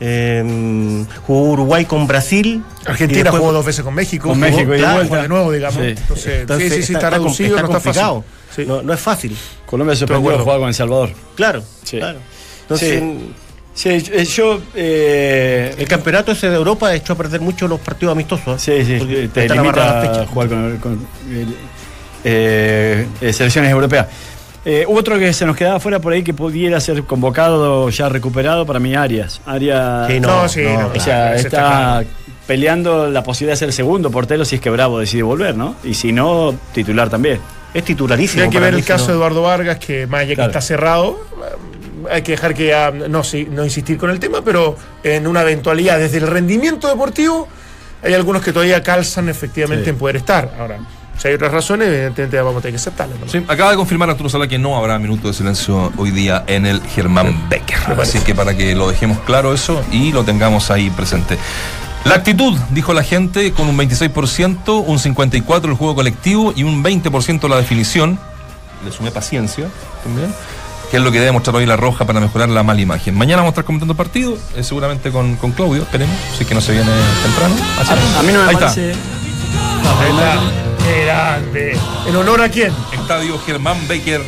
Eh, 0.00 1.04
jugó 1.26 1.50
Uruguay 1.52 1.84
con 1.84 2.06
Brasil. 2.06 2.62
Argentina 2.86 3.24
después- 3.24 3.40
jugó 3.40 3.52
dos 3.52 3.66
veces 3.66 3.84
con 3.84 3.94
México, 3.94 4.28
Con 4.28 4.38
jugó- 4.38 4.46
México 4.50 4.68
y 4.70 4.76
de 4.76 4.78
claro, 4.78 5.02
de 5.22 5.28
nuevo, 5.28 5.52
digamos. 5.52 5.82
Sí. 5.82 5.88
Entonces, 5.90 6.40
Entonces, 6.42 6.72
sí, 6.74 6.82
sí, 6.84 6.92
está, 6.94 7.10
com- 7.10 7.18
reducido, 7.18 7.56
está 7.56 7.62
no 7.62 7.68
está 7.68 7.80
fácil. 7.80 8.02
complicado. 8.02 8.24
Sí. 8.54 8.64
No, 8.66 8.82
no 8.82 8.92
es 8.92 9.00
fácil. 9.00 9.36
Colombia 9.66 9.94
se 9.96 10.00
sorprendió 10.00 10.30
acuerdo. 10.30 10.44
jugar 10.44 10.58
con 10.60 10.68
El 10.68 10.74
Salvador. 10.74 11.10
Claro. 11.34 11.62
Sí. 11.84 11.98
claro. 11.98 12.18
Entonces, 12.62 13.02
Sí, 13.74 13.96
yo. 14.34 14.60
eh, 14.74 15.72
el 15.78 15.86
campeonato 15.86 16.32
ese 16.32 16.48
de 16.48 16.56
Europa 16.56 16.92
echó 16.94 17.12
a 17.12 17.16
perder 17.16 17.40
mucho 17.40 17.68
los 17.68 17.78
partidos 17.80 18.12
amistosos. 18.12 18.60
Sí, 18.60 18.84
sí, 18.84 18.96
porque 18.98 19.28
te 19.28 19.48
limita 19.48 20.22
a 20.22 20.26
jugar 20.26 20.48
con, 20.48 20.76
con, 20.78 21.06
eh, 22.24 23.06
selecciones 23.32 23.70
europeas. 23.70 24.06
Eh, 24.64 24.84
otro 24.86 25.18
que 25.18 25.32
se 25.32 25.46
nos 25.46 25.56
quedaba 25.56 25.80
fuera 25.80 25.98
por 26.00 26.12
ahí 26.12 26.22
que 26.22 26.34
pudiera 26.34 26.78
ser 26.80 27.04
convocado, 27.04 27.88
ya 27.90 28.08
recuperado, 28.08 28.66
para 28.66 28.78
mí 28.80 28.94
Arias. 28.94 29.40
Arias 29.46 30.08
Sí, 30.08 30.20
No, 30.20 30.48
sí, 30.48 30.62
no, 30.64 30.70
o 30.70 30.74
claro, 30.92 31.00
sea, 31.00 31.34
está, 31.36 31.48
está 31.48 31.58
claro. 32.02 32.06
peleando 32.46 33.08
la 33.10 33.22
posibilidad 33.22 33.52
de 33.54 33.58
ser 33.58 33.72
segundo 33.72 34.10
portero 34.10 34.44
si 34.44 34.56
es 34.56 34.60
que 34.60 34.68
Bravo 34.70 34.98
decide 34.98 35.22
volver, 35.22 35.56
¿no? 35.56 35.76
Y 35.84 35.94
si 35.94 36.12
no, 36.12 36.54
titular 36.74 37.08
también. 37.08 37.40
Es 37.72 37.82
Y 37.82 37.86
titularísimo. 37.86 38.42
hay 38.42 38.50
que 38.50 38.60
ver 38.60 38.74
mí, 38.74 38.80
el 38.80 38.84
caso 38.84 39.06
de 39.08 39.12
Eduardo 39.14 39.42
Vargas, 39.42 39.78
que 39.78 40.06
más 40.06 40.20
allá 40.20 40.28
que 40.30 40.34
Claro. 40.34 40.50
está 40.50 40.60
cerrado, 40.60 41.18
eh, 41.38 42.06
hay 42.12 42.22
que 42.22 42.32
dejar 42.32 42.52
que 42.54 42.74
ah, 42.74 42.90
no, 42.90 43.22
sí, 43.24 43.48
no 43.50 43.64
insistir 43.64 43.96
con 43.96 44.10
el 44.10 44.18
tema, 44.20 44.42
pero 44.44 44.76
en 45.02 45.26
una 45.26 45.42
eventualidad, 45.42 45.98
desde 45.98 46.18
el 46.18 46.26
rendimiento 46.26 46.88
deportivo, 46.88 47.48
hay 48.02 48.12
algunos 48.14 48.42
que 48.42 48.52
todavía 48.52 48.82
calzan 48.82 49.28
efectivamente 49.28 49.84
Sí. 49.84 49.90
en 49.90 49.96
poder 49.96 50.16
estar. 50.16 50.50
Ahora, 50.58 50.78
si 51.18 51.28
hay 51.28 51.34
otras 51.34 51.52
razones, 51.52 51.88
evidentemente 51.88 52.36
vamos 52.40 52.56
a 52.58 52.60
tener 52.60 52.72
que 52.74 52.80
aceptarlas. 52.80 53.18
¿no? 53.18 53.28
Sí, 53.28 53.44
acaba 53.48 53.70
de 53.72 53.76
confirmar 53.76 54.08
Arturo 54.10 54.28
Sala 54.28 54.46
que 54.48 54.58
no 54.58 54.76
habrá 54.76 54.98
minuto 54.98 55.28
de 55.28 55.34
silencio 55.34 55.92
hoy 55.96 56.10
día 56.12 56.44
en 56.46 56.64
el 56.66 56.80
Germán 56.82 57.48
Becker. 57.48 57.78
Así 58.00 58.18
que 58.20 58.34
para 58.34 58.56
que 58.56 58.74
lo 58.74 58.88
dejemos 58.88 59.18
claro 59.20 59.52
eso 59.52 59.82
y 59.90 60.12
lo 60.12 60.24
tengamos 60.24 60.70
ahí 60.70 60.90
presente. 60.90 61.36
La 62.04 62.14
actitud, 62.14 62.56
dijo 62.70 62.94
la 62.94 63.02
gente, 63.02 63.52
con 63.52 63.68
un 63.68 63.76
26%, 63.76 64.84
un 64.86 64.98
54% 64.98 65.64
el 65.64 65.74
juego 65.74 65.94
colectivo 65.96 66.52
y 66.56 66.62
un 66.62 66.82
20% 66.84 67.48
la 67.48 67.56
definición. 67.56 68.18
Le 68.84 68.92
sumé 68.92 69.10
paciencia 69.10 69.66
también. 70.04 70.32
Que 70.90 70.96
es 70.98 71.02
lo 71.02 71.10
que 71.12 71.18
debe 71.18 71.32
mostrar 71.32 71.56
hoy 71.56 71.66
la 71.66 71.76
roja 71.76 72.06
para 72.06 72.18
mejorar 72.20 72.48
la 72.48 72.62
mala 72.62 72.80
imagen. 72.80 73.14
Mañana 73.18 73.42
vamos 73.42 73.50
a 73.50 73.52
estar 73.54 73.64
comentando 73.64 73.92
el 73.92 73.96
partido, 73.98 74.38
eh, 74.56 74.62
seguramente 74.62 75.10
con, 75.10 75.36
con 75.36 75.50
Claudio, 75.52 75.82
esperemos, 75.82 76.16
si 76.36 76.44
es 76.44 76.48
que 76.48 76.54
no 76.54 76.60
se 76.62 76.72
viene 76.72 76.90
temprano. 77.22 77.54
A, 78.16 78.20
a 78.20 78.22
mí 78.22 78.32
no 78.32 78.38
me 78.44 78.48
Ahí 78.48 78.54
está. 78.54 78.68
parece. 78.68 78.94
¡Qué 80.88 81.04
grande! 81.04 81.76
¿En 82.06 82.16
honor 82.16 82.40
a 82.40 82.48
quién? 82.48 82.72
Estadio 82.92 83.38
Germán 83.40 83.76
Becker, 83.88 84.22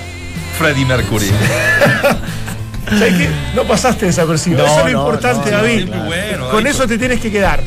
Freddy 0.59 0.85
Mercury. 0.85 1.31
¿Sabes 2.91 3.15
qué? 3.15 3.29
No 3.55 3.65
pasaste 3.65 4.07
desapercibido. 4.07 4.63
No, 4.63 4.67
eso 4.67 4.87
es 4.87 4.93
lo 4.93 4.93
no, 4.93 4.99
importante, 4.99 5.51
no, 5.51 5.57
David. 5.59 5.89
bueno, 6.07 6.49
Con 6.51 6.67
eso 6.67 6.87
te 6.87 6.99
tienes 6.99 7.21
que 7.21 7.31
quedar. 7.31 7.61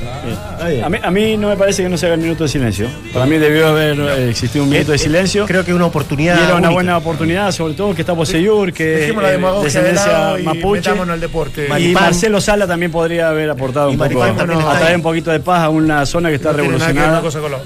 A 0.83 0.89
mí, 0.89 0.97
a 1.01 1.11
mí 1.11 1.37
no 1.37 1.49
me 1.49 1.57
parece 1.57 1.83
que 1.83 1.89
no 1.89 1.97
se 1.97 2.05
haga 2.05 2.15
el 2.15 2.21
minuto 2.21 2.43
de 2.43 2.49
silencio. 2.49 2.87
Para 3.13 3.25
mí 3.25 3.37
debió 3.37 3.67
haber 3.67 3.99
eh, 3.99 4.29
existido 4.29 4.63
un 4.63 4.69
minuto 4.69 4.91
de 4.91 4.97
silencio. 4.97 5.45
Creo 5.45 5.63
que 5.63 5.71
es 5.71 5.75
una 5.75 5.85
oportunidad. 5.85 6.35
Y 6.35 6.43
era 6.43 6.47
una 6.49 6.55
única. 6.55 6.69
buena 6.71 6.97
oportunidad, 6.97 7.51
sobre 7.51 7.73
todo 7.73 7.93
que 7.95 8.01
está 8.01 8.15
Poseyur, 8.15 8.71
que 8.73 8.85
Dejemos 8.85 9.23
la 9.23 9.29
eh, 9.29 9.33
demagogia 9.33 9.81
de 9.81 9.91
descendencia 9.91 10.35
mapuche. 10.43 10.81
metámonos 10.81 11.13
al 11.13 11.19
deporte. 11.19 11.67
Y. 11.79 11.93
Marcelo 11.93 12.41
Sala 12.41 12.67
también 12.67 12.91
podría 12.91 13.29
haber 13.29 13.49
aportado 13.49 13.89
Y 13.89 13.93
un 13.93 13.99
poco, 13.99 14.23
a 14.23 14.77
traer 14.79 14.95
un 14.95 15.01
poquito 15.01 15.31
de 15.31 15.39
paz 15.39 15.63
a 15.63 15.69
una 15.69 16.05
zona 16.05 16.29
que 16.29 16.35
está 16.35 16.51
que 16.51 16.57
revolucionada 16.57 17.21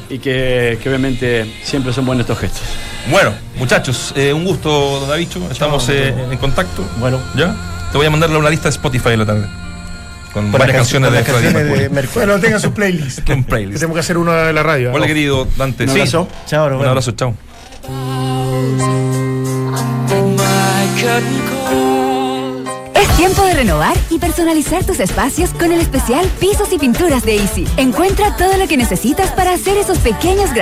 y 0.09 0.19
que, 0.19 0.77
que 0.81 0.89
obviamente 0.89 1.45
siempre 1.63 1.93
son 1.93 2.05
buenos 2.05 2.23
estos 2.23 2.39
gestos. 2.39 2.63
Bueno, 3.09 3.31
muchachos, 3.57 4.13
eh, 4.15 4.33
un 4.33 4.43
gusto, 4.43 5.05
Davicho. 5.07 5.39
Estamos 5.49 5.87
eh, 5.89 6.13
en 6.31 6.37
contacto. 6.37 6.83
Bueno. 6.99 7.19
¿Ya? 7.35 7.55
Te 7.91 7.97
voy 7.97 8.05
a 8.05 8.09
mandarle 8.09 8.37
una 8.37 8.49
lista 8.49 8.65
de 8.65 8.71
Spotify 8.71 9.09
en 9.09 9.19
la 9.19 9.25
tarde. 9.25 9.47
Con 10.33 10.51
varias 10.51 10.77
canciones 10.77 11.11
de 11.13 11.23
canciones 11.23 11.53
de. 11.91 12.07
Bueno, 12.13 12.39
tengan 12.39 12.59
su 12.59 12.71
playlist. 12.73 13.19
Un 13.29 13.43
Que 13.43 13.49
playlist. 13.49 13.79
tenemos 13.79 13.95
que 13.95 13.99
hacer 14.01 14.17
uno 14.17 14.33
de 14.33 14.51
la 14.53 14.61
radio. 14.63 14.91
Hola, 14.93 15.07
querido 15.07 15.47
Dante. 15.57 15.83
Un 15.85 15.89
Sí. 15.89 15.99
abrazo. 15.99 16.27
Chao, 16.45 16.69
nos 16.69 16.81
Un 16.81 16.87
abrazo, 16.87 17.11
chao. 17.13 17.33
Es 22.95 23.07
tiempo 23.17 23.43
de 23.43 23.53
renovar 23.53 23.95
y 24.09 24.17
personalizar 24.17 24.83
tus 24.83 24.99
espacios 24.99 25.51
con 25.51 25.71
el 25.71 25.79
especial 25.81 26.25
Pisos 26.39 26.71
y 26.71 26.79
Pinturas 26.79 27.23
de 27.23 27.35
Easy. 27.37 27.67
Encuentra 27.77 28.35
todo 28.35 28.57
lo 28.57 28.67
que 28.67 28.77
necesitas 28.77 29.31
para 29.31 29.53
hacer 29.53 29.77
esos 29.77 29.99
pequeños 29.99 30.53